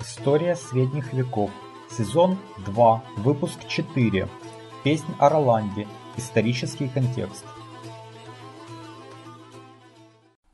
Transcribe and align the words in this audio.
История 0.00 0.56
средних 0.56 1.12
веков. 1.12 1.50
Сезон 1.90 2.38
2. 2.64 3.04
Выпуск 3.18 3.68
4. 3.68 4.28
Песнь 4.82 5.14
о 5.18 5.28
Роланде. 5.28 5.86
Исторический 6.16 6.88
контекст. 6.88 7.44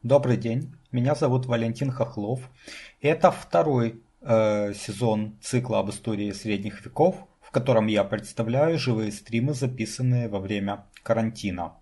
Добрый 0.02 0.36
день. 0.36 0.74
Меня 0.90 1.14
зовут 1.14 1.46
Валентин 1.46 1.92
Хохлов. 1.92 2.40
Это 3.00 3.30
второй 3.30 4.02
э, 4.20 4.74
сезон 4.74 5.38
цикла 5.40 5.78
об 5.78 5.90
истории 5.90 6.32
средних 6.32 6.84
веков, 6.84 7.14
в 7.40 7.52
котором 7.52 7.86
я 7.86 8.02
представляю 8.02 8.80
живые 8.80 9.12
стримы, 9.12 9.54
записанные 9.54 10.28
во 10.28 10.40
время 10.40 10.86
карантина. 11.04 11.74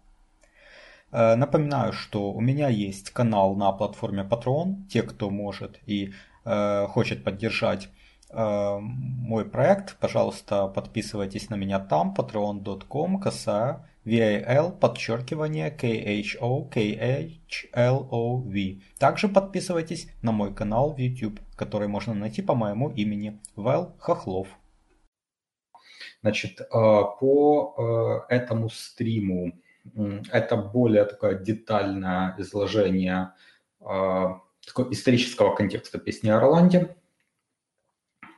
Э, 1.12 1.34
напоминаю, 1.34 1.94
что 1.94 2.30
у 2.30 2.42
меня 2.42 2.68
есть 2.68 3.08
канал 3.08 3.54
на 3.54 3.72
платформе 3.72 4.22
Patreon. 4.22 4.86
Те, 4.90 5.02
кто 5.02 5.30
может 5.30 5.80
и 5.86 6.12
хочет 6.44 7.24
поддержать 7.24 7.88
э, 8.30 8.78
мой 8.80 9.44
проект, 9.44 9.96
пожалуйста, 9.98 10.66
подписывайтесь 10.68 11.50
на 11.50 11.54
меня 11.54 11.78
там, 11.78 12.14
patreon.com, 12.16 13.20
косая 13.20 13.88
VAL, 14.04 14.78
подчеркивание 14.78 15.70
KHO, 15.70 16.70
KHLOV. 17.74 18.82
Также 18.98 19.28
подписывайтесь 19.28 20.08
на 20.20 20.32
мой 20.32 20.54
канал 20.54 20.92
в 20.92 20.98
YouTube, 20.98 21.40
который 21.56 21.88
можно 21.88 22.12
найти 22.12 22.42
по 22.42 22.54
моему 22.54 22.90
имени, 22.90 23.40
Вэл 23.56 23.94
Хохлов. 23.98 24.48
Значит, 26.22 26.60
э, 26.60 26.64
по 26.70 28.26
этому 28.28 28.68
стриму 28.68 29.52
это 30.32 30.56
более 30.56 31.04
такое 31.04 31.38
детальное 31.38 32.34
изложение 32.38 33.32
такого 34.66 34.92
исторического 34.92 35.54
контекста 35.54 35.98
песни 35.98 36.28
о 36.28 36.40
Роланде. 36.40 36.96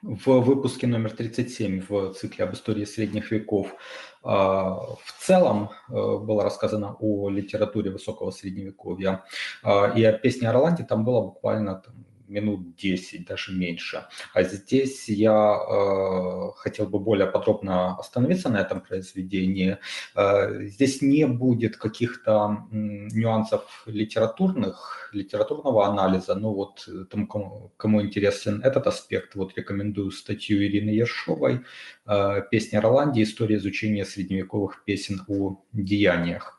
В 0.02 0.40
выпуске 0.40 0.86
номер 0.86 1.10
37 1.10 1.84
в 1.88 2.12
цикле 2.14 2.44
об 2.44 2.54
истории 2.54 2.84
средних 2.84 3.32
веков 3.32 3.74
а, 4.22 4.94
в 5.02 5.14
целом 5.18 5.70
э, 5.88 5.92
было 5.92 6.44
рассказано 6.44 6.96
о 7.00 7.28
литературе 7.28 7.90
высокого 7.90 8.30
средневековья. 8.30 9.24
А, 9.64 9.88
и 9.96 10.04
о 10.04 10.12
песне 10.12 10.48
о 10.48 10.52
Роланде 10.52 10.84
там 10.84 11.04
было 11.04 11.22
буквально 11.22 11.76
там, 11.76 12.05
минут 12.28 12.76
10, 12.76 13.26
даже 13.26 13.52
меньше. 13.52 14.06
А 14.34 14.42
здесь 14.42 15.08
я 15.08 15.32
э, 15.32 16.50
хотел 16.56 16.86
бы 16.86 16.98
более 16.98 17.26
подробно 17.26 17.96
остановиться 17.96 18.48
на 18.48 18.60
этом 18.60 18.80
произведении. 18.80 19.78
Э, 20.14 20.66
здесь 20.66 21.02
не 21.02 21.26
будет 21.26 21.76
каких-то 21.76 22.66
нюансов 22.70 23.84
литературных, 23.86 25.10
литературного 25.12 25.86
анализа. 25.86 26.34
Ну 26.34 26.52
вот 26.52 26.88
тому, 27.10 27.26
кому, 27.26 27.72
кому 27.76 28.02
интересен 28.02 28.60
этот 28.62 28.86
аспект, 28.86 29.34
вот 29.34 29.56
рекомендую 29.56 30.10
статью 30.10 30.62
Ирины 30.62 30.90
Ершовой 30.90 31.62
э, 32.06 32.42
«Песня 32.50 32.80
Роланди. 32.80 33.22
История 33.22 33.56
изучения 33.56 34.04
средневековых 34.04 34.84
песен 34.84 35.22
о 35.28 35.62
деяниях». 35.72 36.55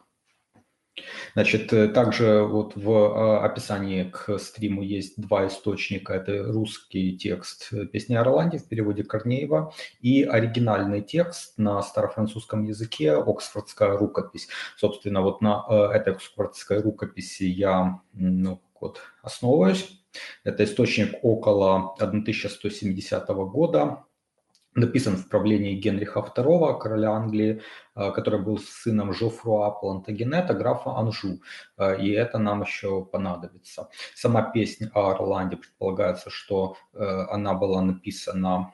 Значит, 1.34 1.72
э, 1.74 1.88
также 1.90 2.44
вот 2.44 2.76
в 2.76 2.92
а, 2.92 3.46
описании 3.46 4.04
к 4.12 4.38
стриму 4.40 4.82
есть 4.82 5.20
два 5.22 5.48
источника. 5.48 6.14
Это 6.14 6.44
русский 6.52 7.18
текст 7.18 7.72
песни 7.92 8.16
о 8.16 8.24
Роланде 8.24 8.58
в 8.58 8.68
переводе 8.68 9.04
Корнеева 9.04 9.74
и 10.02 10.24
оригинальный 10.24 11.02
текст 11.02 11.58
на 11.58 11.82
старофранцузском 11.82 12.64
языке 12.64 13.14
«Оксфордская 13.14 13.98
рукопись». 13.98 14.48
Собственно, 14.78 15.22
вот 15.22 15.42
на 15.42 15.66
э, 15.70 15.98
этой 15.98 16.14
оксфордской 16.14 16.82
рукописи 16.82 17.44
я 17.44 18.02
ну, 18.14 18.62
вот, 18.80 19.00
основываюсь. 19.22 20.02
Это 20.44 20.64
источник 20.64 21.16
около 21.22 21.94
1170 22.00 23.28
года, 23.28 24.04
написан 24.78 25.18
в 25.18 25.28
правлении 25.28 25.76
Генриха 25.76 26.20
II, 26.20 26.80
короля 26.80 27.12
Англии, 27.12 27.62
э, 27.96 28.12
который 28.12 28.40
был 28.40 28.60
сыном 28.60 29.14
Жофруа 29.14 29.72
Плантагенета, 29.72 30.54
графа 30.54 30.92
Анжу, 30.92 31.42
э, 31.78 32.02
и 32.02 32.12
это 32.12 32.38
нам 32.38 32.62
еще 32.62 33.04
понадобится. 33.04 33.90
Сама 34.16 34.42
песня 34.44 34.92
о 34.94 35.12
Орланде 35.12 35.58
предполагается, 35.58 36.30
что 36.30 36.78
э, 36.94 37.04
она 37.04 37.54
была 37.54 37.82
написана, 37.82 38.74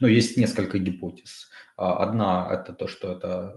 ну, 0.00 0.08
есть 0.08 0.36
несколько 0.36 0.78
гипотез. 0.78 1.50
Одна– 1.76 2.48
это 2.52 2.72
то, 2.72 2.86
что 2.86 3.12
это 3.12 3.54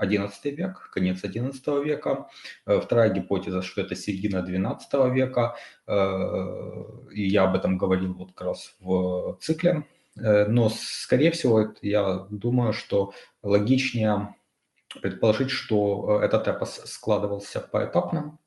XI 0.00 0.30
век, 0.50 0.90
конец 0.92 1.24
XI 1.24 1.84
века. 1.84 2.28
Вторая 2.64 3.10
гипотеза, 3.10 3.62
что 3.62 3.80
это 3.80 3.94
середина 3.94 4.38
XII 4.38 5.10
века, 5.10 5.56
и 7.12 7.28
я 7.28 7.44
об 7.44 7.54
этом 7.54 7.78
говорил 7.78 8.14
вот 8.14 8.32
как 8.32 8.48
раз 8.48 8.76
в 8.80 9.36
цикле 9.40 9.84
но, 10.16 10.70
скорее 10.70 11.30
всего, 11.30 11.72
я 11.82 12.26
думаю, 12.30 12.72
что 12.72 13.12
логичнее 13.42 14.34
предположить, 15.02 15.50
что 15.50 16.20
э, 16.20 16.24
этот 16.24 16.48
эпос 16.48 16.82
складывался 16.86 17.60
поэтапно, 17.60 18.38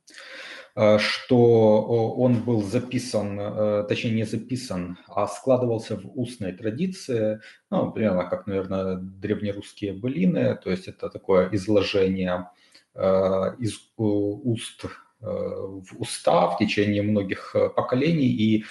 э, 0.75 0.97
что 1.00 1.81
он 2.18 2.44
был 2.44 2.62
записан, 2.63 3.88
точнее 3.88 4.12
не 4.12 4.24
записан, 4.25 4.97
а 5.07 5.28
складывался 5.28 5.96
в 5.96 6.19
устной 6.19 6.51
традиции, 6.51 7.40
ну, 7.69 7.91
примерно 7.91 8.25
как, 8.25 8.45
наверное, 8.47 8.97
древнерусские 8.97 9.94
былины, 9.94 10.56
то 10.56 10.69
есть 10.69 10.88
это 10.88 11.09
такое 11.09 11.50
изложение 11.53 12.50
из 12.95 13.80
уст 13.97 14.85
в 15.23 16.01
уста 16.01 16.50
в 16.50 16.57
течение 16.57 17.01
многих 17.01 17.56
э, 17.56 17.69
поколений, 17.69 18.28
и 18.28 18.66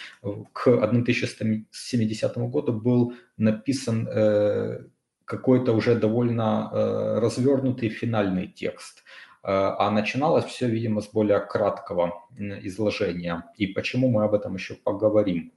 к 0.52 0.66
1170 0.68 2.38
году 2.38 2.72
был 2.72 3.14
написан 3.38 4.06
э, 4.08 4.84
какой-то 5.24 5.72
уже 5.72 5.94
довольно 5.94 6.70
э, 6.72 7.18
развернутый 7.20 7.88
финальный 7.88 8.48
текст. 8.48 9.04
А 9.44 9.90
начиналось 9.90 10.44
все, 10.44 10.68
видимо, 10.68 11.00
с 11.00 11.08
более 11.08 11.40
краткого 11.40 12.28
изложения. 12.62 13.42
И 13.56 13.66
почему 13.66 14.08
мы 14.08 14.22
об 14.22 14.34
этом 14.34 14.54
еще 14.54 14.74
поговорим. 14.74 15.52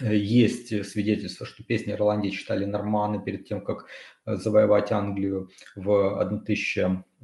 Есть 0.00 0.68
свидетельство, 0.88 1.46
что 1.46 1.64
песни 1.64 1.92
Ирландии 1.94 2.28
читали 2.28 2.64
норманы 2.64 3.20
перед 3.20 3.48
тем, 3.48 3.60
как 3.60 3.86
завоевать 4.24 4.92
Англию 4.92 5.50
в 5.74 6.20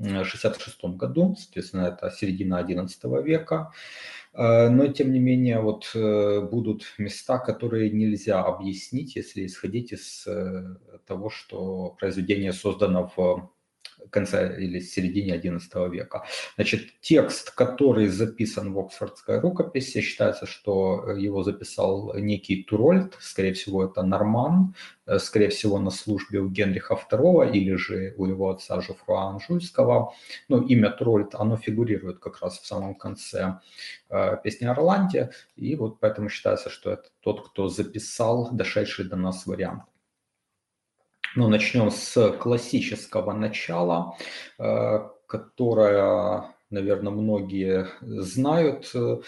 1066 0.03 0.85
году, 0.97 1.37
соответственно, 1.39 1.87
это 1.87 2.11
середина 2.11 2.63
XI 2.63 3.23
века. 3.23 3.73
Но, 4.35 4.87
тем 4.89 5.13
не 5.13 5.19
менее, 5.19 5.61
вот 5.61 5.91
э, 5.95 6.41
будут 6.41 6.87
места, 6.97 7.39
которые 7.39 7.91
нельзя 7.91 8.43
объяснить, 8.43 9.15
если 9.15 9.45
исходить 9.45 9.93
из 9.93 10.27
э, 10.27 10.77
того, 11.07 11.29
что 11.29 11.95
произведение 12.01 12.55
создано 12.55 13.13
в 13.15 13.51
конце 14.11 14.57
или 14.61 14.81
середине 14.81 15.39
XI 15.39 15.91
века. 15.91 16.25
Значит, 16.57 17.01
текст, 17.01 17.51
который 17.51 18.09
записан 18.09 18.73
в 18.73 18.79
Оксфордской 18.79 19.41
рукописи, 19.41 20.01
считается, 20.01 20.47
что 20.47 21.11
его 21.17 21.43
записал 21.43 22.15
некий 22.17 22.63
Турольд, 22.63 23.17
скорее 23.21 23.53
всего, 23.53 23.85
это 23.85 24.03
Норман, 24.03 24.75
э, 25.07 25.19
скорее 25.19 25.49
всего, 25.49 25.79
на 25.79 25.91
службе 25.91 26.41
у 26.41 26.49
Генриха 26.49 26.99
II 27.11 27.51
или 27.53 27.75
же 27.75 28.15
у 28.17 28.27
его 28.27 28.51
отца 28.51 28.81
Жофруа 28.81 29.31
Анжуйского. 29.31 30.13
Ну, 30.49 30.63
имя 30.63 30.91
Турольд, 30.91 31.35
оно 31.35 31.57
фигурирует 31.57 32.19
как 32.19 32.41
раз 32.41 32.59
в 32.59 32.67
самом 32.67 32.95
конце 32.95 33.61
э, 34.11 34.37
песни 34.43 34.67
о 34.67 34.75
Роланде, 34.75 35.31
и 35.57 35.77
вот 35.77 36.01
поэтому 36.01 36.29
считается, 36.29 36.71
что 36.71 36.91
это 36.91 37.09
тот, 37.21 37.49
кто 37.49 37.69
записал 37.69 38.51
дошедший 38.53 39.05
до 39.05 39.17
нас 39.17 39.47
вариант. 39.47 39.83
Ну, 41.35 41.49
начнем 41.49 41.91
с 41.91 42.31
классического 42.33 43.33
начала, 43.33 44.17
э, 44.59 44.99
которое, 45.27 46.45
наверное, 46.69 47.13
многие 47.13 47.87
знают. 48.03 48.93
Э, 48.95 49.21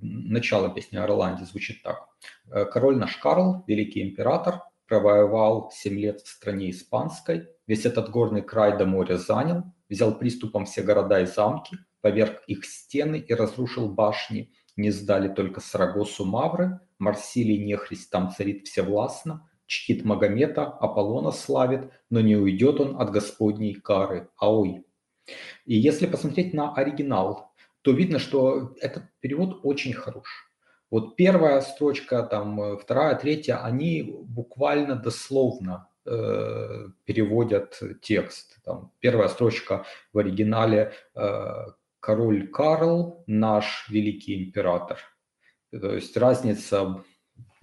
начало 0.00 0.70
песни 0.70 0.96
о 0.96 1.04
Ирландии 1.04 1.44
звучит 1.44 1.82
так. 1.84 2.08
«Э, 2.50 2.64
Король 2.64 2.96
наш 2.96 3.18
Карл, 3.18 3.62
великий 3.68 4.02
император, 4.02 4.62
провоевал 4.88 5.70
семь 5.72 6.00
лет 6.00 6.22
в 6.22 6.28
стране 6.28 6.70
испанской, 6.70 7.46
весь 7.68 7.86
этот 7.86 8.10
горный 8.10 8.42
край 8.42 8.76
до 8.76 8.84
моря 8.84 9.16
занял, 9.16 9.62
взял 9.88 10.18
приступом 10.18 10.64
все 10.64 10.82
города 10.82 11.20
и 11.20 11.26
замки, 11.26 11.78
поверг 12.00 12.42
их 12.48 12.64
стены 12.64 13.16
и 13.16 13.32
разрушил 13.32 13.88
башни. 13.88 14.52
Не 14.76 14.90
сдали 14.90 15.28
только 15.28 15.60
Сарагосу 15.60 16.24
Мавры, 16.24 16.80
Марсилий 16.98 17.64
нехрист 17.64 18.10
там 18.10 18.32
царит 18.32 18.66
всевластно, 18.66 19.48
чтит 19.68 20.04
Магомета, 20.04 20.64
Аполлона 20.64 21.30
славит, 21.30 21.92
но 22.10 22.20
не 22.20 22.36
уйдет 22.36 22.80
он 22.80 23.00
от 23.00 23.12
Господней 23.12 23.74
кары. 23.74 24.28
Аой. 24.40 24.84
И 25.66 25.76
если 25.76 26.06
посмотреть 26.06 26.54
на 26.54 26.74
оригинал, 26.74 27.52
то 27.82 27.92
видно, 27.92 28.18
что 28.18 28.74
этот 28.80 29.04
перевод 29.20 29.60
очень 29.62 29.92
хорош. 29.92 30.26
Вот 30.90 31.16
первая 31.16 31.60
строчка, 31.60 32.22
там 32.22 32.78
вторая, 32.78 33.14
третья, 33.14 33.62
они 33.62 34.02
буквально 34.26 34.96
дословно 34.96 35.90
э, 36.06 36.86
переводят 37.04 37.78
текст. 38.00 38.56
Там 38.64 38.92
первая 39.00 39.28
строчка 39.28 39.84
в 40.14 40.18
оригинале 40.18 40.94
э, 41.14 41.66
«Король 42.00 42.48
Карл, 42.48 43.22
наш 43.26 43.86
великий 43.90 44.46
император». 44.46 44.98
То 45.70 45.92
есть 45.92 46.16
разница 46.16 47.04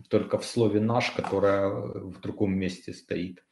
только 0.09 0.37
в 0.37 0.45
слове 0.45 0.79
«наш», 0.79 1.11
которое 1.11 1.69
в 1.69 2.19
другом 2.21 2.57
месте 2.57 2.93
стоит. 2.93 3.43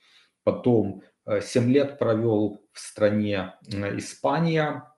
Потом 0.44 1.04
7 1.28 1.72
лет 1.72 2.00
провел 2.00 2.66
в 2.72 2.80
стране 2.80 3.56
Испания, 3.98 4.90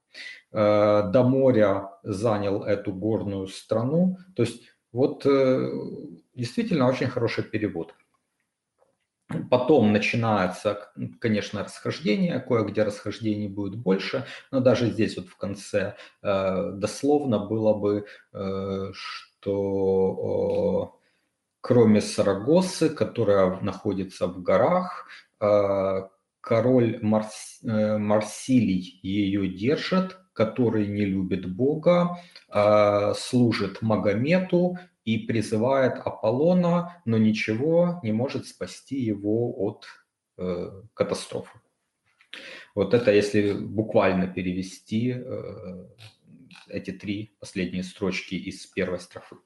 до 0.51 1.23
моря 1.27 1.89
занял 2.03 2.63
эту 2.63 2.93
горную 2.93 3.47
страну. 3.47 4.17
То 4.35 4.43
есть 4.43 4.63
вот 4.91 5.23
действительно 6.33 6.87
очень 6.87 7.07
хороший 7.07 7.43
перевод. 7.43 7.93
Потом 9.49 9.91
начинается, 9.91 10.91
конечно, 11.19 11.63
расхождение, 11.63 12.39
кое-где 12.39 12.83
расхождений 12.83 13.47
будет 13.47 13.75
больше, 13.75 14.27
но 14.51 14.59
даже 14.59 14.91
здесь 14.91 15.17
вот 15.17 15.27
в 15.27 15.35
конце 15.35 15.95
э, 16.21 16.71
дословно 16.73 17.39
было 17.39 17.73
бы, 17.73 18.05
э, 18.33 18.91
что 18.93 20.93
э, 20.93 21.04
кроме 21.65 21.99
Сарагосы, 21.99 22.89
которая 22.89 23.59
находится 23.61 24.27
в 24.27 24.39
горах, 24.43 25.07
э, 25.41 26.07
король 26.39 26.99
Марс, 27.01 27.59
э, 27.63 27.97
Марсилий 27.97 28.99
ее 29.01 29.47
держит, 29.47 30.15
который 30.33 30.85
не 30.85 31.05
любит 31.05 31.51
Бога, 31.51 32.19
э, 32.53 33.13
служит 33.17 33.81
Магомету 33.81 34.77
и 35.05 35.17
призывает 35.17 35.93
Аполлона, 35.93 37.01
но 37.03 37.17
ничего 37.17 37.99
не 38.03 38.11
может 38.11 38.45
спасти 38.45 38.97
его 38.99 39.51
от 39.57 39.87
э, 40.37 40.83
катастрофы. 40.93 41.59
Вот 42.75 42.93
это 42.93 43.11
если 43.11 43.53
буквально 43.53 44.27
перевести 44.27 45.15
э, 45.17 45.87
эти 46.67 46.91
три 46.91 47.35
последние 47.39 47.83
строчки 47.83 48.35
из 48.35 48.67
первой 48.67 48.99
строфы. 48.99 49.37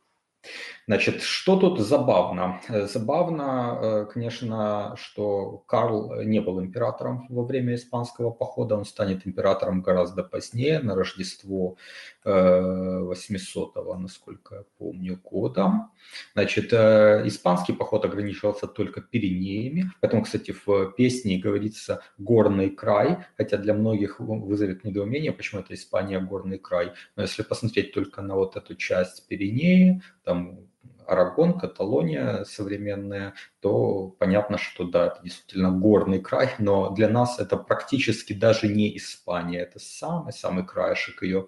Значит, 0.89 1.21
что 1.21 1.55
тут 1.55 1.79
забавно? 1.79 2.61
Э, 2.67 2.87
забавно, 2.87 3.79
э, 3.79 4.05
конечно, 4.11 4.95
что 4.97 5.63
Карл 5.67 6.21
не 6.23 6.39
был 6.39 6.59
императором 6.59 7.27
во 7.29 7.43
время 7.43 7.75
испанского 7.75 8.31
похода, 8.31 8.75
он 8.75 8.85
станет 8.85 9.27
императором 9.27 9.83
гораздо 9.83 10.23
позднее, 10.23 10.79
на 10.79 10.95
Рождество 10.95 11.77
800-го, 12.25 13.93
э, 13.93 13.97
насколько 13.99 14.55
я 14.55 14.63
помню, 14.79 15.19
года. 15.23 15.89
Значит, 16.33 16.73
испанский 16.73 17.73
поход 17.73 18.05
ограничивался 18.05 18.65
только 18.65 19.01
Пиренеями, 19.01 19.91
поэтому, 20.01 20.23
кстати, 20.23 20.55
в 20.65 20.93
песне 20.97 21.37
говорится 21.37 22.01
«горный 22.17 22.71
край», 22.71 23.25
хотя 23.37 23.57
для 23.57 23.75
многих 23.75 24.19
вызовет 24.19 24.83
недоумение, 24.83 25.33
почему 25.33 25.61
это 25.61 25.75
Испания 25.75 26.19
горный 26.19 26.57
край. 26.57 26.93
Но 27.15 27.21
если 27.21 27.43
посмотреть 27.43 27.93
только 27.93 28.23
на 28.23 28.35
вот 28.35 28.55
эту 28.55 28.75
часть 28.75 29.27
Пиренеи, 29.27 30.01
там 30.29 30.69
Арагон, 31.07 31.57
Каталония 31.57 32.43
современная, 32.43 33.33
то 33.61 34.15
понятно, 34.19 34.59
что 34.59 34.83
да, 34.83 35.07
это 35.07 35.21
действительно 35.23 35.71
горный 35.71 36.19
край, 36.19 36.51
но 36.59 36.91
для 36.91 37.09
нас 37.09 37.39
это 37.39 37.57
практически 37.57 38.33
даже 38.33 38.67
не 38.67 38.95
Испания, 38.95 39.61
это 39.61 39.79
самый-самый 39.79 40.63
краешек 40.67 41.23
ее. 41.23 41.47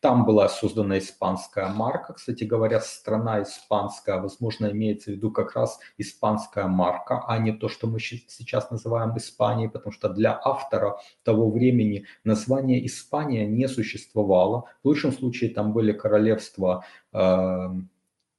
Там 0.00 0.26
была 0.26 0.48
создана 0.48 0.98
испанская 0.98 1.68
марка, 1.68 2.14
кстати 2.14 2.42
говоря, 2.42 2.80
страна 2.80 3.44
испанская, 3.44 4.20
возможно, 4.20 4.72
имеется 4.72 5.12
в 5.12 5.14
виду 5.14 5.30
как 5.30 5.54
раз 5.54 5.78
испанская 5.98 6.66
марка, 6.66 7.22
а 7.28 7.38
не 7.38 7.52
то, 7.52 7.68
что 7.68 7.86
мы 7.86 8.00
сейчас 8.00 8.72
называем 8.72 9.16
Испанией, 9.16 9.70
потому 9.70 9.92
что 9.92 10.08
для 10.08 10.36
автора 10.44 10.98
того 11.22 11.48
времени 11.48 12.06
название 12.24 12.84
Испания 12.84 13.46
не 13.46 13.68
существовало. 13.68 14.64
В 14.82 14.88
лучшем 14.88 15.12
случае 15.12 15.50
там 15.50 15.72
были 15.72 15.92
королевства 15.92 16.84
э, 17.12 17.68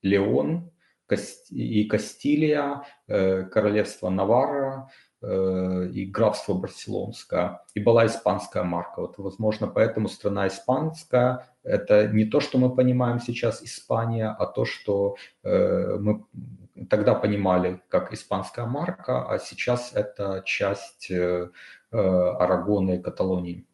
Леон 0.08 0.72
и 1.52 1.84
Кастилия, 1.86 2.84
э, 3.08 3.44
королевство 3.44 4.10
Наварра 4.10 4.90
э, 5.22 5.90
и 5.94 6.06
графство 6.06 6.54
Барселонское. 6.54 7.62
И 7.76 7.80
была 7.80 8.06
испанская 8.06 8.64
марка. 8.64 9.02
Вот, 9.02 9.18
возможно, 9.18 9.68
поэтому 9.68 10.10
страна 10.10 10.48
испанская– 10.48 11.48
это 11.64 12.08
не 12.08 12.26
то, 12.26 12.40
что 12.40 12.58
мы 12.58 12.76
понимаем 12.76 13.20
сейчас 13.20 13.64
Испания, 13.64 14.36
а 14.38 14.46
то, 14.46 14.66
что 14.66 15.16
э, 15.44 15.98
мы 16.00 16.26
тогда 16.90 17.16
понимали 17.16 17.82
как 17.90 18.14
испанская 18.14 18.66
марка, 18.66 19.28
а 19.30 19.40
сейчас 19.40 19.94
это 19.94 20.44
часть 20.46 21.12
Арагона 21.92 22.92
и 22.92 23.02
Каталонии. 23.02 23.66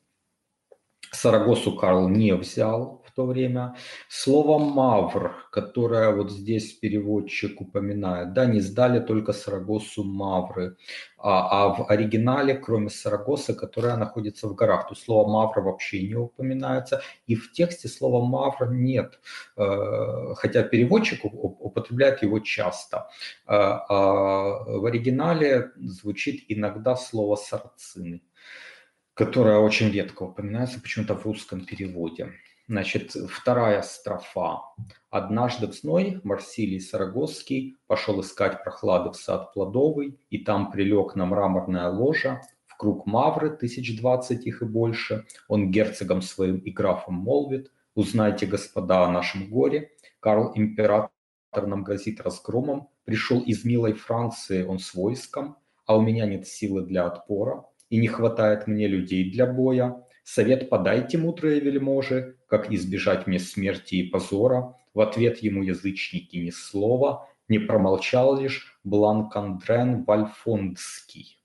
Сарагосу 1.12 1.76
Карл 1.76 2.08
не 2.08 2.34
взял, 2.34 3.03
то 3.16 3.26
время. 3.26 3.76
Слово 4.10 4.60
«мавр», 4.60 5.36
которое 5.52 6.12
вот 6.12 6.32
здесь 6.32 6.74
переводчик 6.74 7.62
упоминает, 7.62 8.34
да, 8.34 8.46
не 8.46 8.60
сдали 8.60 9.00
только 9.00 9.34
Сарагосу 9.34 10.04
мавры, 10.04 10.78
а, 11.18 11.66
а 11.66 11.74
в 11.74 11.90
оригинале, 11.90 12.56
кроме 12.56 12.90
Сарагоса, 12.90 13.54
которая 13.54 13.98
находится 13.98 14.48
в 14.48 14.56
горах, 14.56 14.88
то 14.88 14.96
слово 14.96 15.30
«мавр» 15.30 15.62
вообще 15.62 16.08
не 16.08 16.16
упоминается, 16.16 17.02
и 17.28 17.36
в 17.36 17.52
тексте 17.52 17.88
слова 17.88 18.26
«мавр» 18.26 18.72
нет, 18.72 19.20
э, 19.58 20.34
хотя 20.36 20.64
переводчик 20.64 21.22
употребляет 21.24 22.24
его 22.24 22.40
часто. 22.40 23.10
Э, 23.48 23.54
а 23.54 24.64
в 24.66 24.86
оригинале 24.86 25.72
звучит 25.78 26.44
иногда 26.48 26.96
слово 26.96 27.36
«сарацины» 27.36 28.22
которая 29.14 29.60
очень 29.60 29.92
редко 29.92 30.24
упоминается 30.24 30.82
почему-то 30.82 31.16
в 31.16 31.24
русском 31.26 31.66
переводе. 31.66 32.34
Значит, 32.68 33.12
вторая 33.12 33.82
строфа. 33.82 34.62
«Однажды 35.10 35.68
весной 35.68 36.22
Марсилий 36.24 36.80
Сарагосский 36.80 37.78
пошел 37.88 38.22
искать 38.22 38.64
прохлады 38.64 39.12
в 39.12 39.16
сад 39.16 39.54
плодовый, 39.54 40.20
и 40.30 40.38
там 40.38 40.72
прилег 40.72 41.16
на 41.16 41.26
мраморное 41.26 41.90
ложа, 41.90 42.42
в 42.66 42.78
круг 42.78 43.06
Мавры, 43.06 43.50
тысяч 43.56 44.00
двадцать 44.00 44.48
их 44.48 44.62
и 44.62 44.66
больше. 44.66 45.26
Он 45.48 45.72
герцогом 45.72 46.22
своим 46.22 46.58
и 46.58 46.72
графом 46.72 47.16
молвит, 47.16 47.70
«Узнайте, 47.96 48.48
господа, 48.48 49.06
о 49.06 49.12
нашем 49.12 49.50
горе. 49.50 49.92
Карл 50.20 50.52
Император 50.56 51.12
нам 51.68 51.84
грозит 51.84 52.22
разгромом. 52.22 52.90
Пришел 53.06 53.40
из 53.42 53.66
милой 53.66 53.94
Франции 53.94 54.64
он 54.64 54.80
с 54.80 54.96
войском, 54.96 55.58
а 55.86 55.98
у 55.98 56.02
меня 56.02 56.26
нет 56.26 56.48
силы 56.48 56.82
для 56.82 57.06
отпора, 57.06 57.66
и 57.92 57.98
не 57.98 58.08
хватает 58.08 58.66
мне 58.66 58.88
людей 58.88 59.30
для 59.30 59.46
боя. 59.46 60.04
Совет 60.24 60.70
подайте, 60.70 61.18
мудрые 61.18 61.60
вельможи, 61.60 62.38
как 62.48 62.72
избежать 62.72 63.28
мне 63.28 63.40
смерти 63.40 63.96
и 63.96 64.10
позора. 64.10 64.76
В 64.94 65.02
ответ 65.02 65.40
ему 65.40 65.64
язычники 65.64 66.38
ни 66.38 66.50
слова, 66.50 67.28
не 67.48 67.60
промолчал 67.60 68.40
лишь 68.40 68.80
Бланкандрен 68.84 70.04
Вальфондский. 70.06 71.40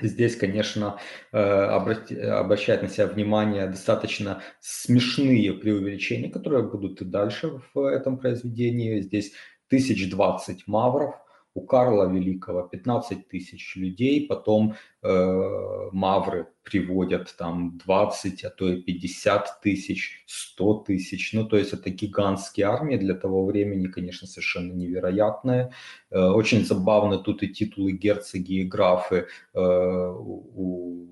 Здесь, 0.00 0.36
конечно, 0.36 0.98
э, 1.32 1.38
обращает 1.38 2.82
на 2.82 2.88
себя 2.88 3.06
внимание 3.06 3.66
достаточно 3.66 4.42
смешные 4.60 5.54
преувеличения, 5.54 6.30
которые 6.30 6.64
будут 6.64 7.00
и 7.00 7.06
дальше 7.06 7.62
в 7.72 7.80
этом 7.80 8.18
произведении. 8.18 9.00
Здесь 9.00 9.32
1020 9.68 10.66
мавров, 10.66 11.14
у 11.56 11.62
Карла 11.62 12.06
Великого 12.12 12.68
15 12.68 13.28
тысяч 13.28 13.76
людей, 13.76 14.26
потом 14.26 14.74
э, 15.02 15.88
мавры 15.92 16.48
приводят 16.62 17.34
там 17.38 17.78
20, 17.86 18.44
а 18.44 18.50
то 18.50 18.68
и 18.68 18.82
50 18.82 19.62
тысяч, 19.62 20.24
100 20.26 20.74
тысяч. 20.86 21.32
Ну, 21.32 21.48
то 21.48 21.56
есть 21.56 21.72
это 21.72 21.88
гигантские 21.88 22.66
армии 22.66 22.98
для 22.98 23.14
того 23.14 23.46
времени, 23.46 23.86
конечно, 23.86 24.28
совершенно 24.28 24.74
невероятные. 24.74 25.72
Э, 26.10 26.28
очень 26.28 26.66
забавны 26.66 27.22
тут 27.22 27.42
и 27.42 27.48
титулы 27.48 27.92
герцоги 27.92 28.60
и 28.60 28.64
графы 28.64 29.26
э, 29.54 29.58
у 29.58 31.06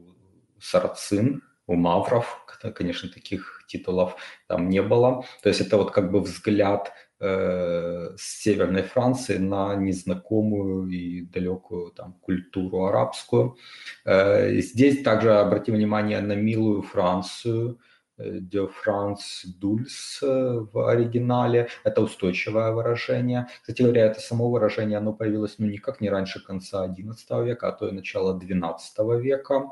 сарацин, 0.60 1.42
у 1.66 1.74
мавров, 1.74 2.44
конечно, 2.74 3.08
таких 3.08 3.62
титулов 3.66 4.16
там 4.46 4.68
не 4.68 4.82
было. 4.82 5.24
То 5.42 5.48
есть 5.48 5.60
это 5.60 5.76
вот 5.76 5.90
как 5.90 6.10
бы 6.10 6.20
взгляд 6.20 6.92
Э, 7.20 8.10
с 8.18 8.42
Северной 8.42 8.82
Франции 8.82 9.38
на 9.38 9.76
незнакомую 9.76 10.88
и 10.88 11.22
далекую 11.22 11.90
там, 11.92 12.12
культуру 12.20 12.84
арабскую. 12.84 13.56
Э, 14.04 14.60
здесь 14.60 15.02
также 15.02 15.32
обратим 15.32 15.74
внимание 15.74 16.20
на 16.20 16.34
милую 16.34 16.82
Францию, 16.82 17.78
de 18.18 18.68
France 18.68 19.44
Dulce 19.60 20.68
в 20.72 20.88
оригинале. 20.88 21.68
Это 21.82 22.02
устойчивое 22.02 22.72
выражение. 22.72 23.48
Кстати 23.60 23.82
говоря, 23.82 24.06
это 24.06 24.20
само 24.20 24.50
выражение, 24.50 24.98
оно 24.98 25.12
появилось 25.12 25.56
ну, 25.58 25.66
никак 25.66 26.00
не 26.00 26.10
раньше 26.10 26.44
конца 26.44 26.86
XI 26.86 27.44
века, 27.44 27.68
а 27.68 27.72
то 27.72 27.88
и 27.88 27.92
начала 27.92 28.38
XII 28.38 29.20
века. 29.20 29.70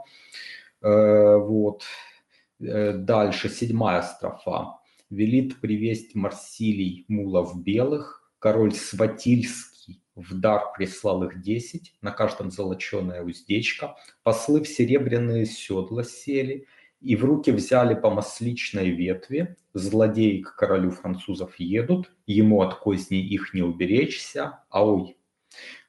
Э, 0.83 1.37
вот. 1.37 1.83
Дальше, 2.59 3.49
седьмая 3.49 4.03
строфа 4.03 4.79
велит 5.11 5.61
привесть 5.61 6.15
Марсилий 6.15 7.05
мулов 7.09 7.61
белых, 7.63 8.33
король 8.39 8.73
Сватильский 8.73 10.03
в 10.15 10.39
дар 10.39 10.73
прислал 10.77 11.25
их 11.25 11.43
десять, 11.43 11.95
на 12.03 12.11
каждом 12.11 12.51
золоченая 12.51 13.23
уздечка, 13.23 13.97
послы 14.23 14.63
в 14.63 14.69
серебряные 14.69 15.47
седла 15.47 16.05
сели, 16.05 16.67
и 17.01 17.17
в 17.17 17.25
руки 17.25 17.51
взяли 17.51 17.95
по 17.95 18.11
масличной 18.11 18.91
ветви, 18.91 19.57
злодеи 19.75 20.41
к 20.43 20.55
королю 20.55 20.91
французов 20.91 21.59
едут, 21.59 22.13
ему 22.27 22.63
от 22.63 22.75
козней 22.75 23.23
их 23.23 23.55
не 23.55 23.63
уберечься, 23.63 24.61
ой. 24.71 25.17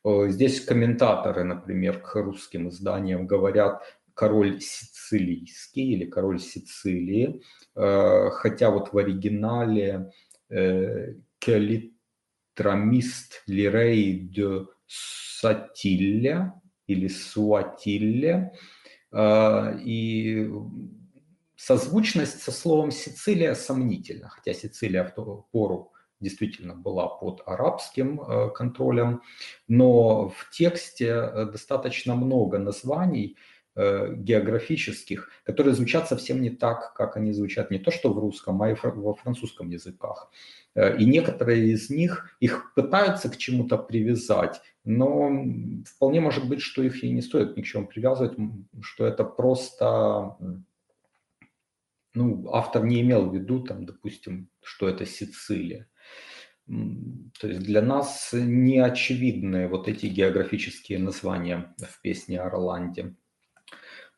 Здесь 0.06 0.60
комментаторы, 0.60 1.44
например, 1.44 2.02
к 2.02 2.16
русским 2.16 2.68
изданиям 2.68 3.26
говорят 3.26 3.84
король 4.13 4.62
сицилийский 4.62 5.93
или 5.93 6.05
король 6.05 6.39
Сицилии, 6.39 7.41
э, 7.75 8.29
хотя 8.32 8.70
вот 8.70 8.93
в 8.93 8.98
оригинале 8.98 10.12
э, 10.50 11.15
Келитрамист 11.39 13.43
Лирей 13.48 14.20
де 14.20 14.65
Сатилля 14.88 16.53
или 16.88 17.08
Суатилля, 17.08 18.53
э, 19.12 19.79
и 19.84 20.51
созвучность 21.55 22.41
со 22.41 22.51
словом 22.51 22.91
Сицилия 22.91 23.55
сомнительна, 23.55 24.29
хотя 24.29 24.53
Сицилия 24.53 25.05
в 25.05 25.15
ту 25.15 25.48
пору 25.51 25.91
действительно 26.20 26.75
была 26.75 27.08
под 27.08 27.41
арабским 27.46 28.20
контролем, 28.53 29.22
но 29.67 30.29
в 30.29 30.50
тексте 30.51 31.48
достаточно 31.51 32.15
много 32.15 32.60
названий 32.60 33.38
географических, 33.75 35.30
которые 35.44 35.74
звучат 35.74 36.08
совсем 36.08 36.42
не 36.42 36.50
так, 36.50 36.94
как 36.94 37.18
они 37.18 37.34
звучат 37.34 37.72
не 37.72 37.80
то 37.80 37.92
что 37.92 38.13
в 38.13 38.20
русском, 38.20 38.62
а 38.62 38.72
и 38.72 38.75
во 38.82 39.13
французском 39.13 39.70
языках. 39.70 40.32
И 40.75 41.06
некоторые 41.06 41.72
из 41.72 41.89
них 41.89 42.36
их 42.39 42.74
пытаются 42.75 43.30
к 43.30 43.38
чему-то 43.38 43.77
привязать, 43.77 44.62
но 44.84 45.32
вполне 45.86 46.20
может 46.20 46.48
быть, 46.48 46.62
что 46.62 46.84
их 46.84 47.03
и 47.03 47.12
не 47.12 47.22
стоит 47.22 47.58
ни 47.58 47.62
к 47.62 47.65
чему 47.65 47.88
привязывать, 47.88 48.38
что 48.82 49.06
это 49.06 49.24
просто 49.24 50.38
ну, 52.15 52.48
автор 52.51 52.86
не 52.86 53.01
имел 53.01 53.30
в 53.30 53.34
виду, 53.34 53.62
там, 53.62 53.86
допустим, 53.86 54.50
что 54.62 54.88
это 54.88 55.06
Сицилия. 55.06 55.88
То 56.68 57.48
есть 57.48 57.62
для 57.62 57.82
нас 57.82 58.30
не 58.34 58.80
очевидны 58.80 59.68
вот 59.68 59.88
эти 59.88 60.06
географические 60.06 61.00
названия 61.00 61.75
в 61.77 62.01
песне 62.01 62.39
о 62.39 62.50
Роланде. 62.50 63.15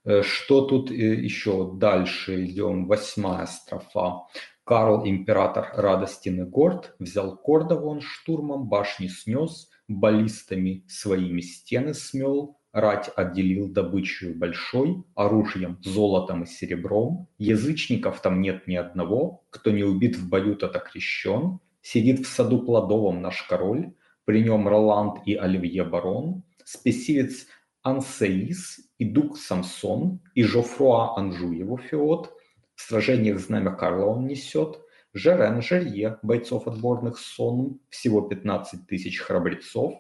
Э, 0.05 0.21
что 0.21 0.61
тут 0.61 0.91
э, 0.91 0.93
еще 0.93 1.71
дальше 1.73 2.45
идем? 2.45 2.87
Восьмая 2.87 3.47
строфа. 3.47 4.27
Карл, 4.63 5.05
император 5.05 5.71
радостен 5.75 6.41
и 6.41 6.45
горд, 6.45 6.95
взял 6.99 7.37
Кордову 7.37 7.89
он 7.89 8.01
штурмом, 8.01 8.67
башни 8.67 9.07
снес, 9.07 9.69
баллистами 9.87 10.83
своими 10.87 11.41
стены 11.41 11.93
смел, 11.93 12.57
рать 12.71 13.11
отделил 13.15 13.69
добычу 13.69 14.33
большой, 14.33 15.03
оружием, 15.13 15.79
золотом 15.83 16.43
и 16.43 16.47
серебром, 16.47 17.27
язычников 17.37 18.21
там 18.21 18.41
нет 18.41 18.67
ни 18.67 18.75
одного, 18.75 19.43
кто 19.51 19.69
не 19.69 19.83
убит 19.83 20.15
в 20.17 20.29
бою, 20.29 20.55
тот 20.55 20.75
окрещен, 20.75 21.59
Сидит 21.81 22.25
в 22.25 22.27
саду 22.27 22.63
плодовом 22.63 23.21
наш 23.21 23.43
король, 23.43 23.93
при 24.23 24.43
нем 24.43 24.67
Роланд 24.67 25.19
и 25.27 25.35
Оливье 25.35 25.83
Барон, 25.83 26.41
спесивец 26.63 27.45
Ансеис 27.83 28.79
и 28.97 29.05
Дук 29.05 29.37
Самсон, 29.37 30.21
и 30.33 30.43
Жофруа 30.43 31.17
Анжу 31.17 31.51
его 31.51 31.77
феод, 31.77 32.31
в 32.75 32.81
сражениях 32.81 33.39
знамя 33.39 33.71
Карла 33.71 34.05
он 34.05 34.27
несет, 34.27 34.79
Жерен 35.13 35.61
Жерье, 35.61 36.19
бойцов 36.23 36.67
отборных 36.67 37.17
сон, 37.17 37.79
всего 37.89 38.21
15 38.21 38.85
тысяч 38.85 39.19
храбрецов, 39.19 39.93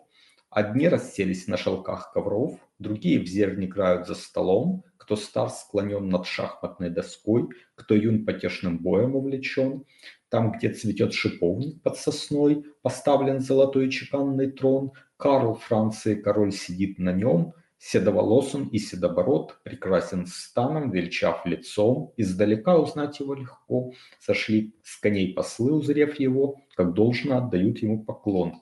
одни 0.49 0.89
расселись 0.89 1.47
на 1.47 1.55
шелках 1.55 2.11
ковров, 2.11 2.59
другие 2.79 3.21
в 3.21 3.25
зерне 3.25 3.65
играют 3.67 4.07
за 4.07 4.15
столом, 4.15 4.83
кто 4.97 5.15
стар 5.15 5.49
склонен 5.49 6.09
над 6.09 6.25
шахматной 6.25 6.89
доской, 6.89 7.47
кто 7.75 7.95
юн 7.95 8.25
потешным 8.25 8.79
боем 8.79 9.15
увлечен, 9.15 9.85
там, 10.29 10.51
где 10.51 10.73
цветет 10.73 11.13
шиповник 11.13 11.81
под 11.81 11.97
сосной, 11.97 12.65
поставлен 12.81 13.39
золотой 13.39 13.89
чеканный 13.89 14.51
трон, 14.51 14.91
Карл 15.15 15.55
Франции, 15.55 16.15
король 16.15 16.51
сидит 16.51 16.99
на 16.99 17.13
нем, 17.13 17.53
седоволосен 17.77 18.67
и 18.67 18.79
седобород, 18.79 19.59
прекрасен 19.63 20.25
станом, 20.27 20.91
величав 20.91 21.45
лицом, 21.45 22.13
издалека 22.17 22.77
узнать 22.77 23.19
его 23.19 23.33
легко, 23.33 23.93
сошли 24.19 24.73
с 24.83 24.97
коней 24.97 25.33
послы, 25.33 25.73
узрев 25.73 26.19
его, 26.19 26.61
как 26.75 26.93
должно 26.93 27.37
отдают 27.37 27.79
ему 27.79 28.03
поклон. 28.03 28.61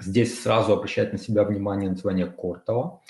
Здесь 0.00 0.42
сразу 0.42 0.72
обращает 0.72 1.12
на 1.12 1.18
себя 1.18 1.44
внимание 1.44 1.90
название 1.90 2.26
Кортова. 2.26 3.00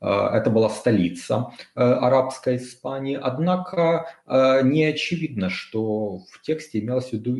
Э, 0.00 0.28
это 0.32 0.50
была 0.50 0.68
столица 0.70 1.52
э, 1.76 1.80
арабской 1.80 2.56
Испании. 2.56 3.16
Однако 3.20 4.08
э, 4.26 4.62
не 4.64 4.84
очевидно, 4.84 5.50
что 5.50 6.18
в 6.18 6.42
тексте 6.42 6.80
имелось 6.80 7.10
в 7.10 7.12
виду, 7.12 7.36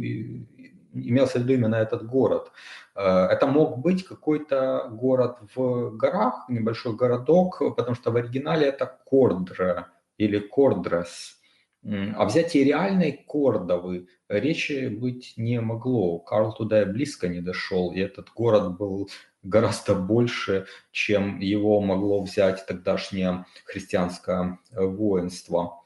имелся 0.92 1.38
в 1.38 1.42
виду 1.42 1.54
именно 1.54 1.76
этот 1.76 2.06
город. 2.06 2.52
Это 2.94 3.46
мог 3.46 3.78
быть 3.78 4.04
какой-то 4.04 4.88
город 4.90 5.38
в 5.54 5.96
горах, 5.96 6.44
небольшой 6.48 6.94
городок, 6.94 7.58
потому 7.76 7.94
что 7.94 8.10
в 8.10 8.16
оригинале 8.16 8.66
это 8.66 8.98
Кордра 9.06 9.88
или 10.18 10.38
Кордрес. 10.38 11.38
О 11.84 12.24
взятии 12.26 12.58
реальной 12.58 13.24
Кордовы 13.26 14.06
речи 14.28 14.88
быть 14.88 15.34
не 15.36 15.60
могло. 15.60 16.20
Карл 16.20 16.52
туда 16.52 16.82
и 16.82 16.84
близко 16.84 17.28
не 17.28 17.40
дошел, 17.40 17.92
и 17.92 17.98
этот 17.98 18.30
город 18.34 18.76
был 18.76 19.10
гораздо 19.42 19.96
больше, 19.96 20.66
чем 20.92 21.40
его 21.40 21.80
могло 21.80 22.22
взять 22.22 22.64
тогдашнее 22.66 23.46
христианское 23.64 24.60
воинство. 24.70 25.82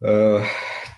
Э, 0.00 0.40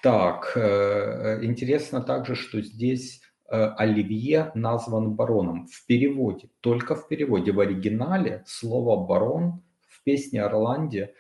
так, 0.03 0.53
э, 0.57 1.45
интересно 1.45 2.03
также, 2.03 2.35
что 2.35 2.61
здесь 2.61 3.23
э, 3.49 3.57
Оливье 3.77 4.53
назван 4.55 5.15
бароном 5.15 5.67
в 5.67 5.87
переводе, 5.87 6.51
только 6.61 6.95
в 6.95 7.09
переводе. 7.09 7.53
В 7.53 7.61
оригинале 7.61 8.45
слово 8.47 9.07
барон 9.07 9.63
в 9.89 10.03
песне 10.05 10.43
Орланде 10.43 11.15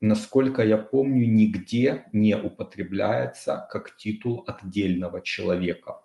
насколько 0.00 0.62
я 0.62 0.76
помню, 0.76 1.26
нигде 1.26 2.04
не 2.12 2.36
употребляется 2.36 3.66
как 3.70 3.96
титул 3.96 4.44
отдельного 4.46 5.22
человека. 5.22 6.02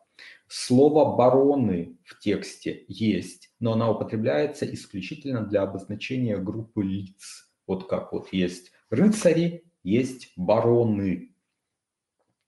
Слово 0.48 1.18
«бароны» 1.18 1.98
в 2.06 2.18
тексте 2.18 2.86
есть, 2.88 3.52
но 3.60 3.74
она 3.74 3.92
употребляется 3.92 4.66
исключительно 4.74 5.42
для 5.42 5.64
обозначения 5.64 6.38
группы 6.38 6.82
лиц. 6.82 7.52
Вот 7.68 7.90
как 7.90 8.14
вот 8.14 8.32
есть 8.32 8.72
рыцари, 8.90 9.69
есть 9.84 10.34
бароны. 10.36 11.36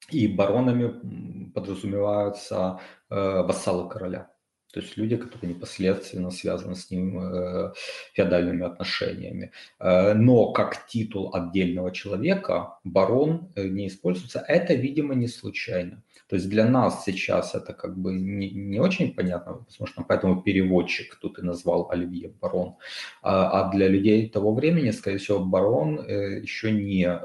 И 0.10 0.28
баронами 0.28 1.52
подразумеваются 1.52 2.80
э, 3.10 3.16
вассалы 3.16 3.90
короля. 3.90 4.31
То 4.72 4.80
есть 4.80 4.98
люди, 4.98 5.18
которые 5.18 5.54
непосредственно 5.54 6.32
связаны 6.32 6.76
с 6.76 6.90
ним 6.90 7.20
э, 7.20 7.74
феодальными 8.14 8.66
отношениями. 8.66 9.52
Э, 9.80 10.14
но 10.14 10.52
как 10.54 10.88
титул 10.88 11.34
отдельного 11.34 11.92
человека 11.92 12.78
барон 12.84 13.52
э, 13.56 13.68
не 13.68 13.88
используется. 13.88 14.44
Это, 14.48 14.74
видимо, 14.74 15.14
не 15.14 15.28
случайно. 15.28 16.02
То 16.28 16.38
есть 16.38 16.50
для 16.50 16.66
нас 16.66 17.04
сейчас 17.04 17.56
это 17.56 17.74
как 17.74 17.98
бы 17.98 18.14
не, 18.14 18.50
не 18.52 18.80
очень 18.80 19.14
понятно, 19.14 19.66
возможно, 19.68 20.06
поэтому 20.08 20.42
переводчик 20.42 21.16
тут 21.16 21.40
и 21.40 21.42
назвал 21.42 21.90
Оливье 21.92 22.30
барон. 22.30 22.76
А, 23.22 23.68
а 23.68 23.72
для 23.72 23.90
людей 23.90 24.30
того 24.30 24.54
времени, 24.54 24.92
скорее 24.92 25.18
всего, 25.18 25.40
барон 25.40 26.00
еще 26.08 26.72
не 26.72 27.20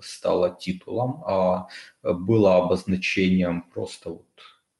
стало 0.00 0.56
титулом, 0.58 1.22
а 1.26 1.66
было 2.02 2.56
обозначением 2.56 3.62
просто 3.74 4.10
вот 4.10 4.24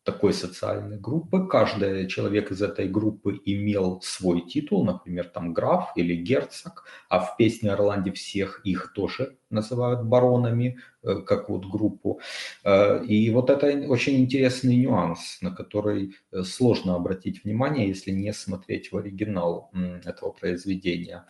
такой 0.07 0.33
социальной 0.33 0.99
группы. 0.99 1.47
Каждый 1.49 2.07
человек 2.07 2.53
из 2.53 2.63
этой 2.63 2.89
группы 2.89 3.41
имел 3.45 4.01
свой 4.03 4.41
титул, 4.41 4.85
например, 4.85 5.25
там 5.25 5.53
граф 5.53 5.91
или 5.97 6.15
герцог, 6.15 6.85
а 7.09 7.19
в 7.19 7.37
песне 7.37 7.73
Орланде 7.73 8.13
всех 8.13 8.61
их 8.65 8.93
тоже 8.95 9.37
называют 9.51 10.05
баронами, 10.05 10.79
э, 11.03 11.17
как 11.27 11.49
вот 11.49 11.67
группу. 11.67 12.21
Э, 12.65 13.05
и 13.05 13.31
вот 13.31 13.51
это 13.51 13.67
очень 13.89 14.21
интересный 14.21 14.77
нюанс, 14.77 15.39
на 15.43 15.51
который 15.51 16.15
э, 16.31 16.43
сложно 16.43 16.95
обратить 16.95 17.43
внимание, 17.43 17.89
если 17.89 18.13
не 18.13 18.33
смотреть 18.33 18.93
в 18.93 18.97
оригинал 18.97 19.73
этого 20.05 20.31
произведения. 20.31 21.27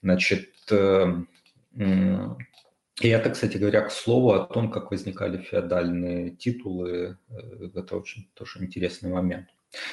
Значит, 0.00 0.50
и 3.00 3.08
это, 3.08 3.30
кстати 3.30 3.58
говоря, 3.58 3.82
к 3.82 3.92
слову 3.92 4.32
о 4.32 4.46
том, 4.46 4.70
как 4.70 4.90
возникали 4.90 5.38
феодальные 5.38 6.30
титулы, 6.30 7.18
э, 7.28 7.68
это 7.74 7.96
очень 7.96 8.30
тоже 8.34 8.64
интересный 8.64 9.10
момент. 9.10 9.48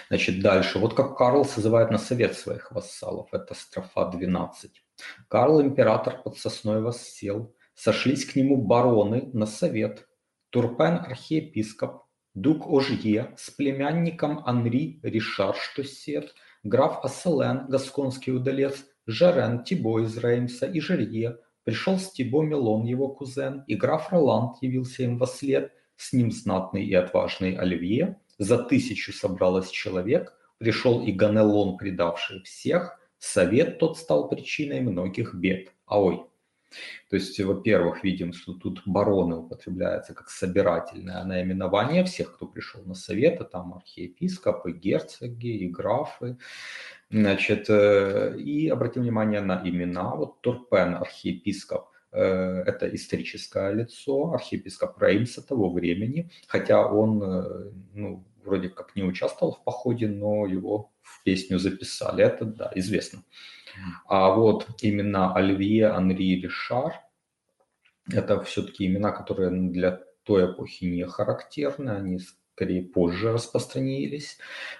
Значит, 0.07 0.41
дальше. 0.41 0.79
Вот 0.79 0.93
как 0.93 1.17
Карл 1.17 1.43
созывает 1.43 1.91
на 1.91 1.97
совет 1.97 2.37
своих 2.37 2.71
вассалов. 2.71 3.27
Это 3.33 3.53
строфа 3.55 4.05
12. 4.05 4.71
Карл, 5.27 5.61
император 5.61 6.21
под 6.23 6.37
сосной 6.37 6.81
воссел. 6.81 7.53
Сошлись 7.73 8.25
к 8.25 8.35
нему 8.35 8.57
бароны 8.57 9.29
на 9.33 9.47
совет. 9.47 10.07
Турпен, 10.51 10.99
архиепископ, 10.99 12.03
дук 12.33 12.69
Ожье 12.69 13.33
с 13.37 13.49
племянником 13.49 14.43
Анри 14.45 14.99
Ришар 15.03 15.55
Штосет, 15.55 16.33
граф 16.63 17.03
Асселен, 17.03 17.67
гасконский 17.67 18.31
удалец, 18.31 18.85
Жарен, 19.07 19.63
Тибо 19.63 20.01
из 20.01 20.15
Реймса 20.17 20.67
и 20.67 20.79
Жерье, 20.79 21.39
Пришел 21.63 21.97
Стибо 21.97 22.43
Мелон, 22.43 22.83
его 22.83 23.07
кузен, 23.07 23.63
и 23.67 23.75
граф 23.75 24.11
Роланд 24.11 24.57
явился 24.61 25.03
им 25.03 25.17
во 25.17 25.27
след, 25.27 25.71
с 25.95 26.11
ним 26.11 26.31
знатный 26.31 26.83
и 26.83 26.93
отважный 26.93 27.55
Оливье. 27.55 28.19
За 28.37 28.57
тысячу 28.57 29.13
собралось 29.13 29.69
человек, 29.69 30.33
пришел 30.57 31.05
и 31.05 31.11
Ганелон, 31.11 31.77
предавший 31.77 32.41
всех. 32.43 32.99
Совет 33.17 33.79
тот 33.79 33.97
стал 33.97 34.27
причиной 34.27 34.81
многих 34.81 35.33
бед. 35.33 35.71
А 35.85 36.01
ой, 36.01 36.25
то 37.09 37.15
есть, 37.15 37.39
во-первых, 37.39 38.03
видим, 38.03 38.33
что 38.33 38.53
тут 38.53 38.81
бароны 38.85 39.37
употребляются 39.37 40.13
как 40.13 40.29
собирательное 40.29 41.23
наименование 41.23 42.03
всех, 42.03 42.35
кто 42.35 42.47
пришел 42.47 42.81
на 42.85 42.95
совет, 42.95 43.41
а 43.41 43.43
там 43.43 43.73
архиепископы, 43.73 44.71
герцоги 44.71 45.57
и 45.57 45.67
графы. 45.67 46.37
Значит, 47.09 47.69
э, 47.69 48.35
и 48.39 48.69
обратим 48.69 49.03
внимание 49.03 49.41
на 49.41 49.61
имена. 49.63 50.15
Вот 50.15 50.41
Турпен, 50.41 50.95
архиепископ, 50.95 51.89
э, 52.11 52.63
это 52.65 52.93
историческое 52.95 53.71
лицо, 53.71 54.33
архиепископ 54.33 54.99
Реймса 55.01 55.41
того 55.41 55.71
времени, 55.71 56.31
хотя 56.47 56.87
он 56.87 57.21
э, 57.23 57.71
ну, 57.93 58.23
вроде 58.43 58.69
как 58.69 58.95
не 58.95 59.03
участвовал 59.03 59.53
в 59.53 59.63
походе, 59.63 60.07
но 60.07 60.45
его 60.47 60.92
песню 61.23 61.59
записали. 61.59 62.23
Это, 62.23 62.45
да, 62.45 62.71
известно. 62.75 63.23
А 64.05 64.31
вот 64.31 64.67
именно 64.81 65.33
Оливье, 65.33 65.87
Анри, 65.87 66.41
Ришар– 66.41 67.01
это 68.11 68.41
все-таки 68.43 68.85
имена, 68.85 69.11
которые 69.11 69.49
для 69.71 70.01
той 70.23 70.51
эпохи 70.51 70.85
не 70.85 71.05
характерны, 71.05 71.91
они 71.91 72.19
скорее 72.55 72.83
позже 72.83 73.33
распространились. 73.33 74.37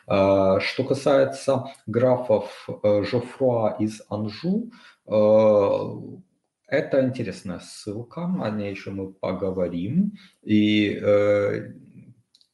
А, 0.08 0.60
что 0.60 0.84
касается 0.84 1.66
графов 1.88 2.68
э, 2.84 3.04
Жофруа 3.04 3.76
из 3.80 4.02
Анжу, 4.10 4.72
э, 5.08 6.22
это 6.68 7.06
интересная 7.06 7.60
ссылка, 7.60 8.26
о 8.42 8.50
ней 8.50 8.72
еще 8.72 8.92
мы 8.92 9.12
поговорим. 9.12 10.14
И 10.44 10.98
э, 11.02 11.74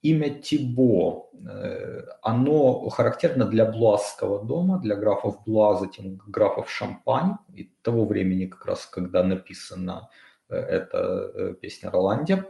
имя 0.02 0.30
Тибо, 0.30 1.30
э, 1.34 2.04
оно 2.22 2.90
характерно 2.90 3.46
для 3.46 3.66
Блуазского 3.66 4.46
дома, 4.46 4.80
для 4.80 4.96
графов 4.96 5.44
Блуа, 5.46 5.76
затем 5.76 6.20
графов 6.28 6.70
Шампань, 6.70 7.36
и 7.54 7.72
того 7.82 8.06
времени 8.06 8.46
как 8.46 8.66
раз, 8.66 8.86
когда 8.86 9.24
написана 9.24 10.10
э, 10.50 10.56
эта 10.56 10.98
э, 10.98 11.54
песня 11.62 11.92
Роланде. 11.92 12.46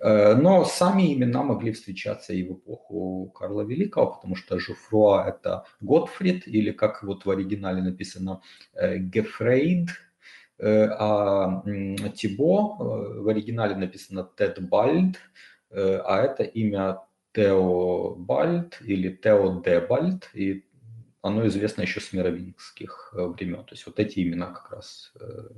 Но 0.00 0.64
сами 0.64 1.14
имена 1.14 1.42
могли 1.42 1.72
встречаться 1.72 2.34
и 2.34 2.42
в 2.42 2.54
эпоху 2.54 3.32
Карла 3.34 3.62
Великого, 3.62 4.12
потому 4.12 4.36
что 4.36 4.58
Жуфруа– 4.58 5.24
это 5.28 5.64
Готфрид, 5.80 6.46
или 6.46 6.72
как 6.72 7.02
вот 7.04 7.24
в 7.24 7.30
оригинале 7.30 7.80
написано 7.80 8.42
Гефрейд, 8.74 9.88
а 10.60 11.62
Тибо 12.16 12.76
в 13.22 13.28
оригинале 13.28 13.76
написано 13.76 14.24
Тедбальд, 14.24 15.16
Э, 15.16 15.20
а 15.76 16.22
это 16.22 16.42
имя 16.42 17.00
Теобальд 17.32 18.80
или 18.82 19.10
Теодебальд, 19.10 20.30
и 20.34 20.64
оно 21.24 21.46
известно 21.46 21.82
еще 21.82 22.00
с 22.00 22.12
мировингских 22.12 23.14
э, 23.16 23.24
времен. 23.24 23.64
То 23.64 23.74
есть 23.74 23.86
вот 23.86 23.98
эти 23.98 24.20
имена 24.20 24.52
как 24.52 24.70
раз 24.70 25.10
э, 25.18 25.48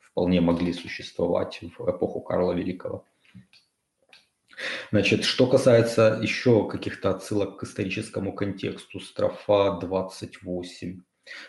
вполне 0.00 0.40
могли 0.40 0.72
существовать 0.72 1.60
в 1.60 1.90
эпоху 1.90 2.20
Карла 2.20 2.52
Великого. 2.52 3.04
Значит, 4.92 5.24
что 5.24 5.48
касается 5.48 6.18
еще 6.22 6.68
каких-то 6.68 7.10
отсылок 7.10 7.58
к 7.58 7.64
историческому 7.64 8.32
контексту, 8.32 9.00
строфа 9.00 9.78
28. 9.80 11.02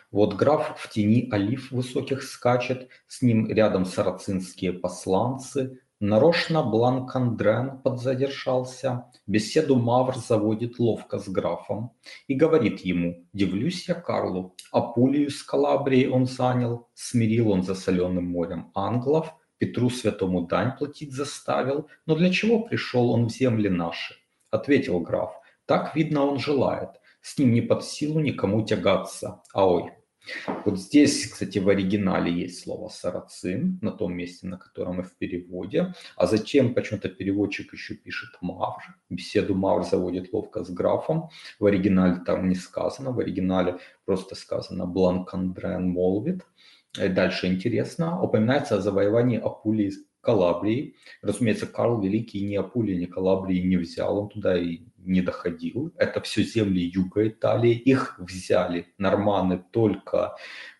Вот 0.10 0.34
граф 0.34 0.76
в 0.80 0.90
тени 0.90 1.30
олив 1.32 1.72
высоких 1.72 2.24
скачет, 2.24 2.90
с 3.08 3.22
ним 3.22 3.48
рядом 3.48 3.86
сарацинские 3.86 4.74
посланцы, 4.74 5.80
Нарочно 6.00 6.62
Бланкандрен 6.62 7.80
подзадержался, 7.80 9.06
беседу 9.26 9.78
Мавр 9.78 10.16
заводит 10.16 10.78
ловко 10.78 11.18
с 11.18 11.28
графом 11.28 11.92
и 12.28 12.36
говорит 12.36 12.82
ему, 12.82 13.26
дивлюсь 13.34 13.88
я 13.88 13.96
Карлу, 13.96 14.54
Апулию 14.72 15.32
с 15.32 15.42
Калабрией 15.42 16.08
он 16.08 16.28
занял, 16.28 16.88
смирил 16.94 17.50
он 17.50 17.64
за 17.64 17.74
соленым 17.74 18.26
морем 18.26 18.70
англов, 18.76 19.34
Петру 19.58 19.90
святому 19.90 20.46
дань 20.46 20.78
платить 20.78 21.14
заставил, 21.14 21.88
но 22.06 22.16
для 22.16 22.30
чего 22.30 22.60
пришел 22.60 23.10
он 23.10 23.26
в 23.26 23.32
земли 23.32 23.68
наши? 23.68 24.14
Ответил 24.52 25.00
граф, 25.00 25.34
так 25.66 25.96
видно 25.96 26.26
он 26.26 26.38
желает, 26.38 26.90
с 27.22 27.40
ним 27.40 27.54
не 27.54 27.62
под 27.62 27.84
силу 27.84 28.20
никому 28.20 28.64
тягаться, 28.64 29.42
а 29.52 29.68
ой, 29.68 29.94
вот 30.66 30.80
здесь, 30.80 31.28
кстати, 31.28 31.60
в 31.60 31.70
оригинале 31.70 32.32
есть 32.32 32.64
слово 32.64 32.90
«сарацин», 32.90 33.80
на 33.82 33.92
том 33.92 34.14
месте, 34.16 34.48
на 34.48 34.58
котором 34.58 35.02
и 35.02 35.04
в 35.04 35.16
переводе. 35.18 35.94
А 36.16 36.26
зачем 36.28 36.74
почему-то 36.74 37.10
переводчик 37.10 37.74
еще 37.74 37.96
пишет 37.96 38.30
«мавр». 38.42 38.82
Беседу 39.10 39.56
«мавр» 39.56 39.84
заводит 39.84 40.34
ловко 40.34 40.64
с 40.64 40.70
графом. 40.70 41.30
В 41.60 41.66
оригинале 41.66 42.22
там 42.26 42.50
не 42.50 42.56
сказано. 42.56 43.12
В 43.12 43.20
оригинале 43.20 43.78
просто 44.06 44.36
сказано 44.36 44.86
«бланкандрен 44.86 45.90
молвит». 45.90 46.46
И 47.02 47.08
дальше 47.10 47.48
интересно. 47.48 48.22
Упоминается 48.22 48.76
о 48.76 48.82
завоевании 48.82 49.40
Апулии 49.40 49.92
Калабрии. 50.22 50.96
Разумеется, 51.22 51.68
Карл 51.68 52.02
Великий 52.02 52.42
ни 52.42 52.56
Апулии, 52.56 52.96
ни 52.96 53.06
Калабрии 53.06 53.60
не 53.60 53.78
взял. 53.78 54.18
Он 54.18 54.30
туда 54.30 54.58
и 54.58 54.82
не 55.08 55.22
доходил. 55.22 55.94
Это 55.98 56.22
все 56.22 56.44
земли 56.44 56.82
юга 56.82 57.28
Италии. 57.28 57.74
Их 57.74 58.20
взяли 58.20 58.94
норманы 58.98 59.64
только, 59.72 60.36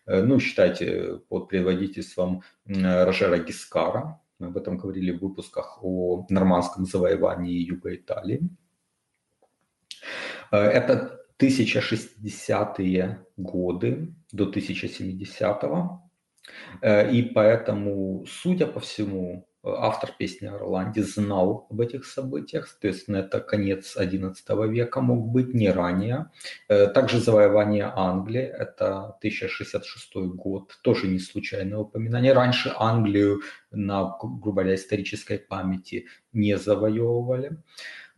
э, 0.06 0.22
ну, 0.22 0.38
считайте, 0.38 1.20
под 1.28 1.48
предводительством 1.48 2.42
Рожера 2.66 3.38
Гискара. 3.38 4.20
Мы 4.38 4.48
об 4.48 4.56
этом 4.56 4.76
говорили 4.76 5.10
в 5.10 5.20
выпусках 5.20 5.78
о 5.82 6.26
нормандском 6.28 6.84
завоевании 6.84 7.58
юга 7.58 7.94
Италии. 7.94 8.48
Э, 10.52 10.58
это 10.58 11.20
1060-е 11.38 13.26
годы 13.36 14.14
до 14.32 14.50
1070-го. 14.50 16.10
Э, 16.82 17.10
и 17.10 17.22
поэтому, 17.22 18.24
судя 18.26 18.66
по 18.66 18.80
всему, 18.80 19.47
автор 19.76 20.10
песни 20.18 20.46
о 20.46 20.58
Роланде 20.58 21.02
знал 21.02 21.66
об 21.70 21.80
этих 21.80 22.06
событиях, 22.06 22.66
соответственно, 22.66 23.18
это 23.18 23.40
конец 23.40 23.96
XI 23.96 24.68
века 24.68 25.00
мог 25.00 25.28
быть, 25.28 25.54
не 25.54 25.70
ранее. 25.70 26.30
Э, 26.68 26.86
также 26.86 27.20
завоевание 27.20 27.92
Англии, 27.94 28.42
это 28.42 29.16
1066 29.18 30.16
год, 30.34 30.78
тоже 30.82 31.08
не 31.08 31.18
случайное 31.18 31.78
упоминание. 31.78 32.32
Раньше 32.32 32.72
Англию 32.76 33.40
на, 33.70 34.16
грубо 34.20 34.62
говоря, 34.62 34.74
исторической 34.74 35.38
памяти 35.38 36.06
не 36.32 36.56
завоевывали. 36.56 37.58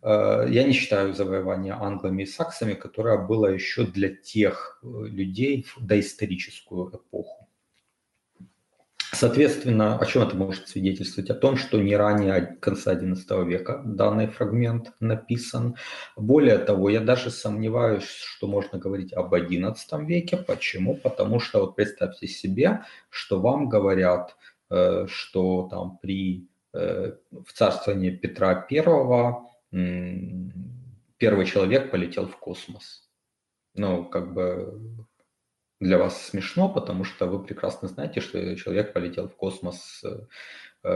Э, 0.03 0.47
я 0.49 0.65
не 0.65 0.73
считаю 0.73 1.15
завоевание 1.15 1.75
англами 1.75 2.23
и 2.23 2.27
саксами, 2.27 2.75
которое 2.75 3.19
было 3.19 3.47
еще 3.47 3.85
для 3.85 4.09
тех 4.09 4.81
э, 4.83 4.87
людей 5.07 5.67
в 5.77 5.85
доисторическую 5.85 6.91
эпоху. 6.91 7.50
Соответственно, 9.13 9.99
о 9.99 10.07
чем 10.07 10.23
это 10.23 10.37
может 10.37 10.69
свидетельствовать? 10.69 11.31
О 11.31 11.35
том, 11.35 11.57
что 11.57 11.81
не 11.81 11.97
ранее 11.97 12.57
конца 12.61 12.95
XI 12.95 13.45
века 13.45 13.83
данный 13.85 14.29
фрагмент 14.29 14.93
написан. 15.01 15.77
Более 16.17 16.59
того, 16.59 16.91
я 16.91 17.01
даже 17.01 17.31
сомневаюсь, 17.31 18.05
что 18.05 18.47
можно 18.47 18.79
говорить 18.79 19.13
об 19.13 19.35
XI 19.35 20.05
веке. 20.05 20.37
Почему? 20.37 20.95
Потому 20.95 21.41
что 21.41 21.61
вот 21.61 21.75
представьте 21.75 22.29
себе, 22.29 22.85
что 23.09 23.41
вам 23.41 23.69
говорят, 23.69 24.37
э, 24.71 25.07
что 25.09 25.69
там 25.69 25.99
при 25.99 26.49
э, 26.73 27.13
в 27.31 27.53
царствовании 27.53 28.11
Петра 28.11 28.67
I 28.71 28.85
первый 31.19 31.47
человек 31.47 31.91
полетел 31.91 32.27
в 32.27 32.37
космос. 32.37 33.09
Ну, 33.75 34.05
как 34.05 34.33
бы 34.33 35.07
для 35.81 35.97
вас 35.97 36.27
смешно, 36.27 36.69
потому 36.69 37.05
что 37.05 37.27
вы 37.27 37.43
прекрасно 37.43 37.89
знаете, 37.89 38.21
что 38.21 38.55
человек 38.57 38.93
полетел 38.93 39.29
в 39.29 39.35
космос 39.35 40.05
э, 40.05 40.89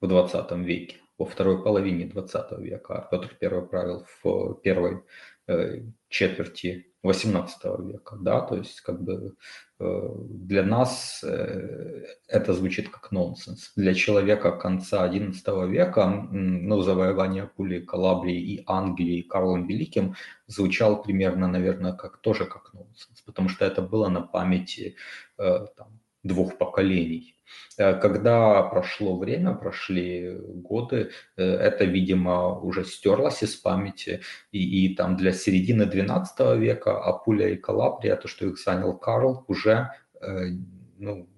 в 0.00 0.06
20 0.06 0.52
веке, 0.58 0.96
во 1.16 1.24
второй 1.24 1.62
половине 1.62 2.04
20 2.04 2.58
века, 2.58 2.98
а 2.98 3.08
Петр 3.10 3.36
I 3.40 3.62
правил 3.62 4.06
в 4.22 4.54
первой 4.62 5.02
э, 5.46 5.80
четверти 6.10 6.92
18 7.02 7.64
века, 7.78 8.16
да, 8.20 8.40
то 8.42 8.56
есть 8.56 8.82
как 8.82 9.02
бы 9.02 9.36
э, 9.78 10.08
для 10.28 10.64
нас 10.64 11.24
это 11.24 12.52
звучит 12.52 12.90
как 12.90 13.10
нонсенс. 13.10 13.72
Для 13.74 13.94
человека 13.94 14.50
конца 14.50 15.02
11 15.04 15.46
века, 15.70 16.06
ну, 16.30 16.82
завоевание 16.82 17.46
Пули, 17.46 17.80
Калабрии 17.80 18.38
и 18.38 18.64
Англии 18.66 19.22
Карлом 19.22 19.66
Великим 19.66 20.14
звучал 20.46 21.02
примерно, 21.02 21.48
наверное, 21.48 21.94
как 21.94 22.18
тоже 22.18 22.44
как 22.44 22.74
нонсенс, 22.74 23.17
потому 23.28 23.50
что 23.50 23.66
это 23.66 23.82
было 23.82 24.08
на 24.08 24.22
памяти 24.22 24.96
э, 25.36 25.66
там, 25.76 26.00
двух 26.22 26.56
поколений. 26.56 27.36
Э, 27.76 27.92
когда 28.00 28.62
прошло 28.62 29.18
время, 29.18 29.54
прошли 29.54 30.38
годы, 30.38 31.10
э, 31.36 31.44
это, 31.44 31.84
видимо, 31.84 32.58
уже 32.58 32.86
стерлось 32.86 33.42
из 33.42 33.54
памяти. 33.54 34.22
И, 34.50 34.86
и 34.86 34.96
там 34.96 35.18
для 35.18 35.32
середины 35.32 35.84
12 35.84 36.58
века 36.58 36.98
Апуля 37.04 37.50
и 37.50 37.56
Калабрия, 37.56 38.16
то, 38.16 38.28
что 38.28 38.46
их 38.46 38.58
занял 38.58 38.96
Карл, 38.96 39.44
уже 39.46 39.90
ну, 40.96 41.28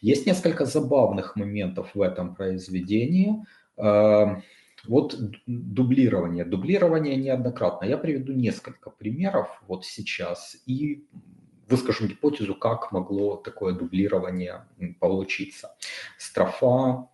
Есть 0.00 0.26
несколько 0.26 0.64
забавных 0.64 1.36
моментов 1.36 1.94
в 1.94 2.00
этом 2.00 2.34
произведении. 2.34 3.44
Э, 3.76 4.36
вот 4.86 5.16
дублирование. 5.46 6.44
Дублирование 6.44 7.16
неоднократно. 7.16 7.86
Я 7.86 7.98
приведу 7.98 8.32
несколько 8.32 8.90
примеров 8.90 9.62
вот 9.66 9.84
сейчас 9.84 10.56
и 10.66 11.06
выскажу 11.68 12.06
гипотезу, 12.06 12.54
как 12.54 12.92
могло 12.92 13.36
такое 13.36 13.74
дублирование 13.74 14.66
получиться. 15.00 15.76
Строфа 16.16 17.08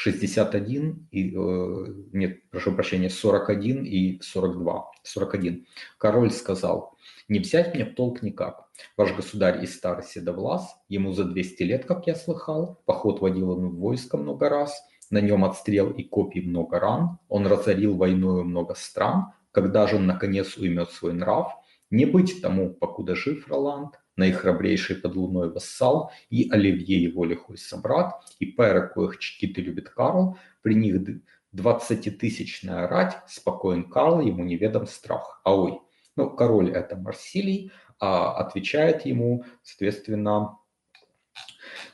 61 0.00 1.08
и, 1.10 1.34
э, 1.34 1.86
нет, 2.12 2.48
прошу 2.50 2.72
прощения, 2.72 3.10
41 3.10 3.84
и 3.84 4.20
42. 4.20 4.92
41. 5.02 5.66
Король 5.98 6.30
сказал, 6.30 6.96
не 7.26 7.40
взять 7.40 7.74
мне 7.74 7.84
в 7.84 7.96
толк 7.96 8.22
никак. 8.22 8.68
Ваш 8.96 9.16
государь 9.16 9.64
из 9.64 9.74
старый 9.74 10.04
седовлас, 10.04 10.76
ему 10.88 11.12
за 11.14 11.24
200 11.24 11.62
лет, 11.64 11.84
как 11.84 12.06
я 12.06 12.14
слыхал, 12.14 12.80
поход 12.86 13.20
водил 13.20 13.50
он 13.50 13.70
в 13.70 13.80
войско 13.80 14.16
много 14.16 14.48
раз, 14.48 14.80
на 15.10 15.20
нем 15.20 15.44
отстрел 15.44 15.90
и 15.90 16.04
копий 16.04 16.42
много 16.42 16.78
ран, 16.78 17.18
он 17.28 17.48
разорил 17.48 17.96
войною 17.96 18.44
много 18.44 18.76
стран, 18.76 19.32
когда 19.50 19.88
же 19.88 19.96
он 19.96 20.06
наконец 20.06 20.56
уймет 20.56 20.92
свой 20.92 21.12
нрав, 21.12 21.52
не 21.90 22.04
быть 22.04 22.40
тому, 22.40 22.72
покуда 22.72 23.16
жив 23.16 23.48
Роланд, 23.48 23.98
наихрабрейший 24.18 24.96
под 24.96 25.16
луной 25.16 25.50
вассал, 25.50 26.12
и 26.28 26.50
Оливье 26.50 27.02
его 27.02 27.24
лихой 27.24 27.56
собрат, 27.56 28.20
и 28.38 28.46
пера, 28.46 28.86
коих 28.88 29.18
чтит 29.18 29.56
и 29.58 29.62
любит 29.62 29.88
Карл, 29.88 30.36
при 30.62 30.74
них 30.74 31.22
двадцатитысячная 31.52 32.86
рать, 32.88 33.16
спокоен 33.26 33.88
Карл, 33.88 34.20
ему 34.20 34.44
неведом 34.44 34.86
страх. 34.86 35.40
А 35.44 35.56
ой, 35.56 35.80
ну, 36.16 36.28
король 36.30 36.70
это 36.70 36.96
Марсилий, 36.96 37.72
а 37.98 38.32
отвечает 38.34 39.06
ему, 39.06 39.44
соответственно, 39.62 40.58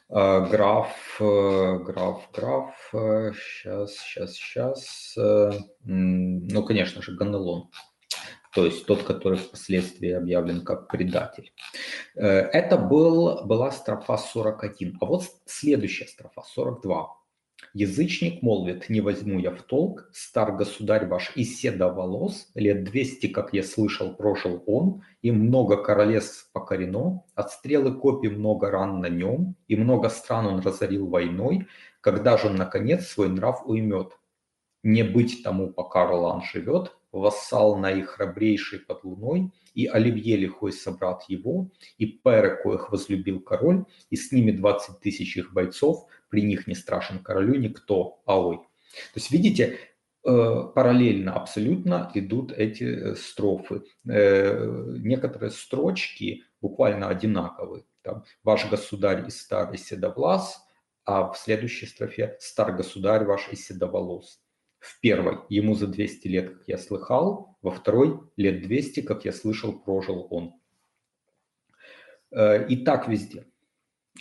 э, 0.09 0.47
граф, 0.51 1.17
э, 1.21 1.79
граф, 1.79 2.29
граф, 2.33 2.75
сейчас, 2.93 3.97
сейчас, 3.99 4.33
сейчас, 4.33 5.15
ну, 5.85 6.65
конечно 6.65 7.03
же, 7.03 7.17
Ганелон 7.17 7.71
то 8.55 8.65
есть 8.65 8.87
тот, 8.87 9.03
который 9.03 9.39
впоследствии 9.39 10.11
объявлен 10.11 10.65
как 10.65 10.89
предатель. 10.89 11.53
Э, 12.15 12.29
это 12.29 12.79
был, 12.79 13.45
была 13.45 13.73
строфа 13.73 14.17
41. 14.17 14.99
А 15.01 15.07
вот 15.07 15.25
следующая 15.45 16.07
строфа 16.07 16.43
42. 16.43 17.09
Язычник 17.73 18.43
молвит, 18.43 18.89
не 18.89 19.01
возьму 19.01 19.41
я 19.41 19.51
в 19.51 19.63
толк, 19.63 20.09
стар 20.13 20.55
государь 20.55 21.07
ваш 21.07 21.33
из 21.35 21.59
седа 21.59 21.89
волос, 21.89 22.49
лет 22.55 22.85
двести, 22.85 23.27
как 23.27 23.53
я 23.53 23.65
слышал, 23.65 24.15
прожил 24.15 24.63
он, 24.67 25.03
и 25.23 25.33
много 25.33 25.77
королевств 25.77 26.51
покорено, 26.53 27.25
от 27.35 27.51
стрелы 27.51 27.95
копий 27.95 28.29
много 28.29 28.71
ран 28.71 29.01
на 29.01 29.09
нем, 29.09 29.57
и 29.67 29.75
много 29.75 30.09
стран 30.09 30.47
он 30.47 30.61
разорил 30.61 31.09
войной, 31.09 31.67
когда 32.01 32.37
же 32.37 32.47
он, 32.47 32.55
наконец, 32.55 33.07
свой 33.07 33.29
нрав 33.29 33.67
уймет. 33.67 34.13
Не 34.85 35.03
быть 35.03 35.43
тому, 35.43 35.73
пока 35.73 36.07
Ролан 36.07 36.43
живет, 36.43 36.93
вассал 37.15 37.77
наихрабрейший 37.77 38.81
под 38.81 39.05
луной, 39.05 39.53
и 39.75 39.87
Оливье 39.87 40.37
лихой 40.37 40.73
собрат 40.73 41.25
его, 41.29 41.71
и 41.97 42.07
Пере, 42.07 42.57
коих 42.57 42.91
возлюбил 42.91 43.41
король, 43.41 43.85
и 44.11 44.17
с 44.17 44.33
ними 44.33 44.51
20 44.51 45.01
тысяч 45.01 45.37
их 45.37 45.53
бойцов, 45.53 46.07
при 46.29 46.43
них 46.43 46.67
не 46.67 46.75
страшен 46.75 47.21
королю 47.21 47.55
никто, 47.55 48.21
аой. 48.27 48.57
То 48.57 49.17
есть, 49.17 49.31
видите, 49.31 49.79
э, 50.25 50.63
параллельно 50.75 51.35
абсолютно 51.35 52.11
идут 52.15 52.53
эти 52.53 52.85
э, 52.85 53.15
строфы. 53.15 53.85
Э, 54.09 54.97
некоторые 54.99 55.51
строчки 55.51 56.45
буквально 56.61 57.09
одинаковые. 57.09 57.85
Там, 58.03 58.25
«Ваш 58.43 58.69
государь 58.69 59.27
из 59.29 59.41
старый 59.41 59.79
седовлас», 59.79 60.61
а 61.05 61.33
в 61.33 61.39
следующей 61.39 61.87
строфе 61.87 62.37
«Стар 62.41 62.73
государь 62.73 63.25
ваш 63.25 63.49
из 63.51 63.67
седоволос». 63.67 64.44
В 64.85 65.01
первой 65.01 65.39
ему 65.49 65.75
за 65.75 65.87
200 65.87 66.29
лет, 66.29 66.59
как 66.59 66.69
я 66.69 66.77
слыхал, 66.77 67.57
во 67.63 67.71
второй 67.71 68.21
лет 68.37 68.61
200, 68.61 69.01
как 69.01 69.25
я 69.25 69.33
слышал, 69.33 69.73
прожил 69.73 70.27
он. 70.31 70.61
Э, 72.31 72.67
и 72.69 72.77
так 72.85 73.09
везде. 73.09 73.47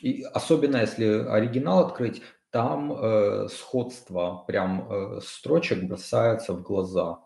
И 0.02 0.24
особенно 0.24 0.78
если 0.78 1.06
оригинал 1.06 1.86
открыть, 1.86 2.22
там 2.50 2.94
э, 2.94 3.50
сходство 3.50 4.46
прям 4.48 4.90
э, 4.90 5.20
строчек 5.22 5.84
бросается 5.84 6.54
в 6.54 6.62
глаза. 6.62 7.20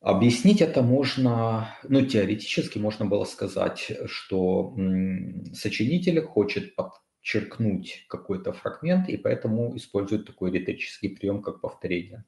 Объяснить 0.00 0.60
это 0.60 0.82
можно, 0.82 1.76
ну, 1.82 2.06
теоретически 2.06 2.78
можно 2.78 3.04
было 3.04 3.24
сказать, 3.24 3.90
что 4.06 4.74
м, 4.76 5.52
сочинитель 5.54 6.22
хочет 6.22 6.76
под, 6.76 6.92
черкнуть 7.22 8.06
какой-то 8.08 8.52
фрагмент, 8.52 9.08
и 9.08 9.16
поэтому 9.16 9.76
используют 9.76 10.26
такой 10.26 10.50
риторический 10.50 11.08
прием, 11.08 11.42
как 11.42 11.60
повторение. 11.60 12.24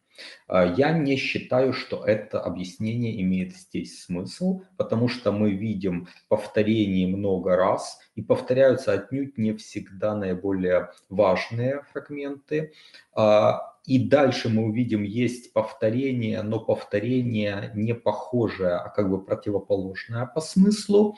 А, 0.46 0.64
я 0.64 0.92
не 0.92 1.16
считаю, 1.16 1.72
что 1.72 2.04
это 2.04 2.40
объяснение 2.40 3.20
имеет 3.22 3.56
здесь 3.56 4.02
смысл, 4.04 4.62
потому 4.76 5.08
что 5.08 5.32
мы 5.32 5.52
видим 5.52 6.08
повторение 6.28 7.06
много 7.06 7.56
раз, 7.56 7.98
и 8.14 8.22
повторяются 8.22 8.92
отнюдь 8.92 9.38
не 9.38 9.54
всегда 9.56 10.14
наиболее 10.14 10.90
важные 11.08 11.84
фрагменты. 11.92 12.72
А, 13.14 13.72
и 13.86 14.08
дальше 14.08 14.48
мы 14.48 14.64
увидим, 14.64 15.02
есть 15.02 15.52
повторение, 15.52 16.42
но 16.42 16.60
повторение 16.60 17.72
не 17.74 17.94
похожее, 17.94 18.74
а 18.74 18.90
как 18.90 19.10
бы 19.10 19.24
противоположное 19.24 20.26
по 20.26 20.40
смыслу. 20.40 21.16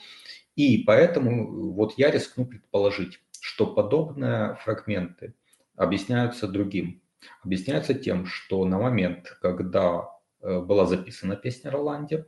И 0.57 0.79
поэтому 0.79 1.73
вот 1.73 1.95
я 1.99 2.11
рискну 2.11 2.47
предположить, 2.47 3.21
что 3.45 3.67
подобные 3.67 4.57
фрагменты 4.63 5.35
объясняются 5.77 6.49
другим. 6.49 7.03
Объясняются 7.45 7.93
тем, 7.93 8.25
что 8.25 8.65
на 8.65 8.79
момент, 8.79 9.37
когда 9.43 10.09
э, 10.41 10.61
была 10.61 10.87
записана 10.87 11.37
песня 11.37 11.71
Роланде, 11.71 12.27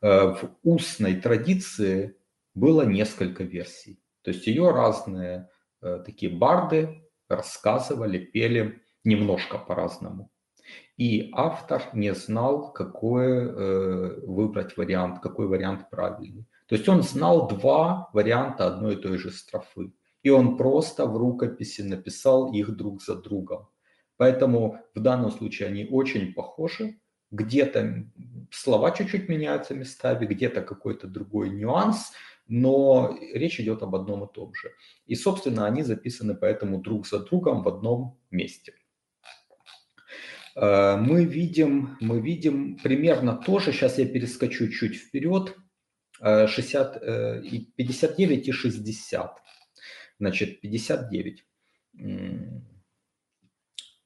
э, 0.00 0.32
в 0.32 0.56
устной 0.62 1.16
традиции 1.20 2.16
было 2.54 2.86
несколько 2.86 3.44
версий. 3.44 4.00
То 4.22 4.30
есть 4.30 4.46
ее 4.46 4.70
разные 4.70 5.50
э, 5.82 6.02
такие 6.06 6.32
барды 6.32 7.02
рассказывали, 7.28 8.18
пели 8.18 8.80
немножко 9.04 9.58
по-разному. 9.58 10.30
И 10.96 11.30
автор 11.34 11.82
не 11.92 12.14
знал, 12.14 12.72
какой 12.72 14.24
выбрать 14.26 14.78
вариант, 14.78 15.20
какой 15.20 15.48
вариант 15.48 15.90
правильный. 15.90 16.46
То 16.66 16.76
есть 16.76 16.88
он 16.88 17.02
знал 17.02 17.46
два 17.46 18.08
варианта 18.14 18.66
одной 18.66 18.94
и 18.94 18.96
той 18.96 19.18
же 19.18 19.30
строфы 19.30 19.92
и 20.26 20.28
он 20.28 20.56
просто 20.56 21.06
в 21.06 21.16
рукописи 21.16 21.82
написал 21.82 22.52
их 22.52 22.76
друг 22.76 23.00
за 23.00 23.14
другом. 23.14 23.68
Поэтому 24.16 24.80
в 24.92 24.98
данном 24.98 25.30
случае 25.30 25.68
они 25.68 25.86
очень 25.88 26.34
похожи. 26.34 26.98
Где-то 27.30 28.08
слова 28.50 28.90
чуть-чуть 28.90 29.28
меняются 29.28 29.74
местами, 29.74 30.26
где-то 30.26 30.62
какой-то 30.62 31.06
другой 31.06 31.50
нюанс, 31.50 32.10
но 32.48 33.16
речь 33.34 33.60
идет 33.60 33.84
об 33.84 33.94
одном 33.94 34.24
и 34.24 34.32
том 34.32 34.52
же. 34.52 34.72
И, 35.06 35.14
собственно, 35.14 35.64
они 35.64 35.84
записаны 35.84 36.34
поэтому 36.34 36.80
друг 36.80 37.06
за 37.06 37.20
другом 37.20 37.62
в 37.62 37.68
одном 37.68 38.18
месте. 38.32 38.72
Э, 40.56 40.96
мы 40.96 41.24
видим, 41.24 41.98
мы 42.00 42.20
видим 42.20 42.78
примерно 42.82 43.36
то 43.36 43.60
же, 43.60 43.70
сейчас 43.70 43.96
я 43.98 44.06
перескочу 44.06 44.66
чуть 44.70 44.96
вперед, 44.96 45.56
60, 46.18 47.00
59 47.76 48.48
и 48.48 48.52
60. 48.52 49.46
Значит, 50.18 50.60
59. 50.60 51.44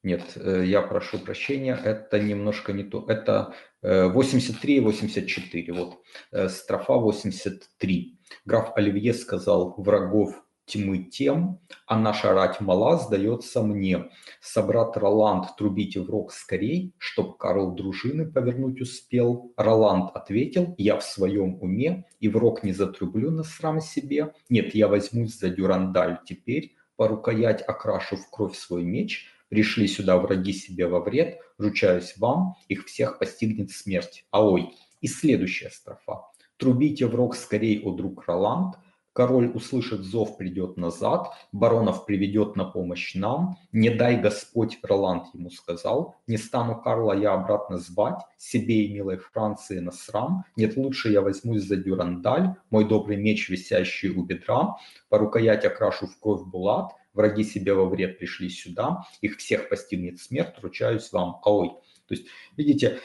Нет, 0.03 0.23
э, 0.35 0.63
я 0.65 0.81
прошу 0.81 1.19
прощения, 1.19 1.75
это 1.75 2.19
немножко 2.19 2.73
не 2.73 2.83
то. 2.83 3.05
Это 3.07 3.53
83 3.83 4.77
и 4.77 4.79
84. 4.79 5.73
Вот, 5.73 6.01
э, 6.31 6.49
строфа 6.49 6.93
83. 6.93 8.19
Граф 8.45 8.71
Оливье 8.75 9.13
сказал, 9.13 9.75
врагов 9.77 10.40
тьмы 10.65 11.03
тем, 11.03 11.59
а 11.85 11.97
наша 11.97 12.33
рать 12.33 12.61
мала 12.61 12.97
сдается 12.97 13.61
мне. 13.61 14.09
Собрат 14.41 14.97
Роланд, 14.97 15.55
трубите 15.57 16.01
в 16.01 16.09
рог 16.09 16.31
скорей, 16.31 16.93
чтоб 16.97 17.37
Карл 17.37 17.73
дружины 17.73 18.31
повернуть 18.31 18.81
успел. 18.81 19.53
Роланд 19.57 20.15
ответил, 20.15 20.75
я 20.77 20.97
в 20.97 21.03
своем 21.03 21.61
уме, 21.61 22.05
и 22.19 22.27
в 22.27 22.37
рог 22.37 22.63
не 22.63 22.73
затрублю 22.73 23.31
на 23.31 23.43
срам 23.43 23.81
себе. 23.81 24.33
Нет, 24.49 24.75
я 24.75 24.87
возьмусь 24.87 25.37
за 25.37 25.49
дюрандаль 25.49 26.19
теперь, 26.25 26.75
по 26.95 27.07
рукоять 27.07 27.61
окрашу 27.61 28.15
в 28.15 28.29
кровь 28.29 28.55
свой 28.55 28.83
меч, 28.83 29.27
Пришли 29.51 29.85
сюда 29.85 30.17
враги 30.17 30.53
себе 30.53 30.87
во 30.87 31.01
вред, 31.01 31.41
ручаюсь 31.57 32.15
вам, 32.17 32.55
их 32.69 32.85
всех 32.85 33.19
постигнет 33.19 33.69
смерть. 33.69 34.25
А 34.31 34.47
ой, 34.47 34.69
и 35.01 35.07
следующая 35.07 35.69
строфа. 35.69 36.21
Трубите 36.55 37.05
в 37.05 37.15
рог 37.15 37.35
скорей, 37.35 37.81
о 37.83 37.91
друг 37.91 38.25
Роланд, 38.27 38.75
Король 39.13 39.51
услышит 39.53 40.01
зов, 40.01 40.37
придет 40.37 40.77
назад, 40.77 41.33
баронов 41.51 42.05
приведет 42.05 42.55
на 42.55 42.63
помощь 42.63 43.13
нам. 43.13 43.57
Не 43.73 43.89
дай 43.89 44.17
Господь, 44.17 44.79
Роланд 44.83 45.25
ему 45.33 45.49
сказал, 45.49 46.15
не 46.27 46.37
стану 46.37 46.81
Карла 46.81 47.11
я 47.11 47.33
обратно 47.33 47.77
звать, 47.77 48.21
себе 48.37 48.85
и 48.85 48.93
милой 48.93 49.17
Франции 49.17 49.79
на 49.79 49.91
срам. 49.91 50.45
Нет, 50.55 50.77
лучше 50.77 51.09
я 51.09 51.21
возьмусь 51.21 51.63
за 51.63 51.75
дюрандаль, 51.75 52.55
мой 52.69 52.87
добрый 52.87 53.17
меч, 53.17 53.49
висящий 53.49 54.09
у 54.09 54.23
бедра, 54.23 54.77
по 55.09 55.17
рукоять 55.17 55.65
окрашу 55.65 56.07
в 56.07 56.17
кровь 56.17 56.45
булат, 56.45 56.93
враги 57.13 57.43
себе 57.43 57.73
во 57.73 57.89
вред 57.89 58.17
пришли 58.17 58.49
сюда, 58.49 59.03
их 59.19 59.37
всех 59.37 59.67
постигнет 59.67 60.21
смерть, 60.21 60.55
ручаюсь 60.61 61.11
вам, 61.11 61.41
аой. 61.43 61.71
То 62.07 62.15
есть, 62.15 62.27
видите, 62.55 62.99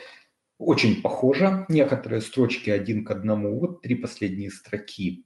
очень 0.59 1.03
похоже, 1.03 1.67
некоторые 1.69 2.21
строчки 2.21 2.71
один 2.71 3.05
к 3.05 3.11
одному, 3.11 3.59
вот 3.59 3.83
три 3.83 3.97
последние 3.97 4.51
строки 4.51 5.26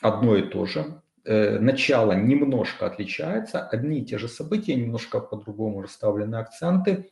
одно 0.00 0.36
и 0.36 0.42
то 0.42 0.66
же. 0.66 1.00
Э, 1.24 1.58
начало 1.58 2.12
немножко 2.12 2.86
отличается, 2.86 3.66
одни 3.66 4.00
и 4.00 4.04
те 4.04 4.18
же 4.18 4.28
события, 4.28 4.74
немножко 4.74 5.20
по-другому 5.20 5.82
расставлены 5.82 6.36
акценты. 6.36 7.10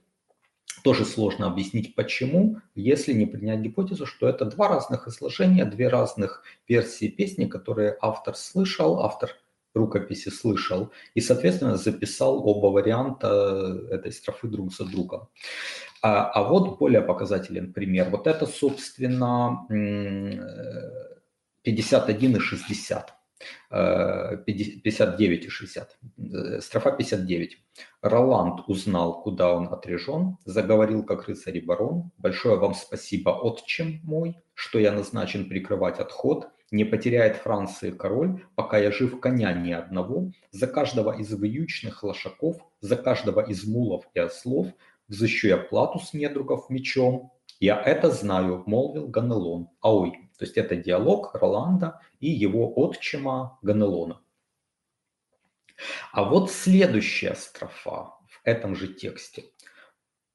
Тоже 0.84 1.04
сложно 1.04 1.46
объяснить 1.46 1.94
почему, 1.94 2.60
если 2.74 3.12
не 3.12 3.26
принять 3.26 3.60
гипотезу, 3.60 4.06
что 4.06 4.28
это 4.28 4.44
два 4.44 4.68
разных 4.68 5.08
изложения, 5.08 5.64
две 5.64 5.88
разных 5.88 6.42
версии 6.68 7.08
песни, 7.08 7.46
которые 7.46 7.96
автор 8.00 8.36
слышал, 8.36 9.00
автор 9.00 9.30
рукописи 9.74 10.30
слышал 10.30 10.90
и, 11.14 11.20
соответственно, 11.20 11.76
записал 11.76 12.46
оба 12.46 12.68
варианта 12.68 13.86
этой 13.90 14.12
строфы 14.12 14.48
друг 14.48 14.72
за 14.72 14.84
другом. 14.84 15.28
А, 16.02 16.30
а 16.30 16.42
вот 16.48 16.78
более 16.78 17.02
показателен 17.02 17.72
пример. 17.72 18.08
Вот 18.10 18.26
это, 18.26 18.46
собственно, 18.46 19.66
51 21.66 22.36
и 22.36 22.38
60. 22.38 23.12
59 23.68 25.44
и 25.44 25.48
60. 25.48 25.98
Строфа 26.60 26.92
59. 26.92 27.58
Роланд 28.02 28.60
узнал, 28.68 29.22
куда 29.22 29.52
он 29.52 29.66
отрежен, 29.66 30.36
заговорил 30.44 31.02
как 31.04 31.26
рыцарь 31.26 31.58
и 31.58 31.60
барон. 31.60 32.12
Большое 32.18 32.56
вам 32.56 32.74
спасибо, 32.74 33.30
отчим 33.30 34.00
мой, 34.04 34.36
что 34.54 34.78
я 34.78 34.92
назначен 34.92 35.48
прикрывать 35.48 35.98
отход. 35.98 36.48
Не 36.70 36.84
потеряет 36.84 37.36
Франции 37.36 37.90
король, 37.90 38.44
пока 38.54 38.78
я 38.78 38.92
жив 38.92 39.20
коня 39.20 39.52
ни 39.52 39.72
одного. 39.72 40.30
За 40.52 40.68
каждого 40.68 41.18
из 41.18 41.32
вьючных 41.32 42.04
лошаков, 42.04 42.56
за 42.80 42.96
каждого 42.96 43.40
из 43.40 43.66
мулов 43.66 44.04
и 44.14 44.20
ослов 44.20 44.68
взыщу 45.08 45.48
я 45.48 45.56
плату 45.56 45.98
с 45.98 46.14
недругов 46.14 46.70
мечом. 46.70 47.32
Я 47.58 47.80
это 47.80 48.10
знаю, 48.10 48.62
молвил 48.66 49.08
Ганелон. 49.08 49.68
Аой, 49.80 50.25
то 50.36 50.44
есть 50.44 50.56
это 50.56 50.76
диалог 50.76 51.34
Роланда 51.34 52.00
и 52.20 52.30
его 52.30 52.72
отчима 52.74 53.58
Ганелона. 53.62 54.20
А 56.12 56.24
вот 56.24 56.50
следующая 56.50 57.34
строфа 57.34 58.14
в 58.26 58.40
этом 58.44 58.74
же 58.74 58.88
тексте. 58.88 59.44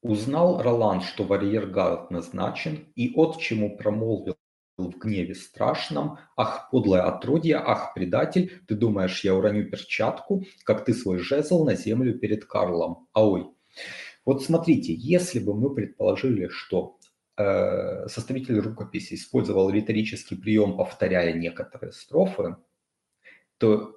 Узнал 0.02 0.62
Роланд, 0.62 1.04
что 1.04 1.24
варьергард 1.24 2.12
назначен, 2.12 2.92
и 2.96 3.14
отчиму 3.16 3.78
промолвил 3.78 4.36
в 4.78 4.98
гневе 4.98 5.36
страшном, 5.36 6.18
«Ах, 6.36 6.70
подлое 6.72 7.04
отродье, 7.04 7.58
ах, 7.58 7.94
предатель, 7.94 8.64
ты 8.68 8.76
думаешь, 8.76 9.24
я 9.24 9.36
уроню 9.36 9.70
перчатку, 9.70 10.44
как 10.64 10.86
ты 10.86 10.94
свой 10.94 11.20
жезл 11.20 11.66
на 11.66 11.76
землю 11.76 12.18
перед 12.18 12.46
Карлом? 12.46 13.08
Аой!» 13.14 13.52
Вот 14.26 14.44
смотрите, 14.44 14.94
если 14.94 15.40
бы 15.40 15.56
мы 15.56 15.74
предположили, 15.74 16.48
что 16.48 16.98
составитель 17.38 18.60
рукописи 18.60 19.15
использовал 19.15 19.70
риторический 19.70 20.36
прием, 20.36 20.78
повторяя 20.78 21.34
некоторые 21.34 21.91
строфы, 21.91 22.58
то 23.58 23.96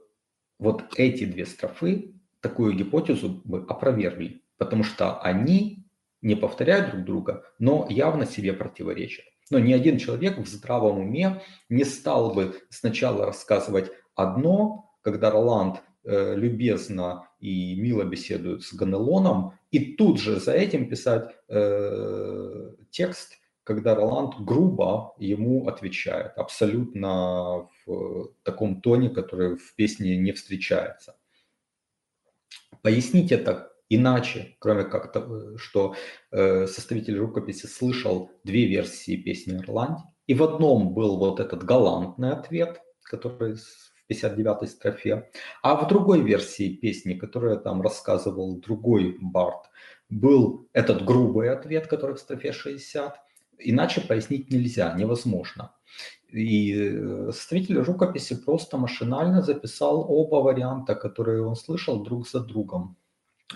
вот 0.58 0.84
эти 0.96 1.24
две 1.24 1.46
строфы 1.46 2.14
такую 2.40 2.74
гипотезу 2.74 3.42
бы 3.44 3.64
опровергли, 3.68 4.42
потому 4.58 4.84
что 4.84 5.20
они 5.20 5.86
не 6.22 6.36
повторяют 6.36 6.90
друг 6.90 7.04
друга, 7.04 7.44
но 7.58 7.86
явно 7.90 8.26
себе 8.26 8.52
противоречат. 8.52 9.24
Но 9.50 9.58
ни 9.58 9.72
один 9.72 9.98
человек 9.98 10.38
в 10.38 10.46
здравом 10.46 10.98
уме 10.98 11.42
не 11.68 11.84
стал 11.84 12.34
бы 12.34 12.54
сначала 12.70 13.26
рассказывать 13.26 13.90
одно, 14.14 14.90
когда 15.02 15.30
Роланд 15.30 15.82
э, 16.02 16.34
любезно 16.34 17.28
и 17.40 17.74
мило 17.78 18.04
беседует 18.04 18.62
с 18.62 18.72
Ганелоном, 18.72 19.52
и 19.70 19.94
тут 19.96 20.18
же 20.18 20.40
за 20.40 20.52
этим 20.52 20.88
писать 20.88 21.34
э, 21.48 22.70
текст, 22.94 23.38
когда 23.64 23.94
Роланд 23.94 24.34
грубо 24.40 25.14
ему 25.18 25.66
отвечает, 25.68 26.32
абсолютно 26.36 27.68
в 27.84 28.30
таком 28.42 28.80
тоне, 28.80 29.10
который 29.10 29.56
в 29.56 29.74
песне 29.74 30.16
не 30.16 30.32
встречается. 30.32 31.16
Пояснить 32.82 33.32
это 33.32 33.72
иначе, 33.88 34.56
кроме 34.58 34.84
как 34.84 35.12
того, 35.12 35.58
что 35.58 35.94
э, 36.30 36.66
составитель 36.66 37.18
рукописи 37.18 37.66
слышал 37.66 38.30
две 38.44 38.66
версии 38.66 39.16
песни 39.16 39.56
Ирландии, 39.56 40.04
и 40.26 40.34
в 40.34 40.42
одном 40.42 40.94
был 40.94 41.16
вот 41.16 41.40
этот 41.40 41.64
галантный 41.64 42.32
ответ, 42.32 42.80
который 43.02 43.56
в 43.56 44.10
59-й 44.10 44.66
строфе, 44.66 45.30
а 45.62 45.76
в 45.76 45.88
другой 45.88 46.20
версии 46.20 46.76
песни, 46.76 47.14
которую 47.14 47.58
там 47.60 47.80
рассказывал 47.82 48.60
другой 48.60 49.16
Барт, 49.20 49.70
был 50.14 50.68
этот 50.72 51.04
грубый 51.04 51.50
ответ, 51.50 51.86
который 51.86 52.14
в 52.14 52.20
строфе 52.20 52.52
60, 52.52 53.16
иначе 53.58 54.00
пояснить 54.00 54.50
нельзя, 54.50 54.94
невозможно. 54.96 55.72
И 56.28 56.74
э, 56.74 57.30
составитель 57.32 57.78
рукописи 57.78 58.36
просто 58.36 58.76
машинально 58.76 59.42
записал 59.42 60.06
оба 60.08 60.36
варианта, 60.36 60.94
которые 60.94 61.46
он 61.46 61.56
слышал 61.56 62.02
друг 62.02 62.28
за 62.28 62.40
другом. 62.40 62.96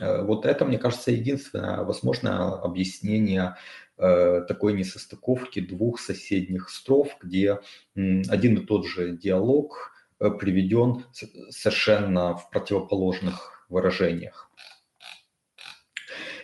Э, 0.00 0.22
вот 0.22 0.46
это, 0.46 0.64
мне 0.64 0.78
кажется, 0.78 1.10
единственное 1.10 1.82
возможное 1.82 2.38
объяснение 2.38 3.56
э, 3.96 4.42
такой 4.46 4.74
несостыковки 4.74 5.60
двух 5.60 6.00
соседних 6.00 6.68
строф, 6.70 7.16
где 7.22 7.58
один 7.96 8.58
и 8.58 8.66
тот 8.66 8.86
же 8.86 9.16
диалог 9.16 9.92
приведен 10.18 11.04
совершенно 11.50 12.36
в 12.36 12.50
противоположных 12.50 13.66
выражениях. 13.68 14.50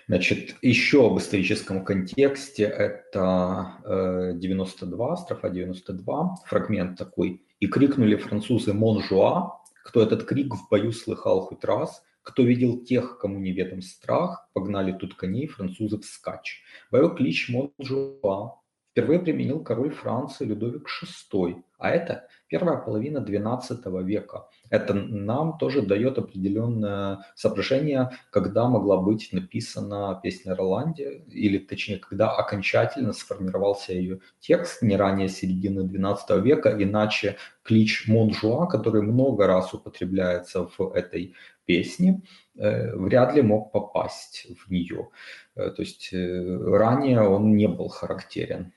Значит, 0.06 0.56
еще 0.60 1.06
об 1.06 1.18
историческом 1.18 1.84
контексте. 1.84 2.64
Это 2.64 4.34
92, 4.36 5.16
строфа 5.16 5.50
92, 5.50 6.36
фрагмент 6.46 6.98
такой. 6.98 7.42
«И 7.60 7.66
крикнули 7.66 8.16
французы 8.16 8.74
«Монжуа», 8.74 9.60
кто 9.84 10.02
этот 10.02 10.24
крик 10.24 10.54
в 10.54 10.68
бою 10.70 10.92
слыхал 10.92 11.42
хоть 11.42 11.64
раз, 11.64 12.02
кто 12.22 12.42
видел 12.42 12.82
тех, 12.82 13.18
кому 13.18 13.38
неведом 13.38 13.82
страх, 13.82 14.48
погнали 14.54 14.92
тут 14.92 15.14
коней 15.14 15.46
французы 15.46 15.98
вскачь. 16.00 16.62
Боевой 16.90 17.14
клич 17.14 17.50
Монжуа 17.50 18.60
впервые 18.90 19.20
применил 19.20 19.62
король 19.62 19.90
Франции 19.90 20.46
Людовик 20.46 20.86
VI, 20.88 21.62
а 21.78 21.90
это 21.90 22.26
первая 22.48 22.78
половина 22.78 23.18
XII 23.18 24.02
века. 24.04 24.46
Это 24.70 24.94
нам 24.94 25.58
тоже 25.58 25.82
дает 25.82 26.18
определенное 26.18 27.24
соображение, 27.34 28.10
когда 28.30 28.68
могла 28.68 28.96
быть 28.96 29.32
написана 29.32 30.18
Песнь 30.22 30.49
о 30.49 30.54
Роланде, 30.54 31.24
или 31.28 31.58
точнее, 31.58 31.98
когда 31.98 32.30
окончательно 32.30 33.12
сформировался 33.12 33.92
ее 33.92 34.20
текст, 34.40 34.82
не 34.82 34.96
ранее 34.96 35.28
середины 35.28 35.80
XII 35.80 36.40
века, 36.40 36.74
иначе 36.78 37.36
клич 37.62 38.06
Монжуа, 38.08 38.66
который 38.66 39.02
много 39.02 39.46
раз 39.46 39.74
употребляется 39.74 40.68
в 40.78 40.92
этой 40.94 41.34
песне, 41.64 42.22
э, 42.56 42.94
вряд 42.96 43.34
ли 43.34 43.42
мог 43.42 43.72
попасть 43.72 44.46
в 44.58 44.70
нее. 44.70 45.08
Э, 45.56 45.70
то 45.70 45.82
есть 45.82 46.10
э, 46.12 46.58
ранее 46.62 47.22
он 47.22 47.56
не 47.56 47.68
был 47.68 47.88
характерен. 47.88 48.72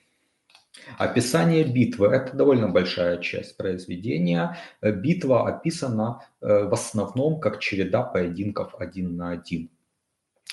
Описание 0.98 1.63
битвы– 1.63 2.08
это 2.12 2.36
довольно 2.36 2.70
большая 2.70 3.18
часть 3.18 3.58
произведения. 3.58 4.58
Битва 4.82 5.48
описана 5.48 6.22
в 6.42 6.74
основном 6.74 7.40
как 7.40 7.60
череда 7.60 8.04
поединков 8.04 8.76
один 8.80 9.16
на 9.16 9.32
один. 9.32 9.70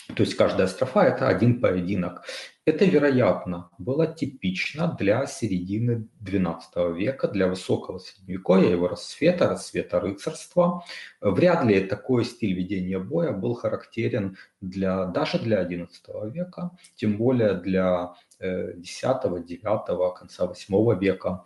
То 0.08 0.22
есть 0.22 0.34
каждая 0.34 0.66
строфа– 0.66 1.02
это 1.04 1.28
один 1.28 1.60
поединок. 1.60 2.24
Это, 2.66 2.86
вероятно, 2.86 3.70
было 3.78 4.06
типично 4.06 4.96
для 4.98 5.26
середины 5.26 6.08
XII 6.22 6.94
века, 6.94 7.28
для 7.28 7.46
высокого 7.46 7.98
средневековья, 7.98 8.70
его 8.70 8.88
рассвета, 8.88 9.48
рассвета 9.48 10.00
рыцарства. 10.00 10.82
Вряд 11.20 11.64
ли 11.64 11.80
такой 11.80 12.24
стиль 12.24 12.54
ведения 12.54 12.98
боя 12.98 13.32
был 13.32 13.54
характерен 13.54 14.38
для, 14.62 15.04
даже 15.06 15.38
для 15.38 15.62
XI 15.62 16.30
века, 16.30 16.70
тем 16.96 17.18
более 17.18 17.54
для 17.54 18.14
X, 18.40 19.04
IX, 19.04 20.14
конца 20.14 20.46
VIII 20.46 20.98
века, 20.98 21.44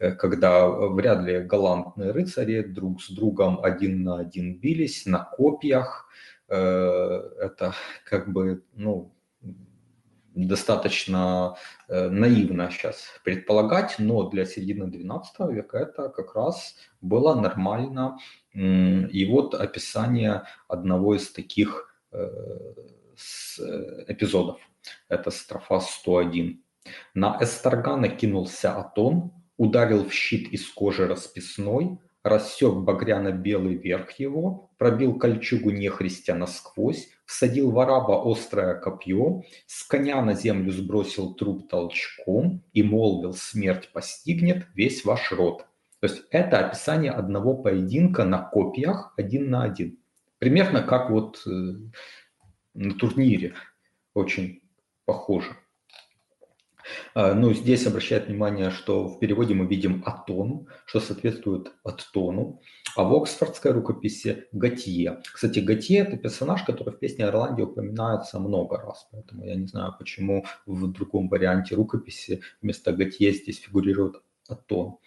э, 0.00 0.12
когда 0.12 0.68
вряд 0.68 1.22
ли 1.22 1.40
галантные 1.40 2.10
рыцари 2.10 2.62
друг 2.62 3.02
с 3.02 3.10
другом 3.10 3.62
один 3.62 4.02
на 4.02 4.18
один 4.18 4.58
бились 4.58 5.06
на 5.06 5.24
копьях, 5.24 6.08
Э, 6.08 6.37
это 6.48 7.74
как 8.04 8.32
бы, 8.32 8.64
ну, 8.74 9.14
достаточно 10.46 11.56
э, 11.88 12.08
наивно 12.08 12.70
сейчас 12.70 13.06
предполагать, 13.24 13.96
но 13.98 14.28
для 14.28 14.44
середины 14.44 14.84
XII 14.84 15.52
века 15.52 15.78
это 15.78 16.08
как 16.08 16.34
раз 16.34 16.76
было 17.00 17.34
нормально. 17.34 18.18
И 18.54 19.28
вот 19.30 19.54
описание 19.54 20.44
одного 20.68 21.16
из 21.16 21.30
таких 21.30 21.94
э, 22.12 22.28
эпизодов. 24.06 24.58
Это 25.08 25.30
строфа 25.30 25.80
101. 25.80 26.62
На 27.14 27.36
Эстрагана 27.40 28.08
кинулся 28.08 28.76
Атон, 28.76 29.32
ударил 29.56 30.04
в 30.04 30.12
щит 30.12 30.48
из 30.52 30.66
кожи 30.68 31.06
расписной, 31.06 31.98
рассек 32.22 32.74
багряно-белый 32.74 33.74
верх 33.74 34.12
его, 34.12 34.70
пробил 34.78 35.18
кольчугу 35.18 35.70
нехристя 35.70 36.34
насквозь, 36.34 37.08
всадил 37.24 37.70
в 37.70 37.78
араба 37.78 38.30
острое 38.30 38.74
копье, 38.74 39.42
с 39.66 39.84
коня 39.84 40.20
на 40.22 40.34
землю 40.34 40.72
сбросил 40.72 41.34
труп 41.34 41.68
толчком 41.68 42.62
и 42.72 42.82
молвил 42.82 43.34
«смерть 43.34 43.90
постигнет 43.92 44.66
весь 44.74 45.04
ваш 45.04 45.32
род». 45.32 45.66
То 46.00 46.06
есть 46.06 46.22
это 46.30 46.64
описание 46.64 47.10
одного 47.10 47.54
поединка 47.54 48.24
на 48.24 48.38
копьях 48.38 49.12
один 49.16 49.50
на 49.50 49.64
один. 49.64 49.98
Примерно 50.38 50.82
как 50.82 51.10
вот 51.10 51.42
э, 51.46 51.50
на 52.74 52.94
турнире. 52.94 53.54
Очень 54.14 54.62
похоже. 55.04 55.56
А, 57.14 57.34
ну, 57.34 57.52
здесь 57.52 57.86
обращает 57.86 58.28
внимание, 58.28 58.70
что 58.70 59.08
в 59.08 59.18
переводе 59.18 59.54
мы 59.54 59.66
видим 59.66 60.02
атон, 60.06 60.68
что 60.86 61.00
соответствует 61.00 61.72
аттону, 61.84 62.60
а 62.96 63.04
в 63.04 63.14
оксфордской 63.14 63.72
рукописи 63.72 64.46
Готье. 64.52 65.20
Кстати, 65.32 65.60
Готье– 65.60 65.98
это 66.00 66.16
персонаж, 66.16 66.62
который 66.64 66.94
в 66.94 66.98
песне 66.98 67.24
Ирландии 67.24 67.62
упоминается 67.62 68.38
много 68.38 68.76
раз, 68.78 69.08
поэтому 69.12 69.44
я 69.44 69.54
не 69.54 69.66
знаю, 69.66 69.94
почему 69.98 70.44
в 70.66 70.90
другом 70.92 71.28
варианте 71.28 71.74
рукописи 71.74 72.40
вместо 72.62 72.92
Готье 72.92 73.32
здесь 73.32 73.58
фигурирует 73.58 74.16
атон. 74.48 74.98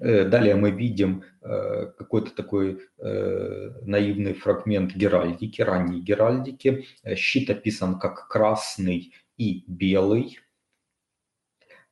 Э, 0.00 0.24
далее 0.24 0.54
мы 0.54 0.70
видим 0.70 1.24
э, 1.42 1.86
какой-то 1.98 2.30
такой 2.34 2.80
э, 2.98 3.70
наивный 3.82 4.34
фрагмент 4.34 4.94
геральдики, 4.94 5.62
ранней 5.62 6.00
геральдики. 6.00 6.86
Щит 7.16 7.50
описан 7.50 7.98
как 7.98 8.28
красный 8.28 9.14
и 9.36 9.64
белый, 9.66 10.38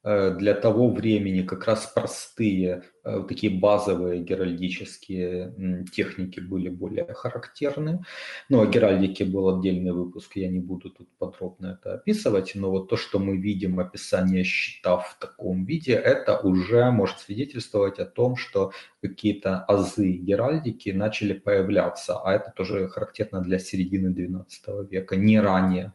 для 0.07 0.55
того 0.55 0.89
времени 0.89 1.43
как 1.43 1.67
раз 1.67 1.87
простые, 1.87 2.85
э, 3.03 3.25
такие 3.29 3.59
базовые 3.59 4.23
геральдические 4.23 5.85
техники 5.93 6.39
были 6.39 6.69
более 6.69 7.13
характерны. 7.13 8.05
Ну, 8.49 8.61
о 8.61 8.67
геральдике 8.67 9.25
был 9.25 9.59
отдельный 9.59 9.91
выпуск, 9.91 10.37
я 10.37 10.49
не 10.49 10.61
буду 10.61 10.91
тут 10.91 11.09
подробно 11.19 11.79
это 11.81 11.95
описывать, 11.95 12.53
но 12.55 12.71
вот 12.71 12.89
то, 12.89 12.97
что 12.97 13.19
мы 13.19 13.37
видим 13.37 13.81
описание 13.81 14.45
щита 14.45 14.99
в 14.99 15.19
таком 15.19 15.65
виде, 15.65 15.95
это 15.95 16.39
уже 16.39 16.89
может 16.93 17.19
свидетельствовать 17.19 17.99
о 17.99 18.07
том, 18.07 18.37
что 18.37 18.71
какие-то 19.03 19.65
азы 19.65 20.13
геральдики 20.13 20.91
начали 20.91 21.33
появляться, 21.33 22.21
а 22.21 22.33
это 22.33 22.53
тоже 22.55 22.89
характерно 22.89 23.41
для 23.41 23.59
середины 23.59 24.15
XII 24.15 24.87
века, 24.89 25.17
не 25.17 25.41
ранее. 25.41 25.93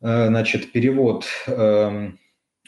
Э, 0.00 0.28
значит, 0.28 0.70
перевод 0.70 1.24
эм, 1.48 2.18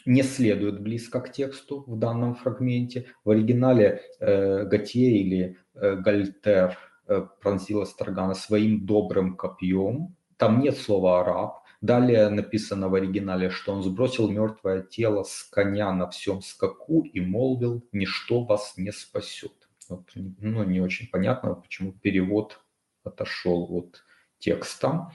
не 0.09 0.23
следует 0.23 0.81
близко 0.81 1.21
к 1.21 1.31
тексту 1.31 1.83
в 1.85 1.99
данном 1.99 2.33
фрагменте. 2.33 3.05
В 3.23 3.29
оригинале 3.29 4.01
э, 4.19 4.65
Готье 4.65 5.11
или 5.21 5.57
э, 5.75 5.95
Гальтер 5.97 6.79
э, 7.07 7.27
пронзила 7.39 7.85
Старгана 7.85 8.33
своим 8.33 8.87
добрым 8.87 9.37
копьем. 9.37 10.15
Там 10.37 10.61
нет 10.61 10.77
слова 10.77 11.21
«араб». 11.21 11.63
Далее 11.81 12.27
написано 12.29 12.89
в 12.89 12.95
оригинале, 12.95 13.51
что 13.51 13.71
он 13.71 13.83
сбросил 13.83 14.31
мертвое 14.31 14.81
тело 14.81 15.23
с 15.23 15.43
коня 15.43 15.93
на 15.93 16.09
всем 16.09 16.41
скаку 16.41 17.03
и 17.03 17.19
молвил 17.19 17.85
«ничто 17.91 18.43
вас 18.43 18.73
не 18.77 18.91
спасет». 18.91 19.69
Вот, 19.89 20.09
ну, 20.15 20.63
не 20.63 20.81
очень 20.81 21.07
понятно, 21.07 21.53
почему 21.53 21.91
перевод 21.91 22.59
отошел 23.03 23.67
от 23.69 24.03
текста. 24.39 25.11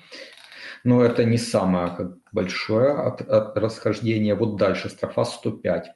Но 0.85 1.03
это 1.03 1.25
не 1.25 1.39
самое 1.39 2.15
большое 2.31 2.93
от, 2.93 3.23
от 3.23 3.57
расхождение. 3.57 4.35
Вот 4.35 4.57
дальше, 4.57 4.91
строфа 4.91 5.25
105. 5.25 5.93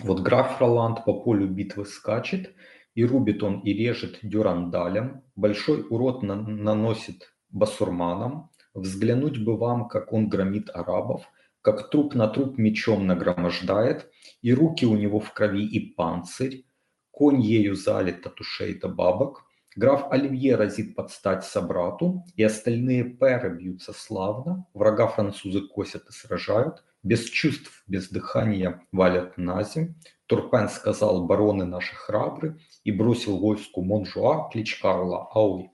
Вот 0.00 0.20
граф 0.20 0.60
Роланд 0.60 1.04
по 1.04 1.20
полю 1.20 1.46
битвы 1.46 1.84
скачет, 1.84 2.54
и 2.94 3.04
рубит 3.04 3.42
он 3.42 3.60
и 3.60 3.72
режет 3.74 4.18
дюрандалем, 4.22 5.22
большой 5.36 5.86
урод 5.88 6.22
на, 6.22 6.34
наносит 6.34 7.34
басурманам, 7.50 8.50
взглянуть 8.74 9.38
бы 9.44 9.56
вам, 9.56 9.88
как 9.88 10.12
он 10.12 10.28
громит 10.28 10.70
арабов, 10.74 11.26
как 11.60 11.90
труп 11.90 12.14
на 12.14 12.28
труп 12.28 12.58
мечом 12.58 13.06
нагромождает, 13.06 14.10
и 14.40 14.54
руки 14.54 14.86
у 14.86 14.96
него 14.96 15.20
в 15.20 15.32
крови 15.32 15.66
и 15.66 15.94
панцирь, 15.94 16.64
конь 17.10 17.40
ею 17.40 17.74
залит 17.74 18.26
от 18.26 18.40
ушей 18.40 18.78
до 18.78 18.88
бабок, 18.88 19.44
Граф 19.74 20.10
Оливье 20.10 20.56
разит 20.56 20.94
под 20.94 21.10
стать 21.10 21.44
собрату, 21.44 22.24
и 22.36 22.42
остальные 22.42 23.04
пэры 23.04 23.56
бьются 23.56 23.92
славно, 23.92 24.66
врага 24.74 25.06
французы 25.06 25.62
косят 25.62 26.08
и 26.08 26.12
сражают, 26.12 26.84
без 27.02 27.24
чувств, 27.24 27.82
без 27.86 28.08
дыхания 28.08 28.86
валят 28.92 29.38
на 29.38 29.62
земь. 29.62 29.94
Турпен 30.26 30.68
сказал, 30.68 31.26
бароны 31.26 31.64
наши 31.64 31.94
храбры, 31.94 32.60
и 32.84 32.92
бросил 32.92 33.38
войску 33.38 33.82
Монжуа 33.82 34.50
клич 34.50 34.78
Карла 34.78 35.28
Ауи. 35.32 35.70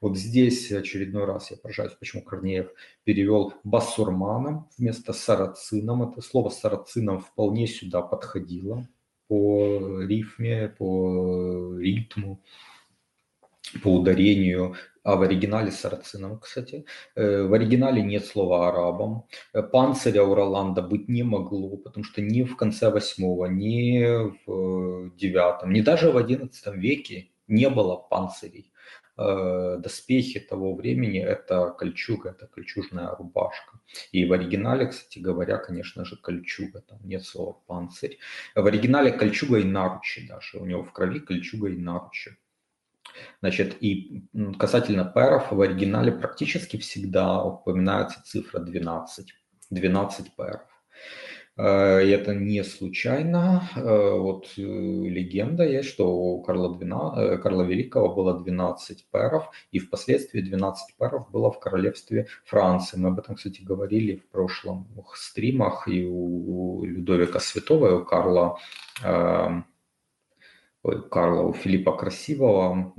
Вот 0.00 0.16
здесь 0.16 0.70
очередной 0.72 1.24
раз 1.24 1.50
я 1.50 1.56
поражаюсь, 1.56 1.92
почему 1.92 2.22
Корнеев 2.22 2.70
перевел 3.04 3.54
басурманом 3.62 4.68
вместо 4.78 5.12
сарацином. 5.12 6.10
Это 6.10 6.22
слово 6.22 6.48
сарацином 6.48 7.20
вполне 7.20 7.66
сюда 7.66 8.02
подходило 8.02 8.86
по 9.26 10.00
рифме, 10.00 10.68
по 10.68 11.76
ритму 11.78 12.42
по 13.82 13.94
ударению, 13.94 14.74
а 15.02 15.16
в 15.16 15.22
оригинале 15.22 15.70
сарацином, 15.70 16.38
кстати. 16.38 16.84
Э, 17.14 17.42
в 17.42 17.52
оригинале 17.54 18.02
нет 18.02 18.26
слова 18.26 18.68
арабам. 18.68 19.24
Э, 19.54 19.62
панциря 19.62 20.22
у 20.22 20.34
Роланда 20.34 20.82
быть 20.82 21.08
не 21.08 21.22
могло, 21.22 21.76
потому 21.76 22.04
что 22.04 22.20
ни 22.20 22.42
в 22.42 22.56
конце 22.56 22.90
восьмого, 22.90 23.46
ни 23.46 24.04
в 24.46 25.16
девятом, 25.16 25.72
ни 25.72 25.80
даже 25.80 26.10
в 26.10 26.16
одиннадцатом 26.16 26.78
веке 26.78 27.30
не 27.46 27.70
было 27.70 27.96
панцирей. 27.96 28.72
Э, 29.16 29.78
доспехи 29.78 30.38
того 30.38 30.76
времени– 30.76 31.20
это 31.26 31.70
кольчуга, 31.70 32.30
это 32.30 32.46
кольчужная 32.46 33.16
рубашка. 33.16 33.80
И 34.12 34.24
в 34.24 34.32
оригинале, 34.32 34.86
кстати 34.86 35.18
говоря, 35.18 35.58
конечно 35.58 36.04
же, 36.04 36.16
кольчуга, 36.16 36.82
там 36.82 36.98
нет 37.02 37.24
слова 37.24 37.54
панцирь. 37.66 38.18
В 38.54 38.64
оригинале 38.64 39.10
кольчуга 39.10 39.58
и 39.58 39.64
наручи 39.64 40.28
даже, 40.28 40.58
у 40.58 40.66
него 40.66 40.84
в 40.84 40.92
крови 40.92 41.18
кольчуга 41.18 41.68
и 41.68 41.76
наручи. 41.76 42.36
Значит, 43.40 43.76
и 43.80 44.24
касательно 44.58 45.04
пэров, 45.04 45.52
в 45.52 45.60
оригинале 45.60 46.12
практически 46.12 46.76
всегда 46.76 47.42
упоминается 47.42 48.22
цифра 48.24 48.60
12. 48.60 49.32
12 49.70 50.34
пэров. 50.34 50.62
Э, 51.58 52.04
и 52.04 52.10
это 52.10 52.34
не 52.34 52.62
случайно. 52.62 53.68
Э, 53.76 54.16
вот 54.16 54.46
э, 54.56 54.62
легенда 54.62 55.64
есть, 55.64 55.88
что 55.88 56.08
у 56.08 56.42
Карла, 56.42 56.76
12, 56.76 57.42
Карла 57.42 57.62
Великого 57.62 58.14
было 58.14 58.38
12 58.38 59.06
пэров, 59.10 59.50
и 59.72 59.80
впоследствии 59.80 60.40
12 60.40 60.96
пэров 60.96 61.30
было 61.30 61.50
в 61.50 61.58
королевстве 61.58 62.28
Франции. 62.44 62.96
Мы 62.96 63.08
об 63.08 63.18
этом, 63.18 63.34
кстати, 63.34 63.60
говорили 63.62 64.16
в 64.16 64.28
прошлом 64.28 64.88
стримах, 65.14 65.88
и 65.88 66.06
у 66.06 66.84
Людовика 66.84 67.40
Святого, 67.40 67.88
и 67.88 67.92
у 67.94 68.04
Карла 68.04 68.58
Карла, 71.10 71.42
у 71.42 71.52
Филиппа 71.52 71.96
Красивого 71.96 72.94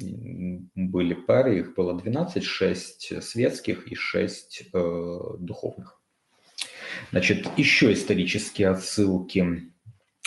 были 0.76 1.14
пары, 1.14 1.60
их 1.60 1.76
было 1.76 1.94
12, 1.94 2.44
6 2.44 3.24
светских 3.24 3.88
и 3.88 3.96
6 3.96 4.64
э, 4.74 5.20
духовных. 5.40 6.02
Значит, 7.12 7.48
еще 7.58 7.94
исторические 7.94 8.70
отсылки. 8.70 9.72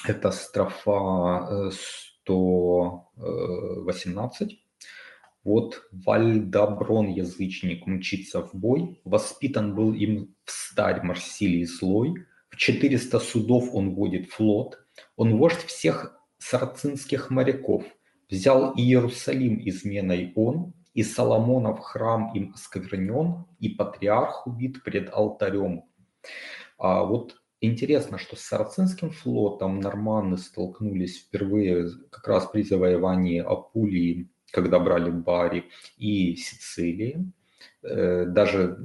Это 0.07 0.31
строфа 0.33 1.71
118. 2.25 4.59
Вот 5.45 5.83
Вальдаброн, 5.91 7.09
язычник, 7.09 7.87
мчится 7.87 8.43
в 8.43 8.55
бой, 8.55 9.01
воспитан 9.05 9.75
был 9.75 9.93
им 9.93 10.37
в 10.45 10.53
старь 10.53 11.03
Марсилии 11.03 11.65
злой, 11.65 12.15
в 12.49 12.57
400 12.57 13.19
судов 13.19 13.71
он 13.73 13.95
водит 13.95 14.31
флот, 14.31 14.79
он 15.17 15.37
вождь 15.39 15.65
всех 15.65 16.17
сарацинских 16.43 17.31
моряков, 17.31 17.85
взял 18.29 18.75
Иерусалим 18.77 19.61
изменой 19.69 20.33
он, 20.35 20.75
и 20.95 21.03
Соломонов 21.03 21.81
храм 21.81 22.33
им 22.35 22.53
осквернен, 22.55 23.47
и 23.61 23.71
патриарх 23.71 24.47
убит 24.47 24.83
пред 24.83 25.13
алтарем. 25.13 25.85
А 26.79 27.05
вот 27.05 27.37
интересно, 27.61 28.19
что 28.19 28.37
с 28.37 28.41
Сарацинским 28.41 29.11
флотом 29.11 29.81
норманны 29.81 30.37
столкнулись 30.37 31.21
впервые 31.21 31.89
как 32.11 32.27
раз 32.29 32.47
при 32.47 32.63
завоевании 32.63 33.41
Апулии, 33.41 34.31
когда 34.51 34.79
брали 34.79 35.11
Бари, 35.11 35.71
и 35.97 36.37
Сицилии, 36.37 37.33
э, 37.83 38.27
даже 38.27 38.77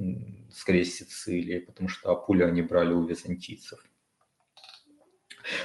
скорее 0.50 0.84
Сицилии, 0.84 1.58
потому 1.58 1.88
что 1.88 2.10
Апулию 2.10 2.48
они 2.48 2.62
брали 2.62 2.92
у 2.92 3.04
византийцев. 3.04 3.84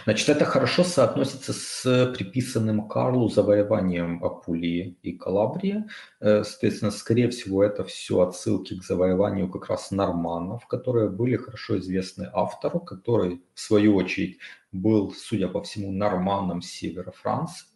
Значит, 0.05 0.29
это 0.29 0.45
хорошо 0.45 0.83
соотносится 0.83 1.53
с 1.53 2.13
приписанным 2.15 2.87
Карлу 2.87 3.29
завоеванием 3.29 4.23
Апулии 4.23 4.97
и 5.01 5.13
Калабрии. 5.13 5.85
Э, 6.19 6.43
соответственно, 6.43 6.91
скорее 6.91 7.29
всего, 7.29 7.63
это 7.63 7.83
все 7.83 8.21
отсылки 8.21 8.79
к 8.79 8.83
завоеванию 8.83 9.49
как 9.49 9.69
раз 9.69 9.91
норманнов, 9.91 10.67
которые 10.67 11.09
были 11.09 11.35
хорошо 11.35 11.77
известны 11.79 12.29
автору, 12.33 12.79
который, 12.79 13.41
в 13.53 13.59
свою 13.59 13.95
очередь, 13.95 14.39
был, 14.71 15.13
судя 15.13 15.47
по 15.47 15.61
всему, 15.61 15.91
норманном 15.91 16.61
севера 16.61 17.11
Франции, 17.11 17.67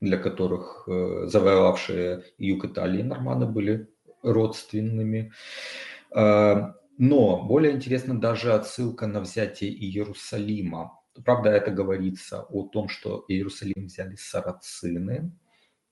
для 0.00 0.18
которых 0.18 0.84
э, 0.86 1.26
завоевавшие 1.26 2.24
юг 2.38 2.64
Италии 2.64 3.02
норманы 3.02 3.46
были 3.46 3.88
родственными. 4.22 5.32
Э, 6.14 6.72
но 6.96 7.42
более 7.42 7.72
интересна 7.72 8.20
даже 8.20 8.54
отсылка 8.54 9.06
на 9.06 9.20
взятие 9.20 9.72
Иерусалима. 9.72 10.92
Правда, 11.24 11.50
это 11.50 11.70
говорится 11.70 12.42
о 12.42 12.66
том, 12.68 12.88
что 12.88 13.24
Иерусалим 13.28 13.86
взяли 13.86 14.16
сарацины. 14.16 15.32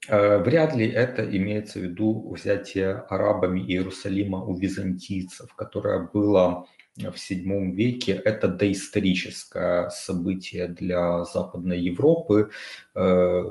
Э, 0.09 0.39
вряд 0.39 0.75
ли 0.75 0.89
это 0.89 1.25
имеется 1.25 1.79
в 1.79 1.83
виду 1.83 2.33
взятие 2.33 2.95
арабами 3.09 3.61
Иерусалима 3.61 4.43
у 4.43 4.57
византийцев, 4.57 5.55
которое 5.55 6.09
было 6.13 6.67
в 6.97 7.15
VII 7.15 7.71
веке. 7.73 8.13
Это 8.13 8.49
доисторическое 8.49 9.91
событие 9.91 10.69
для 10.69 11.25
Западной 11.25 11.81
Европы. 11.81 12.51
Э, 12.95 13.45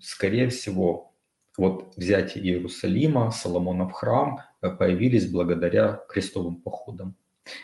скорее 0.00 0.48
всего, 0.48 1.12
вот 1.56 1.94
взятие 1.96 2.44
Иерусалима, 2.44 3.30
Соломонов 3.30 3.92
храм 3.92 4.40
э, 4.62 4.70
появились 4.70 5.30
благодаря 5.30 6.02
крестовым 6.08 6.56
походам. 6.56 7.16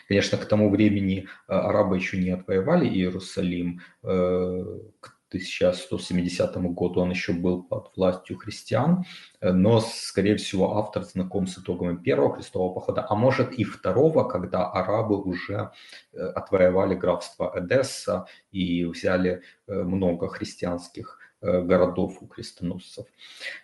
Конечно, 0.07 0.37
к 0.37 0.45
тому 0.45 0.69
времени 0.69 1.27
э, 1.47 1.53
арабы 1.53 1.95
еще 1.97 2.17
не 2.17 2.31
отвоевали 2.31 2.87
Иерусалим. 2.87 3.81
Э, 4.03 4.63
к 4.99 5.15
1170 5.29 6.57
году 6.73 7.01
он 7.01 7.11
еще 7.11 7.33
был 7.33 7.61
под 7.61 7.95
властью 7.95 8.37
христиан, 8.37 9.05
э, 9.41 9.51
но, 9.51 9.79
скорее 9.79 10.35
всего, 10.35 10.77
автор 10.77 11.03
знаком 11.03 11.47
с 11.47 11.57
итогами 11.57 11.97
первого 11.97 12.35
крестового 12.35 12.73
похода, 12.73 13.05
а 13.07 13.15
может 13.15 13.53
и 13.53 13.63
второго, 13.63 14.27
когда 14.27 14.69
арабы 14.69 15.21
уже 15.21 15.71
отвоевали 16.13 16.95
графство 16.95 17.53
Эдесса 17.55 18.25
и 18.51 18.83
взяли 18.85 19.43
много 19.67 20.27
христианских 20.27 21.19
городов 21.41 22.17
у 22.21 22.27
крестоносцев. 22.27 23.05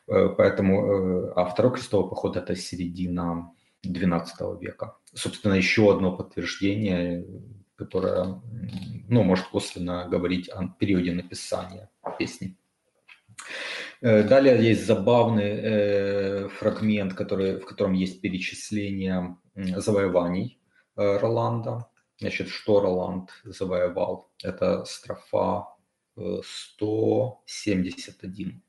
Поэтому, 0.05 1.33
а 1.35 1.45
второй 1.45 1.73
крестовый 1.73 2.09
поход– 2.09 2.37
это 2.37 2.55
середина 2.55 3.51
XII 3.85 4.59
века. 4.59 4.97
Собственно, 5.13 5.53
еще 5.53 5.93
одно 5.93 6.15
подтверждение, 6.15 7.25
которое 7.75 8.41
ну, 9.07 9.23
может 9.23 9.47
косвенно 9.47 10.07
говорить 10.07 10.49
о 10.49 10.67
периоде 10.79 11.13
написания 11.13 11.89
песни. 12.17 12.57
Э, 14.01 14.23
далее 14.23 14.63
есть 14.63 14.85
забавный 14.85 15.43
э, 15.43 16.47
фрагмент, 16.49 17.13
который, 17.13 17.59
в 17.59 17.65
котором 17.65 17.93
есть 17.93 18.21
перечисление 18.21 19.37
завоеваний 19.55 20.59
э, 20.95 21.17
Роланда. 21.17 21.87
Значит, 22.19 22.49
что 22.49 22.81
Роланд 22.81 23.31
завоевал? 23.43 24.29
Это 24.43 24.85
строфа 24.85 25.67
171. 26.15 28.61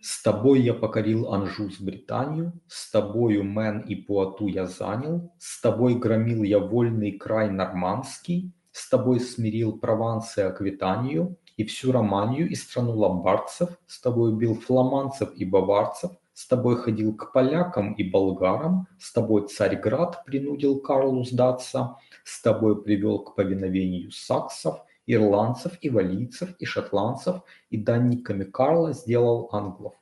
С 0.00 0.22
тобой 0.22 0.60
я 0.60 0.74
покорил 0.74 1.32
Анжу 1.32 1.70
с 1.70 1.80
Британию, 1.80 2.52
С 2.68 2.88
тобою 2.90 3.42
Мен 3.42 3.80
и 3.80 3.96
Пуату 3.96 4.46
я 4.46 4.66
занял, 4.66 5.32
С 5.40 5.60
тобой 5.60 5.96
громил 5.96 6.44
я 6.44 6.60
вольный 6.60 7.12
край 7.12 7.50
нормандский, 7.50 8.52
С 8.70 8.88
тобой 8.88 9.18
смирил 9.18 9.76
Прованс 9.76 10.38
и 10.38 10.42
Аквитанию, 10.42 11.36
И 11.56 11.64
всю 11.64 11.90
Романию 11.90 12.48
и 12.48 12.54
страну 12.54 12.92
ломбардцев, 12.92 13.70
С 13.88 14.00
тобой 14.00 14.36
бил 14.36 14.54
фламандцев 14.54 15.34
и 15.34 15.44
баварцев, 15.44 16.12
С 16.32 16.46
тобой 16.46 16.76
ходил 16.76 17.16
к 17.16 17.32
полякам 17.32 17.92
и 17.94 18.08
болгарам, 18.08 18.86
С 19.00 19.12
тобой 19.12 19.48
Царьград 19.48 20.24
принудил 20.24 20.78
Карлу 20.78 21.24
сдаться, 21.24 21.96
С 22.22 22.40
тобой 22.40 22.84
привел 22.84 23.18
к 23.18 23.34
повиновению 23.34 24.12
саксов, 24.12 24.80
ирландцев 25.08 25.72
и 25.80 25.90
валийцев 25.90 26.54
и 26.58 26.66
шотландцев, 26.66 27.42
и 27.70 27.78
данниками 27.78 28.44
Карла 28.44 28.92
сделал 28.92 29.48
англов. 29.52 29.94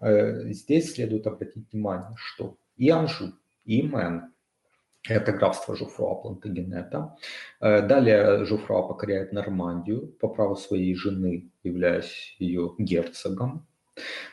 Э, 0.00 0.52
здесь 0.52 0.94
следует 0.94 1.26
обратить 1.26 1.72
внимание, 1.72 2.14
что 2.16 2.56
и 2.76 2.88
Анжу, 2.88 3.32
и 3.64 3.82
Мэн– 3.82 4.32
это 5.08 5.32
графство 5.32 5.76
Жоффруа 5.76 6.14
Плантагенета. 6.14 7.16
Э, 7.60 7.86
далее 7.86 8.44
Жоффруа 8.44 8.82
покоряет 8.82 9.32
Нормандию 9.32 10.08
по 10.20 10.28
праву 10.28 10.54
своей 10.56 10.94
жены, 10.94 11.50
являясь 11.64 12.36
ее 12.38 12.74
герцогом. 12.78 13.66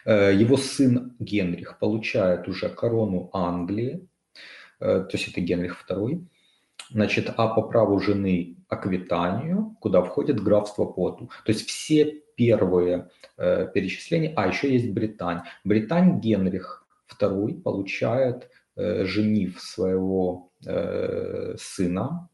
Э, 0.05 0.33
его 0.33 0.55
сын 0.55 1.15
Генрих 1.19 1.79
получает 1.79 2.47
уже 2.47 2.69
корону 2.69 3.29
Англии, 3.33 4.07
то 4.79 5.09
есть 5.11 5.27
это 5.27 5.41
Генрих 5.41 5.83
II. 5.89 6.25
Значит, 6.91 7.31
а 7.37 7.47
по 7.47 7.61
праву 7.63 7.99
жены 7.99 8.57
Аквитанию, 8.67 9.75
куда 9.79 10.01
входит 10.01 10.41
графство 10.41 10.85
Поту. 10.85 11.29
То 11.45 11.51
есть 11.51 11.67
все 11.67 12.21
первые 12.35 13.09
э, 13.37 13.67
перечисления, 13.73 14.33
а 14.35 14.47
еще 14.47 14.71
есть 14.71 14.91
Британь. 14.91 15.41
Британь 15.63 16.19
Генрих 16.19 16.85
II 17.19 17.61
получает, 17.61 18.49
э, 18.75 19.05
женив 19.05 19.59
своего 19.61 20.51
э, 20.65 21.55
сына, 21.59 22.29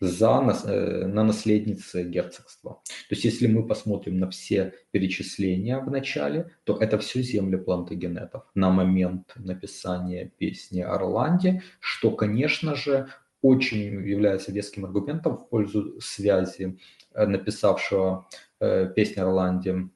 за, 0.00 0.60
э, 0.64 1.06
на 1.06 1.24
наследнице 1.24 2.04
герцогства. 2.04 2.82
То 3.08 3.14
есть 3.14 3.24
если 3.24 3.46
мы 3.46 3.66
посмотрим 3.66 4.18
на 4.18 4.28
все 4.30 4.74
перечисления 4.90 5.78
в 5.78 5.90
начале, 5.90 6.50
то 6.64 6.76
это 6.76 6.98
все 6.98 7.22
земли 7.22 7.56
плантагенетов 7.56 8.44
на 8.54 8.70
момент 8.70 9.32
написания 9.36 10.30
песни 10.38 10.80
Орланде, 10.80 11.62
что, 11.80 12.10
конечно 12.10 12.74
же, 12.74 13.08
очень 13.46 14.06
является 14.06 14.52
веским 14.52 14.84
аргументом 14.84 15.36
в 15.36 15.48
пользу 15.48 16.00
связи 16.00 16.78
э, 17.14 17.26
написавшего 17.26 18.28
э, 18.60 18.92
песню 18.94 19.22
Орланде 19.22 19.88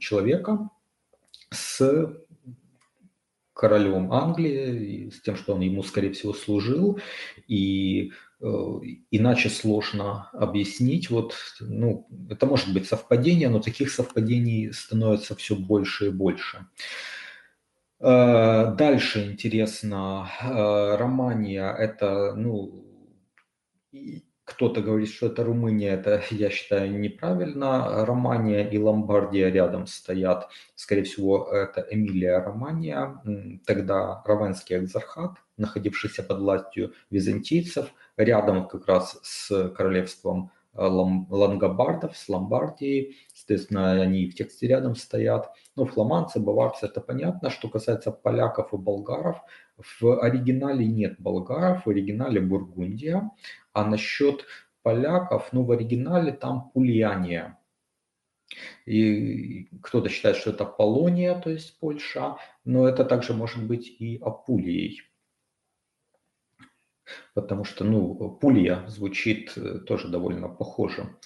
человека 0.00 0.68
с 1.50 1.80
королем 3.52 4.12
Англии, 4.12 5.10
с 5.10 5.20
тем, 5.20 5.36
что 5.36 5.54
он 5.54 5.60
ему, 5.60 5.82
скорее 5.82 6.12
всего, 6.12 6.32
служил, 6.32 7.00
и 7.48 8.12
э, 8.40 8.46
иначе 9.10 9.48
сложно 9.48 10.30
объяснить. 10.32 11.10
Вот, 11.10 11.34
ну, 11.60 12.06
это 12.30 12.46
может 12.46 12.72
быть 12.72 12.86
совпадение, 12.86 13.48
но 13.48 13.60
таких 13.60 13.90
совпадений 13.90 14.72
становится 14.72 15.34
все 15.34 15.56
больше 15.56 16.06
и 16.06 16.10
больше. 16.10 16.58
Э, 16.58 17.27
дальше 18.00 19.32
интересно, 19.32 20.28
э, 20.40 20.96
Романия 20.96 21.72
это, 21.72 22.34
ну, 22.36 22.84
кто-то 24.48 24.80
говорит, 24.80 25.10
что 25.10 25.26
это 25.26 25.44
Румыния, 25.44 25.90
это, 25.90 26.22
я 26.30 26.50
считаю, 26.50 26.98
неправильно. 26.98 28.06
Романия 28.06 28.68
и 28.68 28.78
Ломбардия 28.78 29.50
рядом 29.50 29.86
стоят. 29.86 30.48
Скорее 30.74 31.02
всего, 31.02 31.48
это 31.52 31.86
Эмилия 31.90 32.38
Романия, 32.38 33.20
тогда 33.66 34.22
Равенский 34.24 34.78
экзархат, 34.78 35.32
находившийся 35.56 36.22
под 36.22 36.38
властью 36.38 36.94
византийцев, 37.10 37.88
рядом 38.16 38.68
как 38.68 38.86
раз 38.86 39.18
с 39.22 39.68
королевством 39.70 40.50
лангобардов 40.74 42.16
с 42.16 42.28
Ломбардией. 42.28 43.16
Соответственно, 43.34 43.92
они 43.92 44.28
в 44.28 44.34
тексте 44.34 44.68
рядом 44.68 44.94
стоят. 44.94 45.52
Ну, 45.76 45.86
фламандцы, 45.86 46.40
баварцы, 46.40 46.86
это 46.86 47.00
понятно. 47.00 47.50
Что 47.50 47.68
касается 47.68 48.12
поляков 48.12 48.72
и 48.72 48.76
болгаров, 48.76 49.40
в 49.76 50.20
оригинале 50.20 50.86
нет 50.86 51.20
болгаров, 51.20 51.86
в 51.86 51.90
оригинале 51.90 52.40
Бургундия. 52.40 53.30
А 53.72 53.84
насчет 53.84 54.44
поляков, 54.82 55.48
ну, 55.52 55.64
в 55.64 55.72
оригинале 55.72 56.32
там 56.32 56.70
Пульяния. 56.70 57.58
И 58.86 59.68
кто-то 59.82 60.08
считает, 60.08 60.36
что 60.36 60.50
это 60.50 60.64
Полония, 60.64 61.38
то 61.38 61.50
есть 61.50 61.78
Польша, 61.78 62.36
но 62.64 62.88
это 62.88 63.04
также 63.04 63.34
может 63.34 63.66
быть 63.66 63.86
и 63.86 64.18
Апулией. 64.22 65.02
Потому 67.34 67.64
что, 67.64 67.84
ну, 67.84 68.38
Пулья 68.40 68.84
звучит 68.88 69.52
э, 69.56 69.78
тоже 69.86 70.08
довольно 70.08 70.48
похоже. 70.48 71.16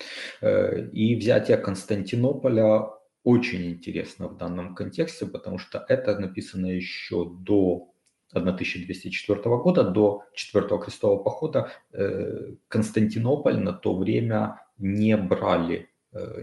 Э, 0.40 0.88
и 0.92 1.16
взятие 1.16 1.56
Константинополя 1.56 2.90
очень 3.24 3.70
интересно 3.70 4.28
в 4.28 4.36
данном 4.36 4.74
контексте, 4.74 5.26
потому 5.26 5.58
что 5.58 5.84
это 5.88 6.18
написано 6.18 6.66
еще 6.66 7.24
до 7.24 7.88
1204 8.32 9.40
года, 9.42 9.84
до 9.84 10.22
Четвертого 10.34 10.82
крестового 10.82 11.22
похода. 11.22 11.70
Э, 11.92 12.54
Константинополь 12.68 13.58
на 13.58 13.72
то 13.72 13.96
время 13.96 14.60
не 14.78 15.16
брали 15.16 15.88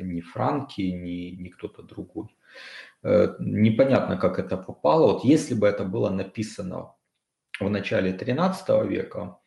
ни 0.01 0.21
франки, 0.21 0.81
ни, 0.81 1.35
ни 1.35 1.49
кто-то 1.49 1.83
другой. 1.83 2.35
Непонятно, 3.03 4.17
как 4.17 4.39
это 4.39 4.57
попало. 4.57 5.13
Вот 5.13 5.23
если 5.23 5.53
бы 5.53 5.67
это 5.67 5.83
было 5.83 6.09
написано 6.09 6.95
в 7.59 7.69
начале 7.69 8.13
13 8.13 8.69
века, 8.89 9.39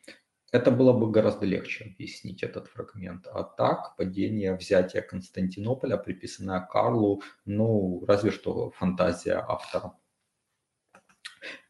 это 0.53 0.71
было 0.71 0.93
бы 0.93 1.11
гораздо 1.11 1.47
легче 1.47 1.85
объяснить 1.85 2.43
этот 2.43 2.69
фрагмент. 2.69 3.27
А 3.27 3.43
так, 3.43 3.97
падение, 3.97 4.55
взятие 4.55 5.03
Константинополя, 5.03 5.97
приписанное 5.97 6.61
Карлу, 6.61 7.23
ну, 7.47 8.05
разве 8.07 8.31
что 8.31 8.71
фантазия 8.73 9.45
автора. 9.49 9.95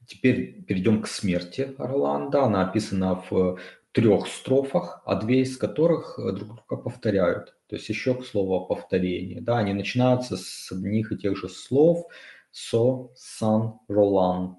Теперь 0.06 0.64
перейдем 0.64 1.00
к 1.00 1.06
смерти 1.06 1.74
Орландо. 1.78 2.42
Она 2.42 2.68
описана 2.68 3.22
в 3.30 3.58
трех 3.92 4.26
строфах, 4.26 5.00
а 5.04 5.14
две 5.14 5.42
из 5.42 5.56
которых 5.56 6.18
друг 6.18 6.56
друга 6.56 6.76
повторяют. 6.82 7.54
То 7.68 7.76
есть 7.76 7.88
еще 7.88 8.14
к 8.14 8.26
слову 8.26 8.54
о 8.56 8.66
повторении. 8.66 9.38
Да, 9.38 9.58
они 9.58 9.72
начинаются 9.74 10.36
с 10.36 10.72
одних 10.72 11.12
и 11.12 11.16
тех 11.16 11.36
же 11.36 11.48
слов. 11.48 12.06
Со, 12.50 13.10
сан, 13.14 13.78
роланд. 13.88 14.58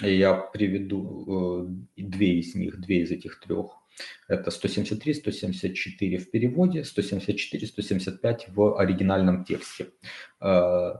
Я 0.00 0.34
приведу 0.34 1.66
э, 1.96 2.02
две 2.02 2.38
из 2.38 2.54
них, 2.54 2.80
две 2.80 3.02
из 3.02 3.10
этих 3.10 3.40
трех. 3.40 3.72
Это 4.28 4.50
173, 4.50 5.14
174 5.14 6.18
в 6.18 6.30
переводе, 6.30 6.84
174, 6.84 7.66
175 7.66 8.48
в 8.48 8.78
оригинальном 8.78 9.44
тексте. 9.44 9.88
Э, 10.40 10.92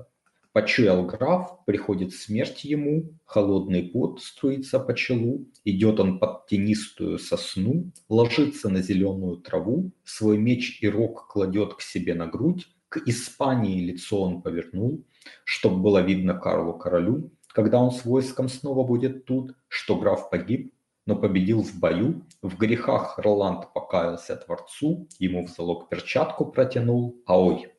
Почуял 0.52 1.06
граф, 1.06 1.64
приходит 1.66 2.12
смерть 2.12 2.64
ему, 2.64 3.12
холодный 3.26 3.84
пот 3.84 4.20
струится 4.20 4.80
по 4.80 4.92
челу, 4.92 5.46
идет 5.64 6.00
он 6.00 6.18
под 6.18 6.46
тенистую 6.46 7.18
сосну, 7.18 7.92
ложится 8.08 8.68
на 8.68 8.82
зеленую 8.82 9.36
траву, 9.36 9.92
свой 10.02 10.36
меч 10.36 10.82
и 10.82 10.88
рог 10.88 11.28
кладет 11.28 11.74
к 11.74 11.80
себе 11.80 12.14
на 12.14 12.26
грудь, 12.26 12.66
к 12.88 12.96
Испании 13.06 13.84
лицо 13.84 14.20
он 14.20 14.42
повернул, 14.42 15.04
чтоб 15.44 15.74
было 15.78 16.02
видно 16.02 16.34
Карлу 16.34 16.76
королю, 16.78 17.30
когда 17.52 17.78
он 17.78 17.90
с 17.90 18.04
войском 18.04 18.48
снова 18.48 18.86
будет 18.86 19.24
тут, 19.24 19.54
что 19.68 19.96
граф 19.96 20.30
погиб, 20.30 20.72
но 21.06 21.16
победил 21.16 21.62
в 21.62 21.74
бою, 21.78 22.26
в 22.42 22.58
грехах 22.58 23.18
Роланд 23.18 23.72
покаялся 23.72 24.36
Творцу, 24.36 25.08
ему 25.18 25.46
в 25.46 25.50
залог 25.50 25.88
перчатку 25.88 26.44
протянул, 26.46 27.22
а 27.24 27.40
ой. 27.40 27.72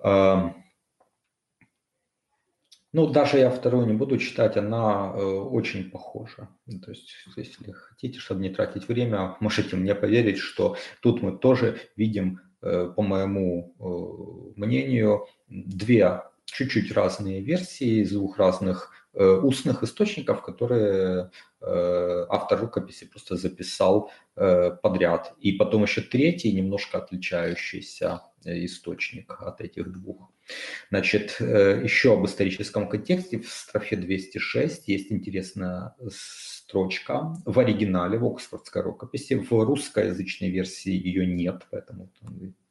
Эм, 0.00 0.56
ну, 2.92 3.06
даже 3.06 3.38
я 3.38 3.48
вторую 3.50 3.86
не 3.86 3.94
буду 3.94 4.18
читать, 4.18 4.56
она 4.56 5.12
э, 5.14 5.22
очень 5.22 5.90
похожа. 5.90 6.48
Ну, 6.66 6.80
то 6.80 6.90
есть, 6.90 7.14
если 7.36 7.70
хотите, 7.70 8.18
чтобы 8.18 8.42
не 8.42 8.50
тратить 8.50 8.88
время, 8.88 9.36
можете 9.40 9.76
мне 9.76 9.94
поверить, 9.94 10.38
что 10.38 10.76
тут 11.00 11.22
мы 11.22 11.38
тоже 11.38 11.78
видим, 11.96 12.40
э, 12.60 12.92
по 12.94 13.02
моему 13.02 13.74
э, 13.78 14.60
мнению, 14.60 15.26
две 15.46 16.22
чуть-чуть 16.52 16.92
разные 16.92 17.40
версии 17.40 18.02
из 18.02 18.12
двух 18.12 18.38
разных 18.38 18.90
э, 19.14 19.24
устных 19.24 19.82
источников, 19.82 20.42
которые 20.42 21.30
э, 21.60 22.26
автор 22.28 22.60
рукописи 22.60 23.06
просто 23.06 23.36
записал 23.36 24.10
э, 24.36 24.70
подряд. 24.82 25.34
И 25.40 25.52
потом 25.52 25.82
еще 25.82 26.02
третий, 26.02 26.52
немножко 26.52 26.98
отличающийся 26.98 28.22
источник 28.44 29.36
от 29.40 29.60
этих 29.60 29.90
двух. 29.92 30.30
Значит, 30.90 31.36
еще 31.38 32.14
об 32.14 32.26
историческом 32.26 32.88
контексте. 32.88 33.38
В 33.38 33.48
строфе 33.48 33.94
206 33.96 34.88
есть 34.88 35.12
интересная 35.12 35.94
строчка 36.10 37.36
в 37.44 37.60
оригинале, 37.60 38.18
в 38.18 38.26
Оксфордской 38.26 38.82
рукописи. 38.82 39.34
В 39.34 39.64
русскоязычной 39.64 40.50
версии 40.50 40.90
ее 40.90 41.24
нет, 41.24 41.62
поэтому 41.70 42.10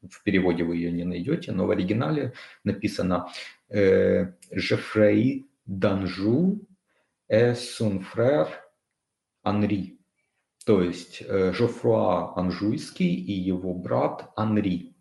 в 0.09 0.23
переводе 0.23 0.63
вы 0.63 0.75
ее 0.75 0.91
не 0.91 1.03
найдете, 1.03 1.51
но 1.51 1.67
в 1.67 1.71
оригинале 1.71 2.33
написано 2.63 3.27
э, 3.71 4.33
«Жефрей 4.51 5.49
Данжу 5.65 6.67
э 7.27 7.55
сун 7.55 8.01
фрер 8.01 8.47
Анри». 9.43 9.99
То 10.65 10.83
есть 10.83 11.21
э, 11.21 11.53
Жофруа 11.53 12.37
Анжуйский 12.37 13.15
и 13.15 13.31
его 13.31 13.73
брат 13.73 14.31
Анри 14.35 14.91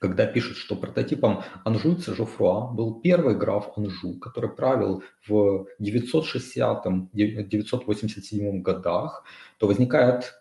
когда 0.00 0.26
пишут, 0.26 0.56
что 0.56 0.74
прототипом 0.76 1.44
анжуйца 1.62 2.14
Жофруа 2.14 2.72
был 2.72 3.02
первый 3.02 3.36
граф 3.36 3.76
Анжу, 3.76 4.18
который 4.18 4.48
правил 4.50 5.02
в 5.28 5.66
960-987 5.78 8.62
годах, 8.62 9.24
то 9.58 9.66
возникает 9.66 10.32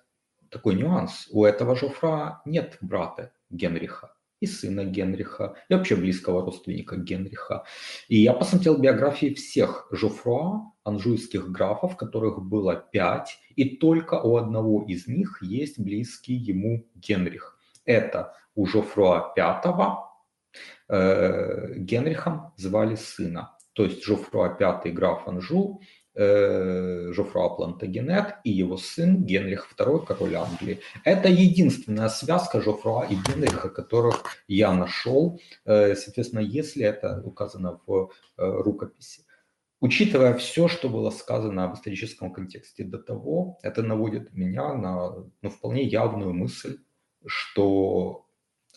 такой 0.49 0.75
нюанс. 0.75 1.27
У 1.29 1.43
этого 1.43 1.75
Жофруа 1.75 2.41
нет 2.45 2.77
брата 2.79 3.33
Генриха 3.49 4.13
и 4.39 4.47
сына 4.47 4.85
Генриха, 4.85 5.55
и 5.69 5.73
вообще 5.73 5.95
близкого 5.95 6.45
родственника 6.45 6.97
Генриха. 6.97 7.65
И 8.07 8.17
я 8.17 8.33
посмотрел 8.33 8.77
биографии 8.77 9.33
всех 9.33 9.87
Жофруа, 9.91 10.71
анжуйских 10.83 11.51
графов, 11.51 11.97
которых 11.97 12.41
было 12.41 12.75
пять, 12.75 13.37
и 13.55 13.77
только 13.77 14.15
у 14.15 14.37
одного 14.37 14.85
из 14.85 15.07
них 15.07 15.39
есть 15.41 15.79
близкий 15.79 16.33
ему 16.33 16.87
Генрих. 16.95 17.57
Это 17.85 18.33
у 18.55 18.65
Жофруа 18.65 19.33
V 19.35 19.97
э, 20.89 21.75
Генрихом 21.77 22.53
звали 22.57 22.95
сына. 22.95 23.55
То 23.73 23.85
есть 23.85 24.03
Жофруа 24.03 24.57
V 24.59 24.91
граф 24.91 25.27
Анжу, 25.27 25.81
Жофруа 26.19 27.49
Плантагенет 27.49 28.35
и 28.43 28.51
его 28.51 28.77
сын 28.77 29.23
Генрих 29.23 29.69
II, 29.77 30.05
король 30.05 30.35
Англии. 30.35 30.79
Это 31.05 31.29
единственная 31.29 32.09
связка 32.09 32.61
Жофруа 32.61 33.05
и 33.05 33.15
Генриха, 33.15 33.69
которых 33.69 34.23
я 34.47 34.73
нашел. 34.73 35.39
Э, 35.65 35.95
соответственно, 35.95 36.41
если 36.41 36.83
это 36.83 37.21
указано 37.23 37.79
в 37.85 38.11
э, 38.37 38.45
рукописи. 38.45 39.21
Учитывая 39.81 40.33
все, 40.33 40.67
что 40.67 40.89
было 40.89 41.09
сказано 41.09 41.69
в 41.69 41.75
историческом 41.75 42.33
контексте 42.33 42.83
до 42.83 42.97
того, 42.97 43.57
это 43.61 43.81
наводит 43.81 44.33
меня 44.33 44.73
на 44.73 45.25
ну, 45.41 45.49
вполне 45.49 45.83
явную 45.83 46.33
мысль, 46.33 46.79
что 47.25 48.25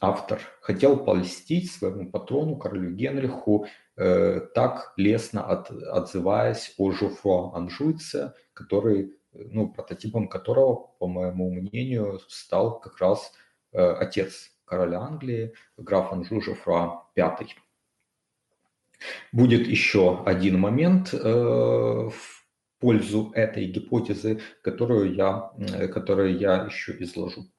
автор 0.03 0.41
хотел 0.61 0.97
польстить 0.97 1.71
своему 1.71 2.11
патрону, 2.11 2.57
королю 2.57 2.91
Генриху, 2.91 3.67
э, 3.97 4.41
так 4.53 4.93
лестно 4.97 5.47
от, 5.47 5.71
отзываясь 5.71 6.75
о 6.77 6.91
Жуфруа 6.91 7.57
Анжуйце, 7.57 8.35
который, 8.53 9.15
ну, 9.33 9.73
прототипом 9.73 10.29
которого, 10.29 10.75
по 10.99 11.07
моему 11.07 11.53
мнению, 11.53 12.21
стал 12.29 12.81
как 12.81 12.99
раз 12.99 13.33
э, 13.73 13.79
отец 13.79 14.51
короля 14.65 15.01
Англии, 15.01 15.55
граф 15.77 16.13
Анжу 16.13 16.41
Жуфруа 16.41 17.05
V. 17.17 17.47
Будет 19.31 19.69
еще 19.69 20.23
один 20.25 20.59
момент 20.59 21.15
э, 21.15 21.19
в 21.19 22.45
пользу 22.81 23.31
этой 23.37 23.67
гипотезы, 23.67 24.41
которую 24.63 25.15
я, 25.15 25.53
которую 25.95 26.37
я 26.37 26.65
еще 26.65 26.97
изложу. 27.01 27.52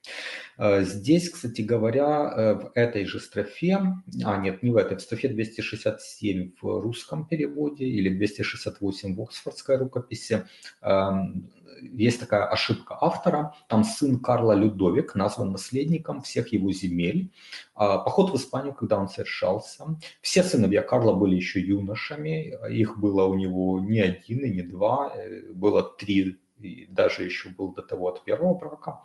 Э, 0.58 0.84
здесь, 0.84 1.30
кстати 1.30 1.62
говоря, 1.62 2.34
э, 2.36 2.54
в 2.56 2.72
этой 2.76 3.06
же 3.06 3.20
строфе, 3.20 3.80
а 4.24 4.38
нет, 4.38 4.64
не 4.64 4.72
в 4.72 4.78
этой, 4.78 4.98
в 4.98 5.02
строфе 5.02 5.30
267 5.30 6.54
в 6.62 6.82
русском 6.82 7.26
переводе 7.26 7.86
или 7.86 8.10
268 8.10 9.16
в 9.16 9.22
оксфордской 9.22 9.78
рукописи, 9.78 10.46
эм, 10.82 11.50
есть 11.82 12.20
такая 12.20 12.46
ошибка 12.46 12.98
автора. 13.02 13.56
Там 13.68 13.84
сын 13.84 14.20
Карла 14.20 14.54
Людовик 14.54 15.16
назван 15.16 15.52
наследником 15.52 16.22
всех 16.22 16.54
его 16.54 16.72
земель. 16.72 17.32
А 17.76 17.98
поход 17.98 18.32
в 18.32 18.36
Испанию, 18.36 18.74
когда 18.74 18.98
он 19.00 19.10
совершался, 19.10 19.86
все 20.22 20.44
сыновья 20.44 20.82
Карла 20.82 21.14
были 21.14 21.36
еще 21.36 21.60
юношами. 21.60 22.54
Их 22.72 22.98
было 22.98 23.26
у 23.26 23.34
него 23.34 23.80
не 23.80 24.00
один 24.00 24.40
и 24.46 24.52
не 24.52 24.62
два, 24.62 25.12
э, 25.16 25.52
было 25.54 25.84
три, 25.84 26.40
и 26.60 26.86
даже 26.86 27.24
еще 27.24 27.50
был 27.50 27.74
до 27.74 27.82
того 27.82 28.10
от 28.10 28.24
первого 28.24 28.54
брака. 28.54 29.02